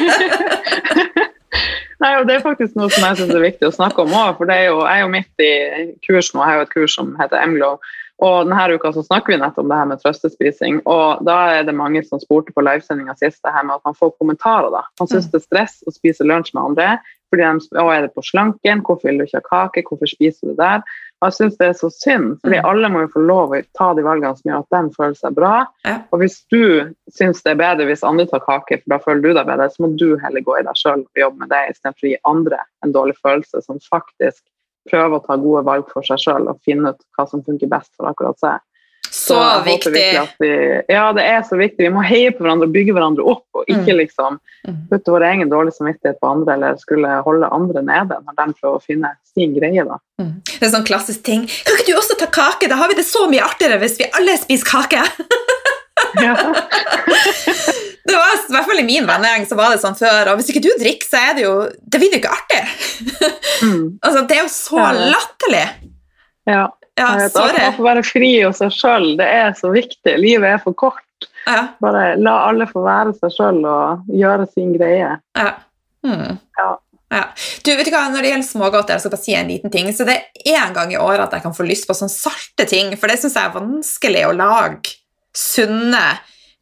Nei, 1.99 2.12
og 2.21 2.29
Det 2.29 2.37
er 2.37 2.44
faktisk 2.44 2.77
noe 2.79 2.90
som 2.94 3.05
jeg 3.09 3.18
synes 3.18 3.35
er 3.35 3.42
viktig 3.42 3.66
å 3.66 3.75
snakke 3.75 4.05
om 4.05 4.12
òg. 4.14 4.37
For 4.38 4.49
det 4.49 4.55
er 4.55 4.68
jo, 4.68 4.83
jeg 4.85 5.01
er 5.01 5.03
jo 5.03 5.11
midt 5.11 5.42
i 5.42 5.55
kurs 6.07 6.31
nå, 6.31 6.44
jeg 6.44 6.47
har 6.47 6.61
jo 6.61 6.66
et 6.68 6.75
kurs 6.77 6.94
som 6.94 7.16
heter 7.18 7.42
MGLOW 7.51 7.81
Og 8.25 8.49
denne 8.49 8.75
uka 8.75 8.91
så 8.95 9.05
snakker 9.07 9.35
vi 9.35 9.39
nettopp 9.39 9.63
om 9.63 9.71
det 9.71 9.79
her 9.79 9.91
med 9.93 10.01
trøstespising. 10.03 10.81
Og 10.91 11.21
da 11.27 11.37
er 11.55 11.69
det 11.69 11.77
mange 11.79 12.03
som 12.07 12.19
spurte 12.23 12.55
på 12.55 12.65
livesendinga 12.67 13.15
sist 13.19 13.39
det 13.47 13.55
her 13.55 13.67
med 13.67 13.79
at 13.79 13.87
man 13.87 13.99
får 13.99 14.17
kommentarer. 14.19 14.73
da. 14.75 14.83
Man 14.99 15.11
syns 15.11 15.29
mm. 15.29 15.35
det 15.35 15.39
er 15.39 15.47
stress 15.47 15.77
å 15.87 15.95
spise 15.95 16.27
lunsj 16.27 16.55
med 16.57 16.65
andre. 16.65 16.89
fordi 17.31 17.45
de, 17.45 17.69
å, 17.79 17.91
er 17.93 18.07
det 18.07 18.15
på 18.17 18.25
slanken? 18.25 18.83
Hvorfor 18.83 19.11
vil 19.11 19.21
du 19.21 19.27
ikke 19.27 19.43
ha 19.45 19.47
kake? 19.69 19.85
Hvorfor 19.87 20.11
spiser 20.11 20.49
du 20.49 20.55
det 20.57 20.65
der? 20.65 20.83
Og 21.19 21.29
jeg 21.29 21.37
syns 21.37 21.57
det 21.59 21.67
er 21.67 21.79
så 21.79 21.89
synd, 21.91 22.37
fordi 22.43 22.59
mm. 22.59 22.67
alle 22.71 22.91
må 22.95 23.01
jo 23.03 23.13
få 23.15 23.23
lov 23.27 23.55
å 23.55 23.63
ta 23.75 23.89
de 23.95 24.05
valgene 24.07 24.39
som 24.39 24.51
gjør 24.51 24.61
at 24.63 24.75
de 24.75 24.99
føler 24.99 25.17
seg 25.19 25.39
bra. 25.39 25.55
Og 26.15 26.23
hvis 26.23 26.39
du 26.55 26.63
syns 27.15 27.43
det 27.43 27.55
er 27.55 27.63
bedre 27.63 27.89
hvis 27.89 28.07
andre 28.07 28.27
tar 28.31 28.45
kake, 28.47 28.81
for 28.83 28.95
da 28.95 29.01
føler 29.03 29.25
du 29.25 29.33
deg 29.33 29.49
bedre, 29.51 29.67
så 29.71 29.83
må 29.85 29.95
du 29.99 30.13
heller 30.23 30.47
gå 30.47 30.59
i 30.59 30.67
deg 30.67 30.79
sjøl 30.79 31.03
og 31.03 31.23
jobbe 31.23 31.43
med 31.43 31.51
det, 31.55 31.65
istedenfor 31.73 32.07
å 32.07 32.13
gi 32.13 32.21
andre 32.31 32.63
en 32.87 32.95
dårlig 32.95 33.19
følelse, 33.19 33.63
som 33.67 33.83
faktisk 33.91 34.43
prøver 34.88 35.18
å 35.18 35.24
ta 35.24 35.37
gode 35.40 35.64
valg 35.68 35.90
for 35.92 36.07
seg 36.07 36.20
sjøl 36.22 36.48
og 36.51 36.62
finne 36.66 36.94
ut 36.94 37.05
hva 37.16 37.29
som 37.29 37.44
funker 37.44 37.70
best 37.70 37.92
for 37.96 38.11
akkurat 38.11 38.40
seg. 38.42 38.64
Så, 39.11 39.35
så 39.35 39.62
viktig. 39.64 40.20
Vi, 40.38 40.83
ja, 40.88 41.12
det 41.16 41.24
er 41.24 41.42
så 41.42 41.57
viktig. 41.57 41.81
Vi 41.87 41.92
må 41.92 42.03
heie 42.05 42.33
på 42.35 42.44
hverandre 42.44 42.68
og 42.68 42.74
bygge 42.74 42.92
hverandre 42.92 43.24
opp, 43.24 43.46
og 43.57 43.64
ikke 43.64 43.94
mm. 43.94 43.98
liksom 44.03 44.37
mm. 44.68 44.77
putte 44.90 45.14
vår 45.14 45.24
egen 45.31 45.53
dårlige 45.53 45.79
samvittighet 45.79 46.20
på 46.20 46.29
andre 46.29 46.57
eller 46.59 46.83
skulle 46.83 47.14
holde 47.24 47.48
andre 47.55 47.85
nede 47.87 48.20
når 48.27 48.37
de 48.40 48.46
prøver 48.59 48.77
å 48.77 48.85
finne 48.85 49.14
sin 49.33 49.57
greie. 49.57 49.87
da. 49.88 49.98
Mm. 50.20 50.35
Det 50.44 50.61
er 50.61 50.68
en 50.68 50.77
sånn 50.77 50.88
klassisk 50.90 51.24
ting. 51.24 51.48
Kan 51.48 51.81
ikke 51.81 51.88
du 51.88 51.96
også 51.96 52.18
ta 52.20 52.29
kake? 52.29 52.68
Da 52.68 52.81
har 52.83 52.92
vi 52.92 53.01
det 53.01 53.09
så 53.09 53.24
mye 53.33 53.44
artigere 53.48 53.81
hvis 53.81 53.96
vi 54.03 54.12
alle 54.12 54.37
spiser 54.42 54.68
kake. 54.77 55.05
ja. 56.24 56.37
det 58.09 58.16
var 58.16 58.35
i 58.35 58.55
hvert 58.55 58.68
fall 58.71 58.81
i 58.83 58.87
min 58.87 59.07
vennegjeng 59.09 59.47
så 59.49 59.59
var 59.59 59.75
det 59.75 59.83
sånn 59.83 59.99
før. 59.99 60.33
Og 60.33 60.40
hvis 60.40 60.51
ikke 60.53 60.64
du 60.64 60.71
drikker, 60.81 61.09
så 61.11 61.21
er 61.29 61.37
det 61.37 61.44
jo 61.44 61.55
Det 61.81 62.01
blir 62.01 62.14
jo 62.14 62.23
ikke 62.23 62.35
artig. 62.38 62.64
Mm. 63.59 63.99
altså, 64.07 64.21
det 64.31 64.37
er 64.37 64.44
jo 64.44 64.51
så 64.55 64.83
latterlig. 64.94 65.64
Ja. 66.47 66.68
Ja, 66.94 67.09
sorry. 67.27 67.57
At 67.57 67.59
man 67.59 67.75
får 67.75 67.87
være 67.88 68.03
fri 68.07 68.29
hos 68.44 68.61
seg 68.62 68.71
sjøl, 68.75 69.07
det 69.18 69.27
er 69.27 69.49
så 69.59 69.73
viktig. 69.75 70.14
Livet 70.18 70.53
er 70.53 70.61
for 70.62 70.77
kort. 70.79 71.27
Ja. 71.42 71.73
Bare 71.83 72.12
la 72.23 72.37
alle 72.47 72.68
få 72.71 72.85
være 72.87 73.16
seg 73.18 73.35
sjøl 73.35 73.59
og 73.66 74.12
gjøre 74.14 74.47
sin 74.53 74.71
greie. 74.77 75.16
Ja. 75.38 75.49
Mm. 76.07 76.38
ja. 76.59 76.68
Ja. 77.09 77.23
Du, 77.64 77.71
vet 77.73 77.88
du 77.88 77.92
hva, 77.94 78.05
Når 78.12 78.21
det 78.21 78.33
gjelder 78.33 78.47
smågodt, 78.47 78.90
jeg 78.92 79.01
skal 79.03 79.12
bare 79.14 79.25
si 79.25 79.37
en 79.37 79.49
liten 79.49 79.73
ting, 79.73 79.88
så 79.97 80.05
det 80.09 80.18
er 80.18 80.59
én 80.59 80.75
gang 80.77 80.92
i 80.92 81.01
året 81.01 81.25
at 81.25 81.38
jeg 81.38 81.47
kan 81.47 81.57
få 81.57 81.64
lyst 81.64 81.88
på 81.88 81.97
sånne 81.97 82.12
salte 82.12 82.68
ting, 82.68 82.92
for 83.01 83.09
det 83.09 83.16
syns 83.23 83.38
jeg 83.38 83.49
er 83.49 83.55
vanskelig 83.57 84.27
å 84.29 84.35
lage 84.37 84.99
sunne, 85.37 86.05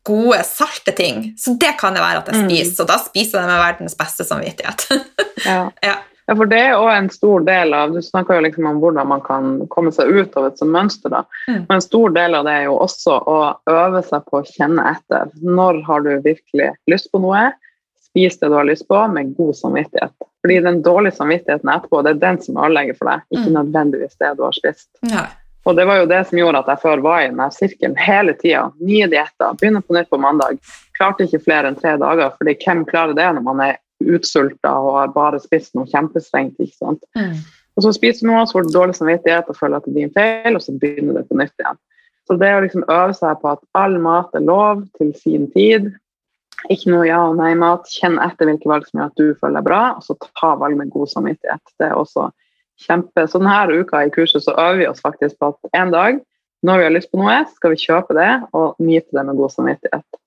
gode, 0.07 0.41
salte 0.49 0.95
ting. 0.97 1.33
Så 1.39 1.57
det 1.61 1.75
kan 1.81 1.97
det 1.97 2.05
være 2.05 2.23
at 2.23 2.33
jeg 2.33 2.43
mm. 2.43 2.51
spiser, 2.51 2.75
mm. 2.77 2.83
og 2.85 2.93
da 2.93 2.99
spiser 3.03 3.39
jeg 3.39 3.47
det 3.47 3.53
med 3.53 3.65
verdens 3.65 3.97
beste 3.99 4.29
samvittighet. 4.29 4.87
ja. 5.51 5.63
ja. 5.85 5.97
Ja, 6.27 6.35
for 6.35 6.51
det 6.51 6.59
er 6.59 6.73
òg 6.75 6.89
en 6.91 7.09
stor 7.15 7.45
del 7.47 7.75
av 7.77 7.93
Du 7.95 8.01
snakker 8.03 8.35
jo 8.35 8.47
liksom 8.49 8.67
om 8.67 8.81
hvordan 8.83 9.07
man 9.13 9.21
kan 9.23 9.61
komme 9.71 9.93
seg 9.95 10.11
ut 10.11 10.35
av 10.39 10.49
et 10.49 10.59
sånt 10.59 10.75
mønster. 10.75 11.13
da. 11.13 11.23
Mm. 11.47 11.61
Men 11.69 11.77
en 11.77 11.85
stor 11.85 12.15
del 12.17 12.35
av 12.35 12.49
det 12.49 12.55
er 12.57 12.65
jo 12.67 12.81
også 12.83 13.21
å 13.31 13.37
øve 13.71 14.03
seg 14.09 14.27
på 14.27 14.41
å 14.41 14.49
kjenne 14.49 14.89
etter. 14.91 15.31
Når 15.43 15.85
har 15.87 16.03
du 16.03 16.11
virkelig 16.25 16.73
lyst 16.91 17.13
på 17.13 17.23
noe? 17.23 17.45
Spis 18.09 18.41
det 18.41 18.51
du 18.51 18.59
har 18.59 18.67
lyst 18.67 18.89
på, 18.91 18.99
med 19.13 19.37
god 19.39 19.55
samvittighet. 19.55 20.15
Fordi 20.43 20.59
den 20.67 20.83
dårlige 20.83 21.19
samvittigheten 21.21 21.71
etterpå, 21.71 22.03
det 22.03 22.17
er 22.17 22.23
den 22.27 22.43
som 22.43 22.59
ødelegger 22.59 22.99
for 22.99 23.13
deg, 23.13 23.27
ikke 23.31 23.47
mm. 23.47 23.57
nødvendigvis 23.61 24.19
det 24.23 24.35
du 24.39 24.47
har 24.49 24.57
spist. 24.57 24.89
Ja. 25.07 25.29
Og 25.67 25.75
det 25.75 25.87
var 25.89 25.99
jo 25.99 26.11
det 26.11 26.21
som 26.29 26.39
gjorde 26.39 26.61
at 26.63 26.69
jeg 26.71 26.83
før 26.85 27.03
var 27.03 27.25
i 27.25 27.31
den 27.33 27.55
sirkelen 27.55 27.97
hele 27.99 28.37
tida. 28.39 28.69
Nye 28.79 29.09
dietter, 29.11 29.57
begynner 29.59 29.83
på 29.83 29.97
nytt 29.97 30.13
på 30.13 30.21
mandag. 30.23 30.61
Klarte 30.99 31.27
ikke 31.27 31.43
flere 31.43 31.73
enn 31.73 31.79
tre 31.81 31.97
dager, 31.99 32.31
fordi 32.39 32.55
hvem 32.63 32.85
klarer 32.87 33.17
det 33.19 33.27
når 33.35 33.47
man 33.49 33.65
er 33.65 33.81
utsulta 34.07 34.77
og 34.79 35.01
har 35.01 35.13
bare 35.15 35.41
spist 35.43 35.75
noe 35.75 35.89
kjempestrengt. 35.91 36.61
ikke 36.63 36.77
sant? 36.77 37.03
Mm. 37.19 37.35
Og 37.77 37.85
så 37.85 37.93
spiser 37.97 38.25
du 38.25 38.31
noe, 38.31 38.47
så 38.47 38.57
får 38.57 38.69
du 38.69 38.73
dårlig 38.77 38.97
samvittighet 38.97 39.51
og 39.51 39.59
føler 39.59 39.81
at 39.81 39.89
det 39.89 39.93
er 39.93 39.99
din 40.01 40.15
feil, 40.15 40.57
og 40.57 40.65
så 40.65 40.75
begynner 40.81 41.19
det 41.19 41.27
på 41.29 41.39
nytt 41.41 41.55
igjen. 41.61 41.83
Så 42.27 42.39
det 42.41 42.55
å 42.55 42.63
liksom 42.65 42.87
øve 42.91 43.15
seg 43.15 43.43
på 43.43 43.53
at 43.53 43.63
all 43.79 43.99
mat 44.03 44.35
er 44.35 44.47
lov 44.47 44.87
til 44.99 45.13
sin 45.19 45.47
tid, 45.53 45.93
ikke 46.73 46.91
noe 46.91 47.05
ja- 47.07 47.27
og 47.29 47.37
nei-mat, 47.39 47.87
kjenn 47.93 48.17
etter 48.23 48.49
hvilke 48.49 48.71
valg 48.71 48.87
som 48.89 49.01
gjør 49.01 49.13
at 49.13 49.21
du 49.21 49.27
føler 49.43 49.61
deg 49.61 49.69
bra, 49.69 49.83
og 49.99 50.07
så 50.07 50.17
ta 50.25 50.55
valg 50.59 50.79
med 50.79 50.91
god 50.95 51.13
samvittighet. 51.13 51.63
Det 51.79 51.91
er 51.91 51.99
også 51.99 52.31
kjempe... 52.81 53.27
Så 53.29 53.41
denne 53.41 53.81
uka 53.83 54.05
i 54.05 54.13
kurset 54.15 54.45
så 54.45 54.55
øver 54.57 54.81
vi 54.83 54.89
oss 54.91 55.03
faktisk 55.05 55.39
på 55.41 55.53
at 55.53 55.79
en 55.79 55.95
dag 55.95 56.21
når 56.67 56.79
vi 56.79 56.87
har 56.87 56.95
lyst 56.95 57.11
på 57.13 57.21
noe, 57.21 57.41
skal 57.55 57.75
vi 57.75 57.81
kjøpe 57.81 58.17
det 58.17 58.31
og 58.57 58.79
nyte 58.83 59.15
det 59.15 59.25
med 59.29 59.39
god 59.39 59.53
samvittighet. 59.55 60.21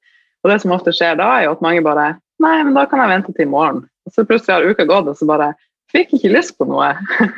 Og 0.44 0.52
det 0.52 0.60
som 0.64 0.74
ofte 0.76 0.94
skjer 0.96 1.18
da, 1.20 1.30
er 1.36 1.48
jo 1.48 1.56
at 1.58 1.64
mange 1.66 1.86
bare 1.86 2.14
Nei, 2.40 2.62
men 2.64 2.72
da 2.72 2.86
kan 2.88 3.02
jeg 3.04 3.12
vente 3.12 3.34
til 3.36 3.44
i 3.44 3.52
morgen. 3.52 3.82
Og 4.08 4.14
så 4.16 4.24
plutselig 4.24 4.54
har 4.54 4.64
uka 4.64 4.86
gått, 4.88 5.10
og 5.12 5.18
så 5.20 5.26
bare 5.28 5.50
fikk 5.92 6.14
ikke 6.16 6.30
lyst 6.32 6.54
på 6.56 6.64
noe. 6.70 6.94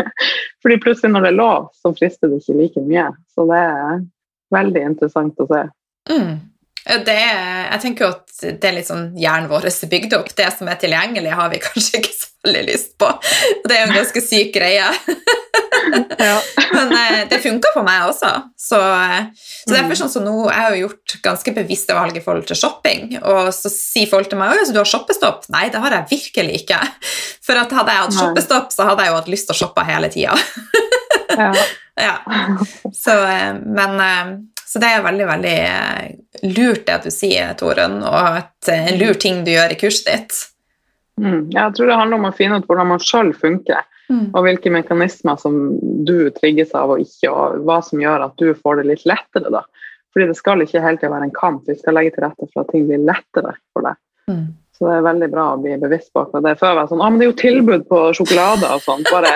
Fordi 0.62 0.78
plutselig 0.84 1.10
når 1.10 1.26
det 1.26 1.32
er 1.32 1.38
lov, 1.40 1.72
så 1.74 1.90
frister 1.98 2.30
det 2.30 2.38
ikke 2.44 2.58
like 2.60 2.84
mye. 2.86 3.08
Så 3.34 3.48
det 3.50 3.64
er 3.66 4.04
veldig 4.54 4.84
interessant 4.92 5.42
å 5.42 5.48
se. 5.50 5.64
Mm. 6.12 6.36
Det, 7.08 7.18
jeg 7.18 7.82
tenker 7.82 8.06
jo 8.06 8.12
at 8.14 8.46
det 8.62 8.70
er 8.70 8.78
litt 8.78 8.92
sånn 8.92 9.08
hjernen 9.18 9.50
vår 9.50 9.72
bygd 9.90 10.14
opp. 10.20 10.30
Det 10.38 10.52
som 10.54 10.70
er 10.70 10.78
tilgjengelig, 10.86 11.34
har 11.42 11.50
vi 11.50 11.64
kanskje 11.66 12.04
ikke 12.04 12.14
så 12.20 12.31
veldig 12.46 12.64
lyst 12.68 12.98
på. 13.00 13.10
Det 13.66 13.76
er 13.76 13.84
jo 13.84 13.90
en 13.90 13.98
ganske 14.00 14.24
syk 14.24 14.54
greie. 14.56 14.88
ja. 16.28 16.38
Men 16.74 16.94
eh, 16.96 17.20
det 17.30 17.42
funka 17.44 17.74
for 17.76 17.86
meg 17.86 18.08
også. 18.10 18.32
Så, 18.58 18.80
så 19.46 19.74
derfor 19.74 20.00
sånn 20.00 20.12
som 20.14 20.26
nå, 20.26 20.36
Jeg 20.50 20.66
har 20.66 20.78
gjort 20.80 21.16
ganske 21.26 21.54
bevisste 21.56 21.98
valg 21.98 22.18
i 22.18 22.24
forhold 22.24 22.48
til 22.50 22.60
shopping. 22.60 23.18
Og 23.22 23.52
så 23.56 23.72
sier 23.74 24.10
folk 24.10 24.32
til 24.32 24.42
meg 24.42 24.64
at 24.64 24.74
du 24.74 24.82
har 24.82 24.90
shoppestopp. 24.90 25.48
Nei, 25.54 25.68
det 25.74 25.82
har 25.84 25.98
jeg 26.00 26.12
virkelig 26.16 26.64
ikke. 26.64 26.82
For 27.46 27.62
at 27.62 27.74
hadde 27.78 27.96
jeg 27.96 28.06
hatt 28.08 28.18
shoppestopp, 28.20 28.74
så 28.74 28.90
hadde 28.90 29.06
jeg 29.06 29.14
jo 29.14 29.20
hatt 29.20 29.34
lyst 29.36 29.50
til 29.50 29.58
å 29.58 29.62
shoppe 29.64 29.88
hele 29.88 30.12
tida. 30.14 30.38
ja. 31.38 31.52
ja. 32.08 32.16
Så, 32.96 33.18
eh, 33.28 33.52
men 33.62 34.00
eh, 34.02 34.34
så 34.72 34.80
det 34.80 34.88
er 34.88 35.04
veldig 35.04 35.26
veldig 35.28 35.58
lurt 36.56 36.86
det 36.88 37.02
du 37.04 37.12
sier, 37.12 37.52
Torunn, 37.60 37.98
og 38.08 38.38
et, 38.40 38.70
en 38.72 39.00
lur 39.02 39.18
ting 39.20 39.42
du 39.44 39.52
gjør 39.52 39.74
i 39.74 39.78
kurset 39.82 40.08
ditt. 40.08 40.38
Mm. 41.20 41.50
Jeg 41.54 41.74
tror 41.76 41.90
det 41.90 41.98
handler 42.00 42.22
om 42.22 42.30
å 42.30 42.36
finne 42.36 42.62
ut 42.62 42.70
hvordan 42.70 42.92
man 42.94 43.04
sjøl 43.04 43.34
funker, 43.38 43.84
mm. 44.12 44.32
og 44.32 44.46
hvilke 44.46 44.74
mekanismer 44.74 45.40
som 45.42 45.60
du 46.08 46.32
trigges 46.38 46.74
av 46.78 46.96
og 46.96 47.04
ikke, 47.04 47.32
og 47.32 47.62
hva 47.68 47.82
som 47.86 48.02
gjør 48.02 48.28
at 48.30 48.42
du 48.42 48.54
får 48.56 48.82
det 48.82 48.88
litt 48.94 49.06
lettere. 49.10 49.52
da. 49.54 49.66
Fordi 50.14 50.32
det 50.32 50.40
skal 50.40 50.64
ikke 50.64 50.84
hele 50.84 51.00
tida 51.00 51.14
være 51.14 51.30
en 51.30 51.36
kamp, 51.36 51.68
vi 51.68 51.78
skal 51.80 51.98
legge 52.00 52.16
til 52.16 52.26
rette 52.28 52.50
for 52.50 52.64
at 52.64 52.74
ting 52.74 52.88
blir 52.90 53.04
lettere 53.04 53.56
for 53.72 53.88
deg. 53.88 54.00
Mm. 54.32 54.50
Så 54.82 54.88
det 54.88 54.98
er 54.98 55.06
veldig 55.06 55.28
bra 55.30 55.44
å 55.54 55.62
bli 55.62 55.76
bevisst 55.78 56.10
på 56.10 56.24
akkurat 56.24 56.48
det. 56.48 56.56
Før 56.58 56.74
var 56.74 56.88
det 56.88 56.92
sånn, 56.92 57.04
ah, 57.06 57.12
men 57.12 57.22
det 57.22 57.28
er 57.28 57.32
jo 57.32 57.42
tilbud 57.42 57.84
på 57.92 58.00
sjokolade 58.18 58.70
og 58.74 58.82
sånn. 58.82 59.04
Bare 59.12 59.36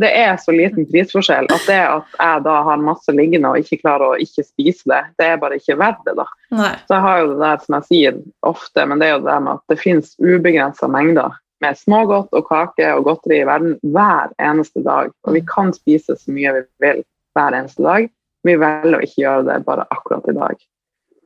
det 0.00 0.08
er 0.16 0.36
så 0.40 0.52
liten 0.54 0.86
prisforskjell 0.88 1.48
at 1.52 1.66
det 1.68 1.80
at 1.84 2.14
jeg 2.16 2.44
da 2.46 2.54
har 2.64 2.80
masse 2.80 3.12
liggende 3.12 3.50
og 3.52 3.60
ikke 3.60 3.80
klarer 3.82 4.14
å 4.14 4.20
ikke 4.22 4.46
spise 4.46 4.88
det, 4.88 5.02
det 5.20 5.26
er 5.28 5.42
bare 5.42 5.58
ikke 5.60 5.76
verdt 5.80 6.00
det. 6.06 6.14
da. 6.16 6.24
Nei. 6.56 6.70
Så 6.86 6.96
jeg 6.96 7.04
har 7.04 7.20
jo 7.20 7.28
det 7.32 7.42
der 7.42 7.60
som 7.64 7.76
jeg 7.76 7.88
sier 7.90 8.22
ofte, 8.48 8.86
men 8.88 9.02
det 9.02 9.10
er 9.10 9.14
jo 9.16 9.26
det 9.26 9.36
med 9.44 9.52
at 9.58 9.74
det 9.74 9.80
finnes 9.82 10.14
ubegrensa 10.24 10.88
mengder 10.92 11.36
med 11.60 11.78
smågodt 11.78 12.34
og 12.38 12.48
kake 12.48 12.88
og 12.94 13.04
godteri 13.08 13.42
i 13.42 13.46
verden 13.48 13.76
hver 13.82 14.32
eneste 14.40 14.82
dag. 14.86 15.12
Og 15.26 15.36
vi 15.36 15.44
kan 15.46 15.74
spise 15.76 16.16
så 16.16 16.32
mye 16.32 16.54
vi 16.54 16.64
vil 16.84 17.04
hver 17.36 17.56
eneste 17.58 17.84
dag. 17.84 18.08
Vi 18.46 18.56
velger 18.56 18.98
å 18.98 19.04
ikke 19.04 19.22
gjøre 19.24 19.46
det 19.50 19.60
bare 19.66 19.86
akkurat 19.94 20.28
i 20.30 20.36
dag. 20.36 20.66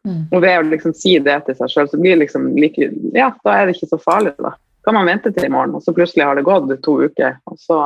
Mm. 0.09 0.23
Og 0.33 0.41
ved 0.43 0.57
å 0.59 0.67
liksom 0.67 0.95
si 0.99 1.15
det 1.23 1.37
til 1.47 1.57
seg 1.59 1.71
sjøl, 1.71 1.91
så 1.93 2.01
blir 2.01 2.17
det 2.17 2.25
liksom 2.25 2.49
like 2.59 2.89
Ja, 3.15 3.31
da 3.45 3.55
er 3.55 3.69
det 3.69 3.77
ikke 3.77 3.93
så 3.93 4.01
farlig, 4.03 4.35
da. 4.41 4.57
Kan 4.83 4.97
man 4.99 5.07
vente 5.07 5.31
til 5.31 5.47
i 5.47 5.53
morgen, 5.53 5.77
og 5.79 5.85
så 5.85 5.95
plutselig 5.95 6.25
har 6.27 6.35
det 6.35 6.49
gått 6.49 6.73
to 6.83 6.97
uker, 7.05 7.37
og 7.47 7.61
så 7.61 7.77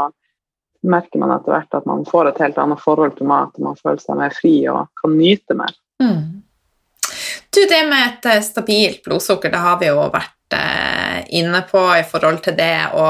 merker 0.83 1.23
man 1.23 1.35
etter 1.37 1.55
hvert 1.55 1.79
at 1.79 1.87
man 1.89 2.05
får 2.09 2.31
et 2.31 2.43
helt 2.45 2.59
annet 2.61 2.83
forhold 2.83 3.17
til 3.19 3.31
mat, 3.31 3.55
og 3.57 3.69
man 3.71 3.79
føler 3.81 4.03
seg 4.03 4.21
mer 4.21 4.35
fri 4.37 4.55
og 4.73 4.87
kan 5.01 5.17
nyte 5.17 5.57
mer. 5.59 5.75
Mm. 6.03 6.43
Du, 7.57 7.63
det 7.65 7.83
med 7.89 8.03
et 8.05 8.31
eh, 8.31 8.45
stabilt 8.45 9.05
blodsukker, 9.07 9.53
det 9.53 9.63
har 9.65 9.79
vi 9.81 9.89
jo 9.89 10.09
vært 10.13 10.57
eh, 10.59 11.21
inne 11.41 11.63
på 11.71 11.83
i 11.97 12.05
forhold 12.07 12.43
til 12.45 12.57
det 12.59 12.91
å 12.93 13.09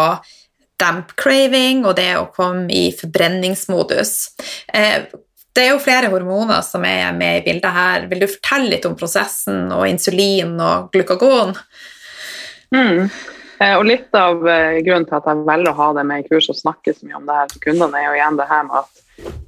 dempe 0.78 1.16
craving 1.18 1.86
og 1.88 1.96
det 1.98 2.12
å 2.18 2.28
komme 2.34 2.68
i 2.70 2.90
forbrenningsmodus. 2.94 4.12
Eh, 4.68 5.08
det 5.56 5.64
er 5.64 5.72
jo 5.72 5.80
flere 5.80 6.10
hormoner 6.12 6.60
som 6.62 6.84
er 6.84 7.14
med 7.16 7.40
i 7.40 7.44
bildet 7.46 7.72
her. 7.72 8.04
Vil 8.10 8.22
du 8.22 8.28
fortelle 8.28 8.74
litt 8.74 8.84
om 8.88 8.96
prosessen 8.98 9.70
og 9.72 9.86
insulin 9.88 10.52
og 10.60 10.90
glukagon? 10.92 11.56
Mm. 12.74 13.08
Eh, 13.58 13.74
og 13.78 13.86
Litt 13.88 14.14
av 14.16 14.46
eh, 14.48 14.78
grunnen 14.84 15.06
til 15.08 15.18
at 15.18 15.28
jeg 15.30 15.44
velger 15.48 15.72
å 15.72 15.80
ha 15.80 15.88
det 15.96 16.06
med 16.08 16.24
i 16.24 16.28
kurs 16.28 16.50
og 16.52 16.58
snakke 16.58 16.94
så 16.94 17.08
mye 17.08 17.18
om 17.20 17.28
det 17.28 17.36
her 17.40 17.52
til 17.52 17.62
kundene, 17.68 18.00
er 18.00 18.08
jo 18.08 18.16
igjen 18.18 18.40
det 18.40 18.48
her 18.50 18.64
med 18.68 18.80
at 18.82 19.02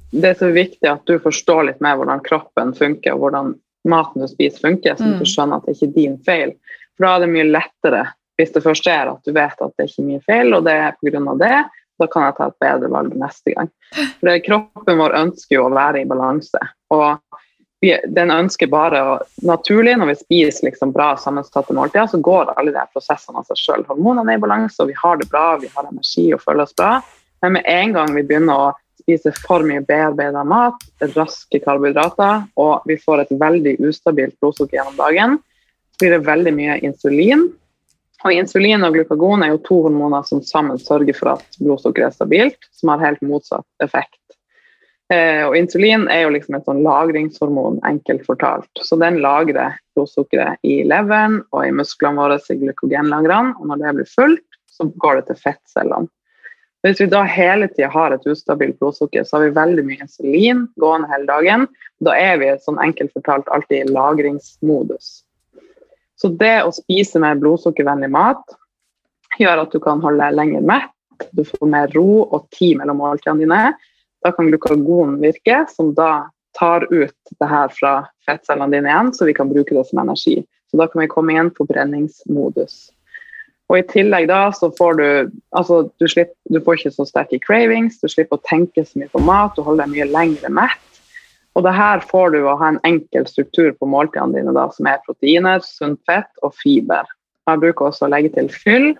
det 0.09 0.29
er 0.31 0.37
så 0.39 0.49
viktig 0.53 0.89
at 0.89 1.03
du 1.05 1.19
forstår 1.21 1.67
litt 1.67 1.83
mer 1.85 1.99
hvordan 1.99 2.23
kroppen 2.25 2.71
funker, 2.77 3.13
og 3.13 3.25
hvordan 3.25 3.51
maten 3.89 4.23
du 4.23 4.29
spiser 4.29 4.63
funker, 4.63 4.97
så 4.97 5.05
mm. 5.05 5.19
du 5.21 5.27
skjønner 5.29 5.59
at 5.59 5.67
det 5.67 5.75
ikke 5.75 5.89
er 5.91 5.97
din 5.97 6.15
feil. 6.25 6.55
For 6.97 7.05
Da 7.05 7.11
er 7.15 7.25
det 7.25 7.33
mye 7.35 7.49
lettere 7.49 8.05
hvis 8.39 8.55
det 8.55 8.63
først 8.63 8.87
er 8.87 9.11
at 9.11 9.27
du 9.27 9.33
vet 9.35 9.61
at 9.61 9.75
det 9.75 9.85
er 9.85 9.91
ikke 9.91 10.07
mye 10.07 10.23
feil, 10.25 10.55
og 10.55 10.65
det 10.65 10.75
er 10.79 10.97
pga. 10.97 11.35
det. 11.43 11.59
Da 11.99 12.07
kan 12.07 12.23
jeg 12.23 12.35
ta 12.37 12.47
et 12.47 12.61
bedre 12.63 12.89
valg 12.93 13.15
neste 13.19 13.53
gang. 13.53 13.69
For 14.21 14.43
Kroppen 14.45 15.01
vår 15.01 15.15
ønsker 15.19 15.57
jo 15.57 15.65
å 15.67 15.73
være 15.75 16.01
i 16.01 16.07
balanse. 16.07 16.61
og 16.95 17.19
den 17.81 18.31
ønsker 18.31 18.67
bare 18.67 18.99
å 19.07 19.13
Naturlig, 19.47 19.93
når 19.97 20.11
vi 20.11 20.17
spiser 20.19 20.67
liksom 20.67 20.91
bra 20.91 21.13
sammensatte 21.17 21.73
måltider, 21.73 22.09
så 22.11 22.19
går 22.19 22.51
alle 22.59 22.73
de 22.75 22.83
prosessene 22.91 23.39
av 23.39 23.47
seg 23.47 23.61
sjøl. 23.61 23.85
Hormonene 23.87 24.35
er 24.35 24.39
i 24.39 24.43
balanse, 24.43 24.81
og 24.83 24.91
vi 24.91 24.97
har 24.99 25.19
det 25.19 25.29
bra, 25.31 25.53
vi 25.61 25.71
har 25.71 25.87
energi 25.87 26.25
og 26.35 26.43
føler 26.43 26.65
oss 26.65 26.75
bra. 26.75 26.97
Men 27.41 27.55
med 27.55 27.69
en 27.71 27.95
gang 27.95 28.11
vi 28.17 28.25
begynner 28.27 28.65
å 28.65 28.73
spise 28.99 29.31
for 29.39 29.63
mye 29.63 29.85
bearbeida 29.87 30.43
mat, 30.43 30.83
raske 31.15 31.61
karbohydrater, 31.63 32.43
og 32.59 32.83
vi 32.89 32.99
får 32.99 33.23
et 33.23 33.33
veldig 33.39 33.77
ustabilt 33.87 34.35
blodsukker 34.43 34.81
gjennom 34.81 34.99
dagen, 34.99 35.39
så 35.95 36.03
blir 36.03 36.17
det 36.17 36.27
veldig 36.27 36.55
mye 36.59 36.77
insulin. 36.83 37.47
Og 38.27 38.35
Insulin 38.35 38.83
og 38.83 38.97
glukagon 38.97 39.45
er 39.45 39.53
jo 39.53 39.61
to 39.63 39.77
hormoner 39.85 40.25
som 40.27 40.43
sammen 40.43 40.79
sørger 40.83 41.15
for 41.15 41.37
at 41.37 41.59
blodsukkeret 41.61 42.11
er 42.11 42.17
stabilt, 42.17 42.71
som 42.75 42.91
har 42.91 43.05
helt 43.05 43.23
motsatt 43.23 43.85
effekt. 43.85 44.18
Eh, 45.09 45.41
og 45.47 45.55
Insulin 45.57 46.05
er 46.13 46.27
jo 46.27 46.33
liksom 46.35 46.55
et 46.57 46.67
sånn 46.69 46.83
lagringshormon, 46.85 47.79
enkelt 47.89 48.27
fortalt. 48.27 48.69
Så 48.77 48.97
den 49.01 49.17
lagrer 49.23 49.79
blodsukkeret 49.97 50.61
i 50.61 50.83
leveren 50.85 51.39
og 51.49 51.63
i 51.65 51.73
musklene 51.73 52.21
våre, 52.21 52.37
i 52.37 52.59
glykogenlagrene. 52.61 53.55
Og 53.57 53.71
når 53.71 53.81
det 53.81 53.95
blir 53.97 54.11
fullt, 54.11 54.45
så 54.69 54.85
går 55.01 55.19
det 55.19 55.29
til 55.29 55.41
fettcellene. 55.47 56.11
Hvis 56.85 57.01
vi 57.01 57.09
da 57.11 57.25
hele 57.27 57.67
tida 57.67 57.89
har 57.91 58.13
et 58.15 58.27
ustabilt 58.29 58.77
blodsukker, 58.79 59.25
så 59.27 59.35
har 59.35 59.49
vi 59.49 59.55
veldig 59.57 59.83
mye 59.83 60.05
insulin 60.05 60.61
gående 60.79 61.09
hele 61.11 61.27
dagen. 61.27 61.65
Da 62.05 62.13
er 62.15 62.37
vi 62.39 62.53
sånn 62.63 62.79
enkelt 62.79 63.11
fortalt 63.17 63.49
alltid 63.51 63.81
i 63.81 63.91
lagringsmodus. 63.91 65.09
Så 66.19 66.31
det 66.39 66.55
å 66.63 66.71
spise 66.75 67.19
mer 67.19 67.35
blodsukkervennlig 67.41 68.11
mat 68.13 68.55
gjør 69.39 69.65
at 69.65 69.75
du 69.75 69.79
kan 69.83 69.99
holde 70.03 70.31
lenger 70.35 70.63
mett, 70.67 70.95
du 71.35 71.43
får 71.43 71.67
mer 71.67 71.91
ro 71.91 72.23
og 72.23 72.47
tid 72.55 72.77
mellom 72.79 73.01
måltidene 73.01 73.43
dine. 73.43 73.63
Da 74.25 74.33
kan 74.35 74.49
glukagon 74.51 75.17
virke, 75.21 75.63
som 75.71 75.93
da 75.95 76.29
tar 76.57 76.85
ut 76.93 77.35
det 77.39 77.49
her 77.49 77.71
fra 77.73 77.93
fettcellene 78.27 78.75
dine 78.75 78.91
igjen, 78.91 79.11
så 79.15 79.27
vi 79.29 79.35
kan 79.37 79.51
bruke 79.51 79.75
det 79.75 79.85
som 79.87 80.01
energi. 80.01 80.41
Så 80.71 80.77
da 80.77 80.87
kan 80.87 81.01
vi 81.01 81.11
komme 81.11 81.33
igjen 81.33 81.51
på 81.55 81.65
brenningsmodus. 81.69 82.89
Og 83.69 83.77
I 83.77 83.85
tillegg 83.89 84.27
da 84.31 84.47
så 84.55 84.71
får 84.73 84.97
du 84.97 85.07
altså 85.57 85.83
du, 86.01 86.07
slipper, 86.09 86.33
du 86.49 86.57
får 86.65 86.79
ikke 86.79 86.95
så 86.95 87.05
sterke 87.05 87.39
cravings, 87.43 87.99
du 88.01 88.09
slipper 88.09 88.39
å 88.39 88.47
tenke 88.49 88.83
så 88.85 89.01
mye 89.01 89.11
på 89.13 89.21
mat, 89.21 89.53
du 89.55 89.61
holder 89.65 89.85
deg 89.85 89.93
mye 89.93 90.09
lengre 90.09 90.49
mett. 90.61 90.85
Og 91.57 91.65
det 91.65 91.73
her 91.77 92.01
får 92.09 92.33
du 92.33 92.39
å 92.43 92.57
ha 92.57 92.71
en 92.73 92.81
enkel 92.87 93.27
struktur 93.29 93.71
på 93.77 93.89
måltidene 93.89 94.37
dine, 94.37 94.53
da, 94.57 94.67
som 94.73 94.89
er 94.89 95.01
proteiner, 95.05 95.61
sunt 95.65 96.01
fett 96.09 96.29
og 96.45 96.53
fiber. 96.57 97.05
Jeg 97.49 97.61
bruker 97.61 97.89
også 97.89 98.07
å 98.07 98.11
legge 98.13 98.33
til 98.35 98.49
fyll, 98.53 98.91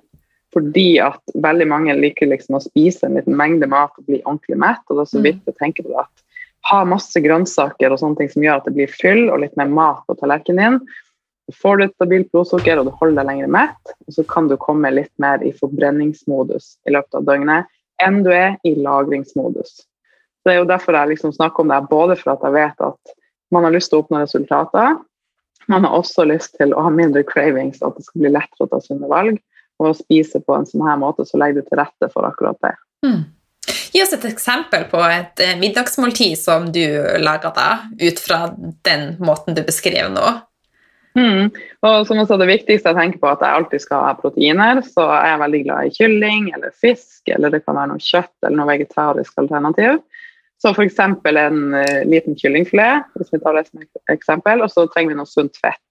fordi 0.53 0.97
at 1.03 1.35
veldig 1.43 1.67
mange 1.69 1.95
liker 1.97 2.29
liksom 2.31 2.57
å 2.57 2.63
spise 2.63 3.05
en 3.05 3.17
liten 3.19 3.37
mengde 3.37 3.69
mat 3.69 3.93
og 3.97 4.07
bli 4.07 4.21
ordentlig 4.23 4.57
mett. 4.61 4.81
og 4.87 4.97
det 4.97 5.05
er 5.05 5.11
så 5.11 5.21
mm. 5.21 5.27
vidt 5.27 5.51
å 5.51 5.57
tenke 5.59 5.85
på 5.85 5.93
det 5.93 6.01
at 6.05 6.25
Ha 6.69 6.81
masse 6.83 7.15
grønnsaker 7.23 7.93
og 7.93 8.01
sånne 8.01 8.19
ting 8.19 8.29
som 8.33 8.43
gjør 8.43 8.57
at 8.59 8.65
det 8.67 8.73
blir 8.75 8.89
fyll 8.91 9.29
og 9.31 9.39
litt 9.39 9.53
mer 9.57 9.69
mat 9.71 10.01
på 10.05 10.15
tallerkenen 10.19 10.59
din. 10.59 10.97
Så 11.47 11.55
får 11.61 11.77
du 11.77 11.83
et 11.85 11.93
stabilt 11.93 12.27
blodsukker 12.33 12.81
og 12.81 12.89
du 12.89 12.91
holder 12.99 13.21
deg 13.21 13.29
lenger 13.29 13.53
mett. 13.55 13.93
Og 14.05 14.17
så 14.17 14.25
kan 14.27 14.49
du 14.51 14.57
komme 14.59 14.91
litt 14.91 15.13
mer 15.23 15.39
i 15.39 15.53
forbrenningsmodus 15.55 16.73
i 16.83 16.93
løpet 16.97 17.15
av 17.15 17.29
døgnet 17.29 17.71
enn 18.03 18.19
du 18.27 18.29
er 18.35 18.57
i 18.67 18.75
lagringsmodus. 18.75 19.71
Så 19.79 20.51
Det 20.51 20.53
er 20.57 20.59
jo 20.59 20.67
derfor 20.67 20.99
jeg 20.99 21.13
liksom 21.13 21.31
snakker 21.37 21.63
om 21.63 21.71
det, 21.71 21.79
både 21.89 22.19
for 22.19 22.35
at 22.35 22.43
jeg 22.43 22.57
vet 22.57 22.85
at 22.89 23.15
man 23.55 23.63
har 23.63 23.73
lyst 23.73 23.93
til 23.93 24.01
å 24.01 24.03
oppnå 24.03 24.19
resultater. 24.25 24.99
Man 25.71 25.87
har 25.87 25.95
også 25.95 26.27
lyst 26.27 26.59
til 26.59 26.75
å 26.75 26.83
ha 26.83 26.91
mindre 26.91 27.23
cravings, 27.23 27.79
at 27.81 27.95
det 27.95 28.03
skal 28.03 28.27
bli 28.27 28.35
lettere 28.35 28.67
å 28.67 28.71
ta 28.75 28.83
sunne 28.83 29.07
valg 29.07 29.39
og 29.79 29.91
å 29.91 29.97
spise 29.97 30.41
på 30.43 30.55
en 30.55 30.67
sånn 30.67 30.85
her 30.87 30.99
måte, 31.01 31.25
så 31.25 31.39
legger 31.39 31.61
du 31.61 31.69
til 31.69 31.79
rette 31.79 32.09
for 32.13 32.27
akkurat 32.27 32.59
det. 32.65 32.75
Mm. 33.07 33.21
Gi 33.93 34.03
oss 34.03 34.13
et 34.13 34.27
eksempel 34.29 34.85
på 34.91 34.99
et 35.07 35.41
eh, 35.43 35.55
middagsmåltid 35.59 36.37
som 36.37 36.67
du 36.73 36.83
lager 37.23 37.55
da, 37.55 37.69
ut 38.01 38.21
fra 38.21 38.43
den 38.85 39.15
måten 39.23 39.57
du 39.57 39.63
beskriver 39.65 40.11
nå. 40.13 40.35
Mm. 41.17 41.49
Og 41.83 41.95
som 42.07 42.19
også 42.21 42.37
Det 42.39 42.47
viktigste 42.47 42.91
jeg 42.91 42.99
tenker 42.99 43.21
på, 43.21 43.31
at 43.31 43.41
jeg 43.43 43.57
alltid 43.57 43.83
skal 43.83 44.05
ha 44.05 44.13
proteiner. 44.19 44.81
Så 44.85 45.03
er 45.09 45.31
jeg 45.31 45.43
veldig 45.43 45.61
glad 45.65 45.87
i 45.87 45.95
kylling 45.95 46.49
eller 46.55 46.75
fisk, 46.75 47.21
eller 47.33 47.53
det 47.53 47.63
kan 47.65 47.77
være 47.79 47.93
noe 47.93 48.03
kjøtt 48.03 48.35
eller 48.45 48.59
noe 48.59 48.69
vegetarisk 48.69 49.41
alternativ. 49.41 49.99
Så 50.59 50.73
f.eks. 50.75 50.97
en 50.99 51.59
uh, 51.71 52.01
liten 52.03 52.35
kyllingfilet, 52.35 53.07
hvis 53.15 53.31
vi 53.31 53.39
tar 53.39 53.55
det 53.55 53.69
som 53.69 53.83
eksempel, 54.11 54.63
og 54.65 54.71
så 54.73 54.83
trenger 54.91 55.13
vi 55.13 55.19
noe 55.21 55.29
sunt 55.29 55.55
fett. 55.55 55.81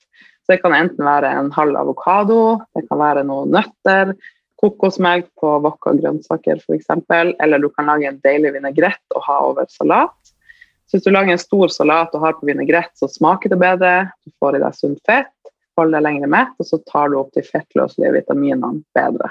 Det 0.48 0.58
kan 0.62 0.72
enten 0.72 1.04
være 1.04 1.30
en 1.36 1.50
halv 1.52 1.76
avokado, 1.76 2.58
det 2.76 2.86
kan 2.88 3.00
være 3.00 3.24
noen 3.28 3.52
nøtter, 3.52 4.14
kokosmelk 4.58 5.28
på 5.38 5.50
wokka 5.64 5.92
grønnsaker 6.00 6.62
f.eks. 6.62 6.88
Eller 7.12 7.62
du 7.62 7.68
kan 7.70 7.90
lage 7.90 8.08
en 8.08 8.20
deilig 8.24 8.54
vinaigrett 8.56 9.16
og 9.16 9.26
ha 9.28 9.38
over 9.50 9.68
salat. 9.70 10.32
Så 10.88 10.96
hvis 10.96 11.04
du 11.04 11.12
lager 11.12 11.34
en 11.34 11.42
stor 11.42 11.68
salat 11.68 12.14
og 12.16 12.24
har 12.24 12.38
på 12.38 12.48
vinaigrett, 12.48 12.94
så 12.96 13.10
smaker 13.12 13.52
det 13.52 13.60
bedre. 13.60 14.08
Du 14.24 14.32
får 14.40 14.56
i 14.56 14.62
deg 14.62 14.78
sunt 14.78 15.02
fett, 15.06 15.52
holder 15.76 15.98
deg 15.98 16.06
lenger 16.06 16.32
mett, 16.32 16.56
og 16.56 16.70
så 16.70 16.80
tar 16.88 17.12
du 17.12 17.18
opp 17.20 17.30
de 17.36 17.44
fettløselige 17.44 18.14
vitaminene 18.16 18.80
bedre. 18.96 19.30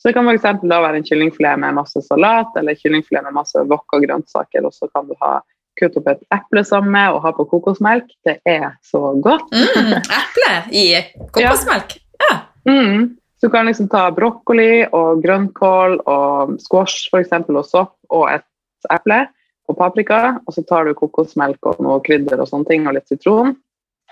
Så 0.00 0.08
Det 0.08 0.16
kan 0.16 0.28
f.eks. 0.28 0.66
da 0.66 0.80
være 0.82 0.98
en 0.98 1.06
kyllingfilet 1.06 1.60
med 1.60 1.76
masse 1.76 2.02
salat 2.08 2.56
eller 2.56 2.74
kyllingfilet 2.74 3.22
med 3.28 3.36
masse 3.36 3.62
wokka 3.70 4.00
grønnsaker, 4.02 4.66
og 4.66 4.74
så 4.74 4.88
kan 4.90 5.06
du 5.06 5.14
ha 5.20 5.38
kutte 5.80 6.02
opp 6.02 6.10
et 6.12 6.20
eple 6.36 6.64
sammen 6.66 6.92
med 6.94 7.16
og 7.16 7.24
ha 7.24 7.32
på 7.36 7.46
kokosmelk. 7.50 8.10
Det 8.26 8.38
er 8.48 8.74
så 8.86 9.14
godt. 9.24 9.48
Mm, 9.54 9.96
eple 10.00 10.52
i 10.76 10.84
kokosmelk? 11.34 11.96
Ja. 12.20 12.30
ja. 12.30 12.38
Mm. 12.68 13.08
Så 13.40 13.48
du 13.48 13.54
kan 13.54 13.66
liksom 13.66 13.88
ta 13.88 14.10
brokkoli 14.12 14.84
og 14.92 15.22
grønnkål 15.24 16.02
og 16.04 16.56
squash 16.60 17.08
for 17.08 17.22
eksempel, 17.22 17.56
og 17.56 17.64
sopp 17.64 17.96
og 18.12 18.26
et 18.34 18.44
eple 18.92 19.22
og 19.70 19.78
paprika, 19.78 20.36
og 20.44 20.54
så 20.54 20.64
tar 20.68 20.84
du 20.84 20.96
kokosmelk 20.98 21.70
og 21.70 21.80
noe 21.84 22.02
krydder 22.04 22.42
og 22.42 22.50
sånne 22.50 22.68
ting 22.68 22.88
og 22.88 22.98
litt 22.98 23.08
sitron. 23.08 23.54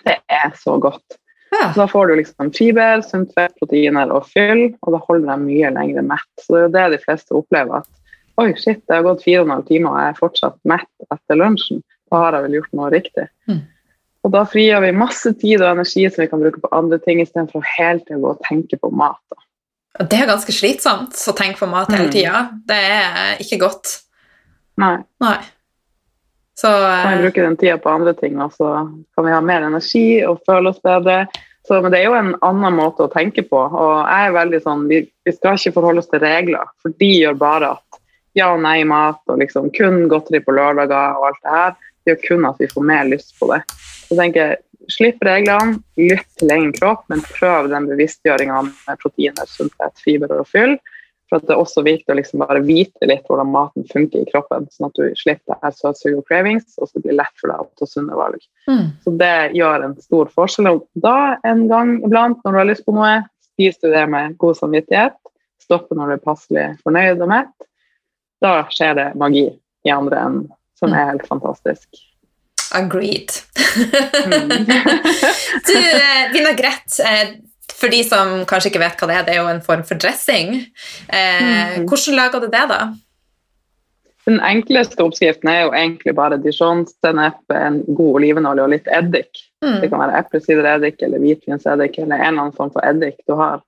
Det 0.07 0.16
er 0.33 0.55
så 0.57 0.79
godt. 0.81 1.19
Ja. 1.51 1.73
Så 1.75 1.83
da 1.83 1.87
får 1.91 2.09
du 2.09 2.14
liksom 2.21 2.53
fiber, 2.57 3.03
sunt 3.05 3.33
fett, 3.37 3.55
proteiner 3.61 4.12
og 4.14 4.29
fyll, 4.33 4.69
og 4.85 4.95
da 4.95 5.01
holder 5.09 5.33
deg 5.33 5.45
mye 5.45 5.73
lenger 5.77 6.09
mett. 6.09 6.29
Så 6.41 6.55
det 6.55 6.61
er 6.61 6.66
jo 6.66 6.75
det 6.77 6.87
de 6.95 7.03
fleste 7.05 7.37
opplever, 7.37 7.85
at 7.85 8.08
Oi, 8.39 8.53
shit, 8.55 8.84
det 8.86 8.95
har 8.95 9.07
gått 9.07 9.24
fire 9.24 9.43
og 9.43 9.49
en 9.49 9.57
halv 9.57 9.66
time, 9.66 9.91
og 9.91 9.99
jeg 9.99 10.12
er 10.12 10.20
fortsatt 10.20 10.59
mett 10.70 11.11
etter 11.11 11.39
lunsjen. 11.41 11.82
Da 12.09 12.22
har 12.22 12.36
jeg 12.36 12.47
vel 12.47 12.57
gjort 12.61 12.78
noe 12.78 12.91
riktig. 12.95 13.26
Mm. 13.51 13.64
Og 14.26 14.32
da 14.34 14.45
frigjør 14.49 14.84
vi 14.84 14.95
masse 14.99 15.32
tid 15.41 15.62
og 15.62 15.72
energi 15.72 16.07
som 16.07 16.22
vi 16.22 16.30
kan 16.30 16.43
bruke 16.43 16.62
på 16.62 16.70
andre 16.74 17.01
ting, 17.03 17.22
istedenfor 17.22 17.66
hele 17.76 18.03
tiden 18.05 18.22
gå 18.22 18.32
og 18.34 18.43
tenke 18.47 18.78
på 18.80 18.91
mat. 18.95 19.20
Da. 19.32 20.07
Det 20.07 20.20
er 20.20 20.30
ganske 20.30 20.55
slitsomt 20.55 21.18
å 21.18 21.34
tenke 21.34 21.62
på 21.62 21.70
mat 21.70 21.91
hele 21.95 22.11
mm. 22.11 22.59
Det 22.68 22.78
er 22.78 23.43
ikke 23.43 23.61
godt. 23.64 23.95
Nei. 24.78 24.97
Nei. 25.24 25.39
Så 26.59 26.70
Kan 26.70 27.12
vi 27.12 27.18
eh, 27.18 27.24
bruke 27.26 27.43
den 27.43 27.57
tida 27.59 27.76
på 27.82 27.91
andre 27.91 28.14
ting, 28.18 28.39
og 28.43 28.55
så 28.55 28.72
kan 29.14 29.26
vi 29.26 29.34
ha 29.34 29.43
mer 29.43 29.66
energi 29.66 30.07
og 30.26 30.43
føle 30.47 30.72
oss 30.72 30.80
bedre. 30.82 31.24
Så, 31.66 31.78
men 31.82 31.93
det 31.93 32.01
er 32.01 32.09
jo 32.09 32.16
en 32.18 32.32
annen 32.47 32.74
måte 32.74 33.07
å 33.07 33.12
tenke 33.12 33.45
på. 33.47 33.59
Og 33.59 33.93
jeg 34.01 34.26
er 34.26 34.34
veldig 34.34 34.61
sånn, 34.64 34.86
vi, 34.91 35.03
vi 35.26 35.34
skal 35.34 35.59
ikke 35.59 35.74
forholde 35.76 36.03
oss 36.03 36.11
til 36.11 36.22
regler, 36.22 36.70
for 36.82 36.95
de 36.99 37.11
gjør 37.12 37.39
bare 37.39 37.74
at 37.76 37.97
ja- 38.39 38.55
og 38.55 38.62
nei-mat 38.64 39.20
og 39.28 39.43
liksom 39.43 39.68
kun 39.76 40.07
godteri 40.11 40.41
på 40.45 40.55
lørdager 40.57 41.18
og 41.18 41.28
alt 41.30 41.43
det 41.43 41.55
her, 41.57 41.76
det 42.09 42.14
gjør 42.14 42.24
kun 42.28 42.49
at 42.49 42.62
vi 42.62 42.70
får 42.72 42.89
mer 42.89 43.11
lyst 43.11 43.34
på 43.41 43.51
det. 43.53 43.62
Så 44.09 44.16
tenker 44.16 44.45
jeg, 44.45 44.62
Slipp 44.89 45.20
reglene, 45.26 45.82
lytt 46.01 46.28
til 46.41 46.53
egen 46.55 46.70
kropp, 46.72 47.03
men 47.12 47.20
prøv 47.26 47.66
den 47.68 47.91
bevisstgjøringa 47.91 48.62
med 48.70 49.03
proteiner, 49.03 49.45
sunnhet, 49.51 50.01
fiber 50.01 50.32
og 50.39 50.49
fyll. 50.49 50.78
For 51.28 51.36
at 51.36 51.45
Det 51.45 51.53
er 51.53 51.61
også 51.61 51.82
viktig 51.84 52.14
å 52.14 52.16
liksom 52.16 52.41
bare 52.41 52.62
vite 52.64 53.05
litt 53.05 53.26
hvordan 53.28 53.51
maten 53.53 53.84
funker 53.91 54.22
i 54.22 54.30
kroppen, 54.30 54.64
sånn 54.72 54.89
at 54.89 54.97
du 54.97 55.12
slipper 55.18 55.59
det 55.61 55.74
søtsug 55.76 56.22
og 56.22 56.24
cravings, 56.30 56.78
og 56.80 56.89
så 56.89 57.03
blir 57.03 57.12
det 57.12 57.18
lett 57.18 57.36
for 57.36 57.53
deg 57.53 57.61
å 57.61 57.68
ta 57.76 57.91
sunne 57.91 58.16
valg. 58.16 58.41
Mm. 58.70 58.86
Så 59.05 59.12
Det 59.20 59.36
gjør 59.59 59.84
en 59.84 59.97
stor 60.01 60.32
forskjell. 60.32 60.70
Og 60.72 60.86
da 61.05 61.36
en 61.45 61.66
gang 61.68 61.99
iblant, 62.01 62.41
når 62.45 62.57
du 62.57 62.61
har 62.62 62.70
lyst 62.70 62.86
på 62.89 62.97
noe, 62.97 63.26
spiser 63.45 63.91
du 63.91 63.93
det 63.99 64.07
med 64.09 64.39
god 64.41 64.57
samvittighet. 64.57 65.20
Stopper 65.61 66.01
når 66.01 66.14
du 66.14 66.16
er 66.16 66.24
passelig 66.24 66.68
fornøyd 66.80 67.20
og 67.20 67.28
mett 67.28 67.68
da 68.43 68.53
skjer 68.70 68.95
det 68.99 69.09
magi 69.18 69.49
i 69.84 69.91
andre 69.91 70.20
enden, 70.26 70.47
som 70.78 70.95
er 70.95 71.12
helt 71.12 71.26
fantastisk. 71.26 71.89
Agreed. 72.74 73.32
mm. 74.26 74.49
du, 75.68 75.76
eh, 75.78 76.32
vinagrett, 76.32 77.01
eh, 77.05 77.36
for 77.74 77.89
de 77.89 78.03
som 78.05 78.45
kanskje 78.49 78.72
ikke 78.72 78.82
vet 78.82 79.01
hva 79.01 79.09
det 79.09 79.18
er, 79.18 79.26
det 79.26 79.36
er 79.36 79.43
jo 79.43 79.51
en 79.53 79.64
form 79.64 79.84
for 79.89 80.01
dressing. 80.01 80.57
Eh, 81.09 81.45
mm. 81.78 81.86
Hvordan 81.89 82.18
lager 82.18 82.45
du 82.45 82.51
det, 82.53 82.64
da? 82.70 82.80
Den 84.28 84.43
enkleste 84.45 85.01
oppskriften 85.01 85.49
er 85.49 85.62
jo 85.64 85.72
egentlig 85.72 86.12
bare 86.16 86.36
dijon-sennep, 86.43 87.41
en 87.57 87.80
god 87.89 88.18
olivenolje 88.20 88.66
og 88.66 88.74
litt 88.74 88.91
eddik. 88.93 89.41
Mm. 89.64 89.78
Det 89.80 89.89
kan 89.89 90.03
være 90.03 90.20
eplesidereddik 90.20 91.01
eller 91.07 91.22
hvitvinseddik 91.22 91.97
eller 92.03 92.18
en 92.18 92.26
eller 92.26 92.43
annen 92.45 92.57
form 92.59 92.74
for 92.74 92.84
eddik 92.84 93.16
du 93.26 93.39
har. 93.41 93.62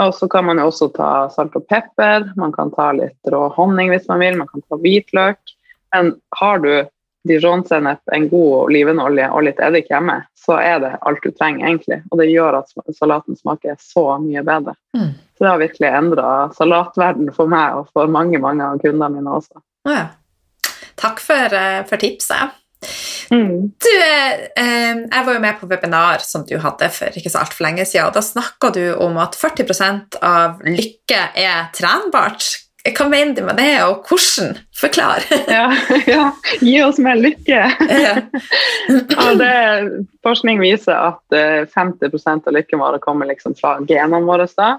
Og 0.00 0.14
så 0.16 0.28
kan 0.32 0.46
man 0.48 0.60
jo 0.60 0.68
også 0.70 0.88
ta 0.96 1.10
salt 1.32 1.56
og 1.58 1.66
pepper, 1.68 2.30
man 2.40 2.54
kan 2.54 2.72
ta 2.72 2.90
litt 2.96 3.32
rå 3.32 3.48
honning 3.56 3.92
hvis 3.92 4.08
man 4.08 4.22
vil, 4.22 4.38
man 4.40 4.48
kan 4.48 4.64
ta 4.64 4.78
hvitløk. 4.80 5.54
Men 5.92 6.14
har 6.40 6.62
du 6.62 6.72
dijonsennep, 7.28 8.00
en 8.12 8.28
god 8.28 8.52
olivenolje 8.64 9.26
og 9.28 9.44
litt 9.44 9.58
eddik 9.60 9.90
hjemme, 9.90 10.16
så 10.38 10.56
er 10.56 10.78
det 10.80 10.92
alt 11.04 11.20
du 11.20 11.34
trenger, 11.36 11.66
egentlig. 11.66 11.98
Og 12.10 12.20
det 12.20 12.30
gjør 12.30 12.62
at 12.62 12.72
salaten 12.96 13.36
smaker 13.36 13.76
så 13.82 14.06
mye 14.22 14.44
bedre. 14.46 14.72
Mm. 14.96 15.10
Så 15.36 15.44
det 15.44 15.50
har 15.50 15.60
virkelig 15.60 15.90
endra 15.90 16.30
salatverdenen 16.56 17.34
for 17.36 17.50
meg 17.52 17.76
og 17.76 17.92
for 17.92 18.08
mange 18.08 18.40
mange 18.40 18.64
av 18.64 18.80
kundene 18.80 19.10
mine 19.18 19.36
også. 19.36 19.60
Ja. 19.88 20.06
Takk 21.00 21.20
for, 21.20 21.56
eh, 21.56 21.84
for 21.88 22.00
tipset. 22.00 22.56
Mm. 23.30 23.70
Du, 23.76 23.90
eh, 24.56 24.96
jeg 25.04 25.26
var 25.26 25.36
jo 25.36 25.42
med 25.42 25.60
på 25.60 25.68
webinar 25.70 26.24
som 26.24 26.46
du 26.48 26.56
hadde 26.62 26.88
for 26.94 27.16
ikke 27.16 27.32
så 27.32 27.44
altfor 27.44 27.66
lenge 27.66 27.84
siden. 27.86 28.08
og 28.08 28.16
Da 28.16 28.24
snakka 28.24 28.72
du 28.74 28.82
om 28.96 29.20
at 29.22 29.36
40% 29.38 30.18
av 30.24 30.64
lykke 30.66 31.22
er 31.38 31.70
trenbart. 31.76 32.48
hva 32.80 33.08
mener 33.12 33.34
du 33.36 33.42
med 33.44 33.58
det, 33.60 33.82
og 33.84 34.08
hvordan? 34.08 34.56
Forklar. 34.80 35.24
ja, 35.48 35.66
ja, 36.14 36.30
gi 36.64 36.78
oss 36.82 36.98
mer 36.98 37.20
lykke. 37.20 37.60
ja, 37.68 39.26
det, 39.36 39.56
forskning 40.24 40.62
viser 40.62 40.96
at 40.96 41.40
50 41.74 42.08
eh, 42.08 42.38
av 42.46 42.54
lykken 42.56 42.80
vår 42.80 42.98
kommer 43.04 43.28
liksom 43.28 43.54
fra 43.58 43.76
genene 43.84 44.24
våre. 44.24 44.48
da. 44.56 44.78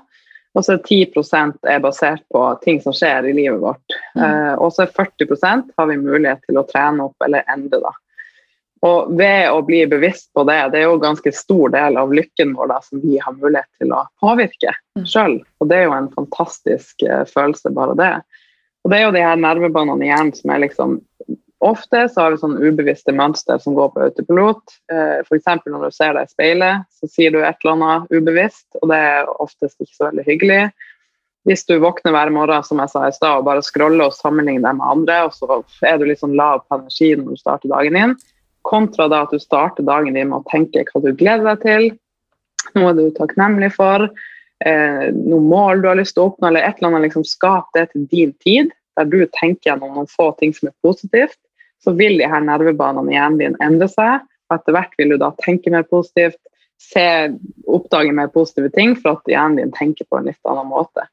Og 0.52 0.66
så 0.66 0.76
er 0.76 0.82
10% 0.84 1.70
er 1.72 1.84
basert 1.84 2.24
på 2.34 2.44
ting 2.66 2.82
som 2.84 2.96
skjer 2.96 3.30
i 3.30 3.36
livet 3.36 3.62
vårt. 3.62 3.96
Mm. 4.18 4.24
Uh, 4.24 4.54
og 4.60 4.74
så 4.76 4.86
er 4.86 4.96
40% 4.98 5.70
har 5.78 5.92
vi 5.92 6.00
mulighet 6.02 6.42
til 6.48 6.60
å 6.60 6.66
trene 6.68 7.08
opp 7.08 7.28
eller 7.28 7.48
endre. 7.52 7.80
da. 7.86 7.94
Og 8.88 9.14
ved 9.18 9.48
å 9.54 9.62
bli 9.64 9.84
bevisst 9.88 10.32
på 10.36 10.44
det, 10.50 10.58
det 10.74 10.82
er 10.82 10.90
jo 10.90 10.98
en 10.98 11.06
ganske 11.06 11.34
stor 11.38 11.72
del 11.76 12.00
av 12.02 12.12
lykken 12.18 12.56
vår 12.58 12.72
da, 12.74 12.80
som 12.84 13.04
vi 13.04 13.20
har 13.22 13.38
mulighet 13.38 13.70
til 13.80 13.94
å 13.96 14.04
påvirke 14.24 14.76
mm. 15.00 15.06
sjøl. 15.08 15.40
Og 15.62 15.72
det 15.72 15.80
er 15.80 15.88
jo 15.88 15.98
en 16.00 16.12
fantastisk 16.18 17.08
uh, 17.08 17.24
følelse, 17.30 17.72
bare 17.78 17.96
det. 18.00 18.14
Og 18.82 18.92
det 18.92 19.00
er 19.00 19.06
jo 19.06 19.16
de 19.16 19.24
her 19.24 19.40
nervebanene 19.40 20.04
i 20.04 20.12
hjernen 20.12 20.36
som 20.36 20.52
er 20.52 20.66
liksom 20.66 21.00
Ofte 21.62 22.08
så 22.10 22.24
har 22.24 22.34
vi 22.34 22.40
sånn 22.42 22.58
ubevisste 22.58 23.14
mønster 23.14 23.60
som 23.62 23.76
går 23.78 23.92
på 23.94 24.02
autopilot. 24.08 24.64
Uh, 24.90 25.22
F.eks. 25.22 25.50
når 25.70 25.84
du 25.86 25.94
ser 25.94 26.16
deg 26.18 26.26
i 26.26 26.32
speilet, 26.32 26.88
så 26.98 27.10
sier 27.10 27.34
du 27.34 27.44
et 27.44 27.60
eller 27.62 27.76
annet 27.76 28.16
ubevisst, 28.16 28.66
og 28.82 28.90
det 28.90 28.98
er 28.98 29.30
oftest 29.44 29.78
ikke 29.78 29.94
så 29.94 30.08
veldig 30.08 30.26
hyggelig. 30.26 30.64
Hvis 31.46 31.66
du 31.70 31.76
våkner 31.82 32.14
hver 32.14 32.34
morgen 32.34 32.66
som 32.66 32.82
jeg 32.82 32.94
sa 32.94 33.04
i 33.06 33.14
sted, 33.14 33.30
og 33.30 33.46
bare 33.46 33.62
scroller 33.66 34.10
og 34.10 34.18
sammenligner 34.18 34.72
deg 34.72 34.80
med 34.80 34.90
andre, 34.90 35.20
og 35.28 35.38
så 35.38 35.62
er 35.86 36.02
du 36.02 36.08
litt 36.10 36.22
sånn 36.22 36.38
lav 36.38 36.64
på 36.66 36.80
energi 36.80 37.12
når 37.18 37.30
du 37.30 37.42
starter 37.42 37.74
dagen 37.74 37.98
din, 37.98 38.18
kontra 38.66 39.08
da 39.10 39.24
at 39.26 39.34
du 39.34 39.42
starter 39.42 39.86
dagen 39.86 40.18
din 40.18 40.30
med 40.30 40.42
å 40.42 40.50
tenke 40.50 40.86
hva 40.90 41.02
du 41.02 41.10
gleder 41.18 41.46
deg 41.46 41.64
til, 41.66 41.88
noe 42.78 42.94
du 42.98 43.08
er 43.08 43.16
takknemlig 43.18 43.72
for, 43.78 44.10
eh, 44.66 45.08
noe 45.14 45.42
mål 45.46 45.82
du 45.82 45.90
har 45.90 45.98
lyst 45.98 46.18
til 46.18 46.26
å 46.26 46.32
oppnå, 46.32 46.50
eller 46.50 46.66
et 46.66 46.78
eller 46.78 46.92
annet 46.92 47.10
liksom, 47.10 47.26
skap 47.26 47.70
det 47.78 47.88
til 47.94 48.06
din 48.10 48.34
tid, 48.46 48.74
der 48.98 49.10
du 49.10 49.26
tenker 49.34 49.72
gjennom 49.72 49.96
noen 49.96 50.10
få 50.10 50.30
ting 50.38 50.54
som 50.54 50.70
er 50.70 50.78
positivt, 50.86 51.38
så 51.84 51.94
vil 51.98 52.18
de 52.20 52.30
her 52.30 52.44
nervebanene 52.46 53.12
i 53.12 53.18
hjernen 53.18 53.42
din 53.42 53.58
endre 53.64 53.90
seg. 53.92 54.22
og 54.50 54.58
Etter 54.58 54.76
hvert 54.76 54.98
vil 55.00 55.14
du 55.14 55.18
da 55.22 55.32
tenke 55.42 55.74
mer 55.74 55.88
positivt, 55.90 56.40
se, 56.82 57.06
oppdage 57.70 58.14
mer 58.18 58.30
positive 58.34 58.72
ting, 58.76 58.96
for 58.98 59.18
at 59.18 59.30
hjernen 59.34 59.60
din 59.62 59.76
tenker 59.76 60.08
på 60.10 60.20
en 60.20 60.30
litt 60.30 60.50
annen 60.50 60.70
måte. 60.72 61.06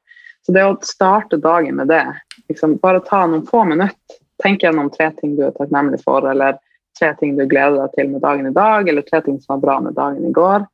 Så 0.45 0.55
det 0.55 0.65
å 0.65 0.77
starte 0.85 1.37
dagen 1.41 1.77
med 1.77 1.91
det, 1.91 2.05
liksom, 2.49 2.77
bare 2.81 3.03
ta 3.05 3.25
noen 3.27 3.45
få 3.47 3.65
minutter, 3.69 4.19
tenk 4.41 4.63
gjennom 4.63 4.89
tre 4.93 5.11
ting 5.19 5.35
du 5.37 5.43
er 5.45 5.55
takknemlig 5.57 5.99
for, 6.05 6.25
eller 6.29 6.57
tre 6.99 7.11
ting 7.19 7.35
du 7.37 7.45
gleder 7.47 7.77
deg 7.81 7.95
til 7.95 8.11
med 8.13 8.23
dagen 8.23 8.47
i 8.49 8.55
dag, 8.55 8.87
eller 8.87 9.05
tre 9.05 9.21
ting 9.25 9.39
som 9.41 9.57
var 9.57 9.65
bra 9.65 9.79
med 9.85 9.97
dagen 9.99 10.25
i 10.25 10.33
går. 10.35 10.65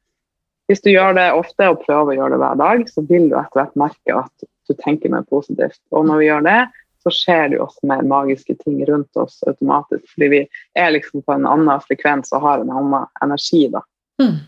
Hvis 0.69 0.81
du 0.81 0.89
gjør 0.89 1.13
det 1.17 1.27
ofte 1.37 1.67
og 1.69 1.83
prøver 1.83 2.13
å 2.13 2.17
gjøre 2.19 2.35
det 2.35 2.41
hver 2.41 2.61
dag, 2.61 2.85
så 2.89 3.03
vil 3.09 3.27
du 3.29 3.35
etter 3.37 3.61
hvert 3.61 3.75
merke 3.77 4.17
at 4.17 4.47
du 4.65 4.73
tenker 4.81 5.13
mer 5.13 5.25
positivt. 5.29 5.77
Og 5.93 6.07
når 6.07 6.21
vi 6.21 6.29
gjør 6.29 6.47
det, 6.47 6.59
så 7.05 7.13
skjer 7.13 7.49
det 7.49 7.59
jo 7.59 7.67
også 7.67 7.85
mer 7.89 8.01
magiske 8.09 8.55
ting 8.63 8.79
rundt 8.89 9.17
oss 9.21 9.43
automatisk. 9.45 10.07
Fordi 10.15 10.29
vi 10.31 10.41
er 10.73 10.93
liksom 10.95 11.21
på 11.21 11.35
en 11.35 11.45
annen 11.45 11.83
frekvens 11.85 12.33
og 12.33 12.41
har 12.41 12.63
en 12.63 12.73
annen 12.73 13.05
energi, 13.21 13.67
da. 13.73 13.83
Mm. 14.21 14.39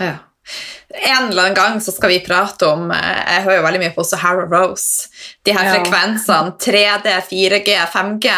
Ja. 0.00 0.14
En 0.90 1.28
eller 1.28 1.42
annen 1.42 1.54
gang 1.54 1.80
så 1.80 1.92
skal 1.92 2.10
vi 2.10 2.18
prate 2.24 2.66
om 2.66 2.90
eh, 2.90 3.18
Jeg 3.34 3.44
hører 3.44 3.60
jo 3.60 3.66
veldig 3.68 3.80
mye 3.84 3.92
på 3.94 4.04
Sahara 4.04 4.46
Rose. 4.50 5.10
De 5.46 5.54
her 5.54 5.68
ja. 5.68 5.74
frekvensene 5.76 6.56
3D, 6.58 7.12
4G, 7.28 7.76
5G. 7.92 8.32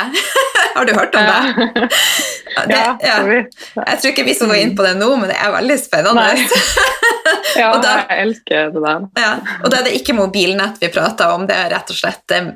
Har 0.75 0.89
du 0.89 0.93
hørt 0.97 1.17
om 1.17 1.31
det? 1.31 1.69
det 2.69 2.77
ja, 2.77 2.93
ja. 3.01 3.17
Jeg 3.25 3.99
tror 4.03 4.11
ikke 4.13 4.27
vi 4.29 4.37
skal 4.37 4.53
gå 4.53 4.61
inn 4.61 4.77
på 4.77 4.85
det 4.85 4.93
nå, 5.01 5.09
men 5.17 5.33
det 5.33 5.39
er 5.41 5.55
veldig 5.57 5.79
spennende. 5.81 6.29
ja, 7.63 7.73
da, 7.81 7.97
jeg 8.11 8.27
elsker 8.27 8.73
det 8.77 8.85
der. 8.85 9.09
Ja, 9.25 9.33
og 9.63 9.73
da 9.73 9.81
er 9.81 9.89
det 9.89 9.97
ikke 10.01 10.17
mobilnett 10.17 10.81
vi 10.83 10.93
prater 10.93 11.33
om, 11.33 11.49
det 11.49 11.57
er 11.57 11.73
rett 11.73 11.93
og 11.93 11.99
slett 11.99 12.37
eh, 12.37 12.53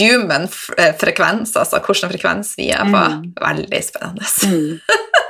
human 0.00 0.48
frekvens, 0.48 1.52
altså 1.56 1.84
hvilken 1.84 2.12
frekvens 2.14 2.56
vi 2.60 2.72
er 2.72 2.84
på. 2.88 2.96
Mm. 2.96 3.32
Veldig 3.44 3.84
spennende. 3.92 4.28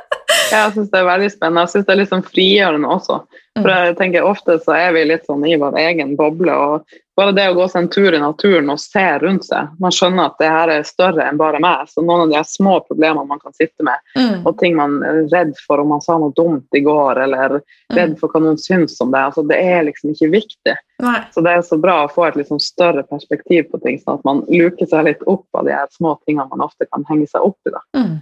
Mm. 0.48 0.54
Jeg 0.58 0.72
syns 0.74 0.90
det 0.92 1.00
er 1.00 1.10
veldig 1.10 1.30
spennende. 1.32 1.66
Jeg 1.66 1.74
syns 1.74 1.86
det 1.86 1.94
er 1.94 2.00
litt 2.00 2.14
sånn 2.14 2.24
frigjørende 2.26 2.94
også. 2.96 3.20
For 3.58 3.74
jeg 3.74 3.98
tenker 3.98 4.26
Ofte 4.28 4.58
så 4.62 4.74
er 4.76 4.94
vi 4.94 5.04
litt 5.08 5.26
sånn 5.26 5.44
i 5.46 5.56
vår 5.58 5.76
egen 5.82 6.14
boble. 6.18 6.54
og 6.54 6.98
Bare 7.18 7.34
det 7.34 7.48
å 7.50 7.54
gå 7.56 7.64
seg 7.66 7.82
en 7.82 7.90
tur 7.90 8.14
i 8.14 8.20
naturen 8.22 8.70
og 8.70 8.78
se 8.78 9.02
rundt 9.18 9.48
seg 9.48 9.72
Man 9.82 9.94
skjønner 9.94 10.28
at 10.28 10.36
det 10.38 10.50
her 10.54 10.70
er 10.70 10.84
større 10.86 11.24
enn 11.26 11.40
bare 11.40 11.58
meg. 11.62 11.88
Så 11.90 12.04
noen 12.04 12.28
av 12.28 12.34
de 12.34 12.42
små 12.46 12.76
problemene 12.86 13.26
man 13.26 13.42
kan 13.42 13.54
sitte 13.56 13.86
med, 13.86 13.98
mm. 14.14 14.46
og 14.46 14.54
ting 14.60 14.78
man 14.78 15.00
er 15.06 15.20
redd 15.32 15.56
for 15.64 15.82
om 15.82 15.90
man 15.94 16.04
sa 16.04 16.18
noe 16.20 16.34
dumt 16.36 16.78
i 16.78 16.84
går, 16.86 17.22
eller 17.26 17.58
redd 17.94 18.14
for 18.20 18.30
hva 18.30 18.44
noen 18.44 18.60
syns 18.62 18.94
om 19.02 19.10
det, 19.14 19.24
altså 19.30 19.42
det 19.48 19.58
er 19.58 19.86
liksom 19.88 20.14
ikke 20.14 20.30
viktig. 20.36 20.76
Nei. 21.02 21.18
Så 21.34 21.42
det 21.42 21.54
er 21.54 21.66
så 21.66 21.78
bra 21.80 22.00
å 22.04 22.10
få 22.12 22.28
et 22.28 22.38
litt 22.38 22.50
sånn 22.50 22.62
større 22.62 23.02
perspektiv 23.10 23.66
på 23.72 23.82
ting, 23.82 23.98
sånn 24.02 24.20
at 24.20 24.26
man 24.28 24.44
luker 24.50 24.86
seg 24.90 25.06
litt 25.10 25.22
opp 25.30 25.46
av 25.58 25.66
de 25.66 25.74
her 25.74 25.90
små 25.94 26.16
tingene 26.26 26.46
man 26.52 26.66
ofte 26.66 26.86
kan 26.90 27.06
henge 27.10 27.26
seg 27.30 27.46
opp 27.50 27.58
i. 27.66 27.74
da. 27.74 27.82
Mm. 27.98 28.18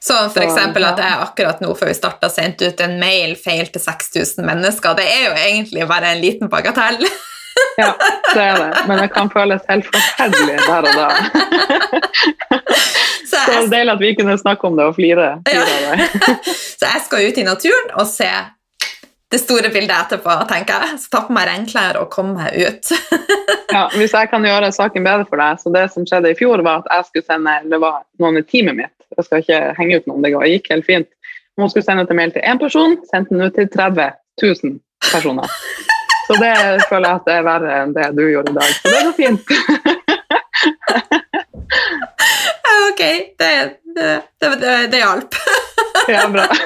Sånn 0.00 0.30
f.eks. 0.32 0.56
at 0.56 1.00
jeg 1.02 1.16
akkurat 1.20 1.58
nå 1.60 1.74
før 1.76 1.90
vi 1.90 1.96
starta 1.98 2.30
sendte 2.32 2.70
ut 2.70 2.78
en 2.80 2.94
mail 3.02 3.34
feil 3.36 3.66
til 3.68 3.82
6000 3.84 4.46
mennesker. 4.48 4.94
Det 4.96 5.04
er 5.04 5.26
jo 5.26 5.32
egentlig 5.36 5.88
bare 5.90 6.14
en 6.14 6.22
liten 6.22 6.48
bagatell. 6.52 7.02
ja, 7.82 7.90
det 8.32 8.44
er 8.46 8.62
det. 8.62 8.84
Men 8.88 9.02
det 9.02 9.10
kan 9.12 9.28
føles 9.32 9.66
helt 9.68 9.90
forferdelig 9.92 10.56
der 10.64 10.88
og 10.88 10.94
da. 10.96 11.08
Så, 13.30 13.36
jeg, 13.36 13.60
Så 13.62 13.66
deilig 13.70 13.92
at 13.92 14.00
vi 14.00 14.14
kunne 14.18 14.38
snakke 14.40 14.66
om 14.66 14.78
det 14.78 14.86
og 14.88 14.96
flire. 14.96 15.26
flire 15.46 15.74
ja. 15.84 16.08
Så 16.80 16.88
jeg 16.88 17.02
skal 17.04 17.28
ut 17.28 17.38
i 17.38 17.44
naturen 17.46 17.92
og 18.00 18.08
se 18.10 18.30
det 19.30 19.38
store 19.38 19.68
bildet 19.70 19.94
etterpå, 19.94 20.32
tenker 20.50 20.86
jeg. 20.88 20.96
Så 21.04 21.12
ta 21.12 21.20
på 21.28 21.36
meg 21.36 21.46
regnklær 21.46 22.00
og 22.00 22.08
komme 22.10 22.40
meg 22.40 22.56
ut. 22.56 22.90
ja, 23.76 23.84
Hvis 23.94 24.16
jeg 24.16 24.32
kan 24.32 24.48
gjøre 24.48 24.72
saken 24.74 25.06
bedre 25.06 25.28
for 25.28 25.38
deg, 25.38 25.60
så 25.60 25.70
det 25.76 25.84
som 25.92 26.08
skjedde 26.08 26.32
i 26.32 26.38
fjor, 26.40 26.64
var 26.66 26.82
at 26.82 26.90
jeg 26.96 27.10
skulle 27.10 27.28
sende 27.28 27.54
det 27.70 27.78
var 27.84 28.00
noen 28.18 28.40
i 28.40 28.46
teamet 28.48 28.80
mitt 28.80 28.96
jeg 29.16 29.24
skal 29.26 29.38
ikke 29.42 29.60
henge 29.78 29.96
ut 29.98 30.06
noen, 30.10 30.22
det 30.24 30.30
gikk 30.34 30.66
helt 30.72 30.86
fint. 30.86 31.08
Hun 31.58 31.70
skulle 31.70 31.84
sende 31.84 32.02
ut 32.06 32.12
en 32.12 32.20
mail 32.20 32.32
til 32.34 32.46
én 32.46 32.58
person, 32.60 32.92
sendte 33.10 33.30
den 33.34 33.44
ut 33.44 33.54
til 33.58 33.68
30 33.68 34.12
000 34.42 34.78
personer. 35.10 35.46
Så 36.26 36.32
det 36.38 36.54
føler 36.88 37.08
jeg 37.08 37.16
at 37.18 37.26
det 37.26 37.34
er 37.34 37.46
verre 37.46 37.70
enn 37.82 37.94
det 37.96 38.06
du 38.14 38.22
gjorde 38.28 38.50
i 38.52 38.58
dag. 38.60 38.70
Så 38.78 38.84
det 38.92 39.06
går 39.06 39.16
fint. 39.18 39.44
ok, 42.86 43.02
det, 43.42 43.52
det, 43.96 44.10
det, 44.40 44.50
det 44.92 45.00
hjalp. 45.02 45.32
ja, 46.14 46.22
bra. 46.30 46.46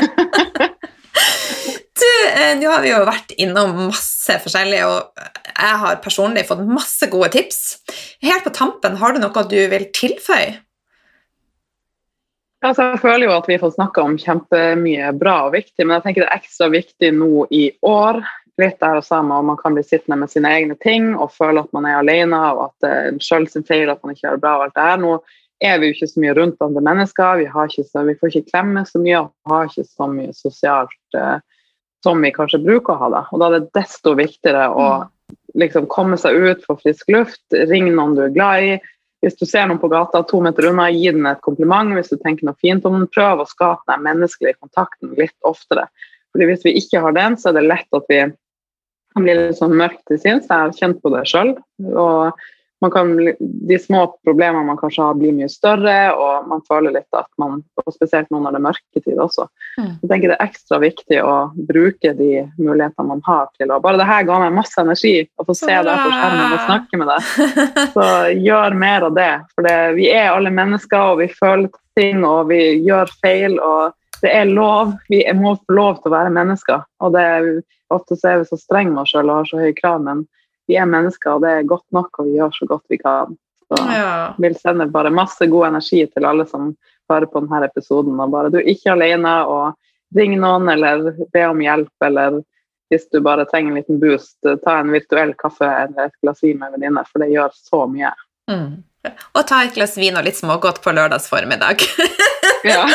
Du, 1.95 2.11
eh, 2.27 2.57
nå 2.59 2.67
har 2.73 2.83
vi 2.83 2.91
jo 2.91 3.05
vært 3.07 3.31
innom 3.39 3.87
masse 3.87 4.35
forskjellig, 4.43 4.81
og 4.83 5.15
jeg 5.55 5.77
har 5.85 6.01
personlig 6.03 6.43
fått 6.49 6.65
masse 6.67 7.07
gode 7.13 7.29
tips. 7.37 7.59
Helt 8.25 8.43
på 8.43 8.51
tampen, 8.57 8.97
har 8.99 9.15
du 9.15 9.21
noe 9.23 9.45
du 9.47 9.61
vil 9.71 9.87
tilføye? 9.95 10.64
Altså, 12.65 12.87
jeg 12.95 13.03
føler 13.03 13.27
jo 13.27 13.35
at 13.35 13.49
vi 13.49 13.59
får 13.61 13.75
snakka 13.75 14.07
om 14.07 14.15
kjempemye 14.17 15.11
bra 15.21 15.35
og 15.49 15.53
viktig, 15.53 15.85
men 15.85 15.99
jeg 15.99 16.05
tenker 16.07 16.25
det 16.25 16.31
er 16.31 16.41
ekstra 16.41 16.71
viktig 16.73 17.11
nå 17.13 17.45
i 17.53 17.67
år. 17.85 18.23
Litt 18.63 18.79
der 18.81 19.01
og 19.01 19.05
samme, 19.05 19.37
og 19.37 19.45
Man 19.45 19.59
kan 19.59 19.75
bli 19.75 19.83
sittende 19.83 20.17
med 20.21 20.31
sine 20.31 20.49
egne 20.49 20.77
ting 20.81 21.11
og 21.19 21.33
føle 21.35 21.65
at 21.65 21.73
man 21.77 21.89
er 21.91 21.99
alene, 21.99 22.39
og 22.55 22.69
at 22.69 22.85
det 22.85 22.93
er 22.95 23.19
sjøl 23.27 23.49
sin 23.51 23.67
feil 23.67 23.91
at 23.93 24.01
man 24.01 24.15
ikke 24.15 24.29
gjør 24.29 24.39
det 24.39 24.45
bra. 24.47 24.55
og 24.57 24.65
alt 24.65 24.77
det 24.79 24.87
her. 24.89 25.03
Nå 25.03 25.17
er 25.65 25.81
vi 25.81 25.91
jo 25.91 25.97
ikke 25.97 26.09
så 26.13 26.23
mye 26.23 26.37
rundt 26.39 26.65
andre 26.65 26.85
mennesker, 26.89 27.43
vi, 27.43 27.85
så, 27.85 28.05
vi 28.07 28.17
får 28.21 28.31
ikke 28.31 28.51
klemme 28.53 28.85
så 28.89 29.01
mye 29.03 29.21
og 29.21 29.53
har 29.53 29.69
ikke 29.69 29.87
så 29.89 30.09
mye 30.11 30.33
sosialt 30.37 31.19
eh, 31.19 31.37
som 32.05 32.25
vi 32.25 32.33
kanskje 32.35 32.63
bruker 32.65 32.95
å 32.95 33.01
ha. 33.03 33.11
Da. 33.13 33.23
Og 33.33 33.43
da 33.43 33.51
er 33.51 33.59
det 33.59 33.75
desto 33.77 34.15
viktigere 34.19 34.67
å 34.73 34.89
mm. 35.05 35.37
liksom, 35.63 35.89
komme 35.93 36.19
seg 36.21 36.37
ut, 36.37 36.65
få 36.65 36.79
frisk 36.81 37.13
luft, 37.13 37.45
ringe 37.53 37.93
noen 37.93 38.17
du 38.17 38.25
er 38.27 38.35
glad 38.35 38.67
i 38.67 38.75
hvis 39.25 39.39
du 39.41 39.47
ser 39.49 39.69
noen 39.69 39.81
på 39.81 39.89
gata 39.93 40.21
to 40.29 40.41
meter 40.45 40.69
unna, 40.69 40.91
gi 40.93 41.11
den 41.15 41.27
et 41.29 41.43
kompliment. 41.45 41.95
Hvis 41.97 42.13
du 42.13 42.19
tenker 42.21 42.49
noe 42.49 42.59
fint 42.61 42.85
om 42.89 42.99
den, 42.99 43.11
prøv 43.13 43.43
å 43.43 43.49
skape 43.49 43.89
den 43.89 44.05
menneskelige 44.05 44.59
kontakten 44.61 45.15
litt 45.19 45.37
oftere. 45.49 45.89
Fordi 46.35 46.51
Hvis 46.51 46.67
vi 46.67 46.75
ikke 46.81 47.01
har 47.01 47.15
den, 47.17 47.39
så 47.39 47.51
er 47.51 47.59
det 47.59 47.69
lett 47.69 47.97
at 47.97 48.11
vi 48.11 48.21
kan 49.15 49.25
bli 49.25 49.37
litt 49.39 49.59
sånn 49.61 49.77
mørkt 49.79 50.03
til 50.11 50.21
sinns. 50.21 50.51
Jeg 50.51 50.59
har 50.67 50.75
kjent 50.77 51.01
på 51.01 51.13
det 51.15 51.25
sjøl 51.31 51.55
kan, 52.93 53.13
de 53.69 53.79
små 53.81 54.05
problemene 54.27 54.67
man 54.67 54.79
kanskje 54.81 55.05
har, 55.07 55.17
blir 55.19 55.35
mye 55.37 55.49
større, 55.53 55.97
og 56.17 56.49
man 56.51 56.63
føler 56.69 56.97
litt 56.97 57.17
at 57.17 57.29
man 57.41 57.63
og 57.81 57.93
Spesielt 57.95 58.31
nå 58.33 58.41
når 58.41 58.55
det 58.55 58.59
er 58.59 58.65
mørketid 58.65 59.19
også. 59.21 59.45
Mm. 59.79 59.91
Jeg 60.03 60.11
tenker 60.11 60.33
Det 60.33 60.37
er 60.37 60.49
ekstra 60.49 60.79
viktig 60.83 61.19
å 61.23 61.35
bruke 61.69 62.13
de 62.19 62.31
mulighetene 62.59 63.09
man 63.11 63.23
har 63.27 63.51
til 63.59 63.71
å 63.71 63.81
Bare 63.85 64.01
det 64.01 64.09
her 64.09 64.27
ga 64.27 64.39
meg 64.43 64.57
masse 64.57 64.81
energi 64.81 65.15
å 65.39 65.47
få 65.47 65.57
se 65.59 65.69
deg 65.71 65.91
på 65.93 66.13
skjermen 66.15 66.57
og 66.57 66.65
snakke 66.65 67.01
med 67.01 67.13
deg. 67.13 67.29
Så 67.97 68.07
gjør 68.41 68.79
mer 68.81 69.09
av 69.09 69.19
det. 69.19 69.33
For 69.55 69.69
det, 69.69 69.77
vi 69.99 70.09
er 70.13 70.33
alle 70.33 70.53
mennesker, 70.55 71.13
og 71.13 71.21
vi 71.23 71.29
føler 71.37 71.69
ting, 71.99 72.25
og 72.27 72.49
vi 72.51 72.63
gjør 72.87 73.13
feil. 73.23 73.61
og 73.61 73.95
det 74.25 74.33
er 74.33 74.49
lov. 74.49 74.95
Vi 75.13 75.21
må 75.37 75.55
få 75.61 75.77
lov 75.77 76.01
til 76.01 76.11
å 76.11 76.17
være 76.17 76.35
mennesker. 76.35 76.85
og 77.05 77.17
det, 77.17 77.27
Ofte 77.93 78.17
så 78.17 78.31
er 78.31 78.41
vi 78.41 78.49
så 78.49 78.57
strenge 78.59 78.95
med 78.95 79.03
oss 79.05 79.13
sjøl 79.13 79.29
og 79.29 79.43
har 79.43 79.49
så 79.51 79.61
høye 79.61 79.75
krav, 79.77 80.01
men 80.03 80.25
vi 80.71 80.79
er 80.81 80.89
mennesker, 80.89 81.37
og 81.37 81.45
det 81.45 81.51
er 81.51 81.69
godt 81.69 81.87
nok, 81.95 82.11
og 82.19 82.29
vi 82.29 82.39
gjør 82.39 82.55
så 82.57 82.69
godt 82.71 82.85
vi 82.93 82.99
kan. 83.01 83.37
Så 83.69 83.81
jeg 83.89 84.35
vil 84.45 84.57
sende 84.61 84.87
bare 84.93 85.13
masse 85.15 85.47
god 85.51 85.67
energi 85.73 86.05
til 86.07 86.27
alle 86.29 86.47
som 86.49 86.73
hører 87.11 87.27
på 87.31 87.41
denne 87.45 87.65
episoden. 87.69 88.19
Og 88.21 88.33
bare 88.33 88.53
du 88.53 88.59
er 88.61 88.71
ikke 88.73 88.93
alene, 88.95 89.35
og 89.49 89.75
ring 90.17 90.37
noen, 90.41 90.69
eller 90.73 91.13
be 91.33 91.47
om 91.49 91.63
hjelp, 91.65 91.93
eller 92.05 92.41
hvis 92.93 93.09
du 93.11 93.21
bare 93.25 93.47
trenger 93.51 93.73
en 93.73 93.79
liten 93.81 94.01
boost, 94.01 94.39
ta 94.65 94.79
en 94.79 94.93
virtuell 94.95 95.33
kaffe 95.41 95.67
eller 95.67 96.11
et 96.11 96.17
glass 96.23 96.45
vin 96.45 96.61
med 96.61 96.77
venninne, 96.77 97.03
for 97.11 97.25
det 97.25 97.33
gjør 97.33 97.51
så 97.57 97.85
mye. 97.91 98.13
Mm. 98.51 98.85
Og 99.35 99.43
ta 99.49 99.65
et 99.65 99.75
glass 99.77 99.97
vin 100.01 100.17
og 100.17 100.25
litt 100.27 100.39
smågodt 100.39 100.81
på 100.85 100.95
lørdagsformiddag. 100.95 101.85
ja. 102.73 102.85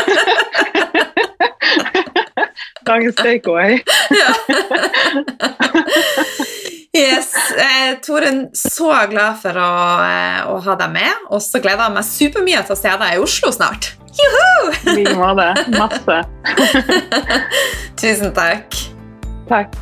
Dagens 2.90 3.16
takeaway. 3.16 3.84
ja. 4.22 4.30
Yes. 6.98 7.34
Eh, 7.52 8.00
Toren, 8.02 8.50
så 8.54 8.90
glad 9.10 9.38
for 9.44 9.58
å, 9.62 9.70
eh, 10.06 10.42
å, 10.50 10.58
ha 10.66 10.76
deg 10.80 10.94
med, 10.98 11.30
og 11.30 11.42
så 11.46 11.62
gleder 11.62 11.86
jeg 11.86 11.98
meg 12.00 12.08
supermye 12.10 12.66
til 12.66 12.78
å 12.78 12.80
se 12.82 12.98
deg 13.04 13.16
i 13.16 13.22
Oslo 13.22 13.54
snart. 13.54 13.94
Juhu! 14.20 14.74
I 14.90 14.98
like 14.98 15.16
måte. 15.20 15.52
Masse. 15.78 16.22
Tusen 18.02 18.34
takk. 18.34 18.82
Takk. 19.50 19.78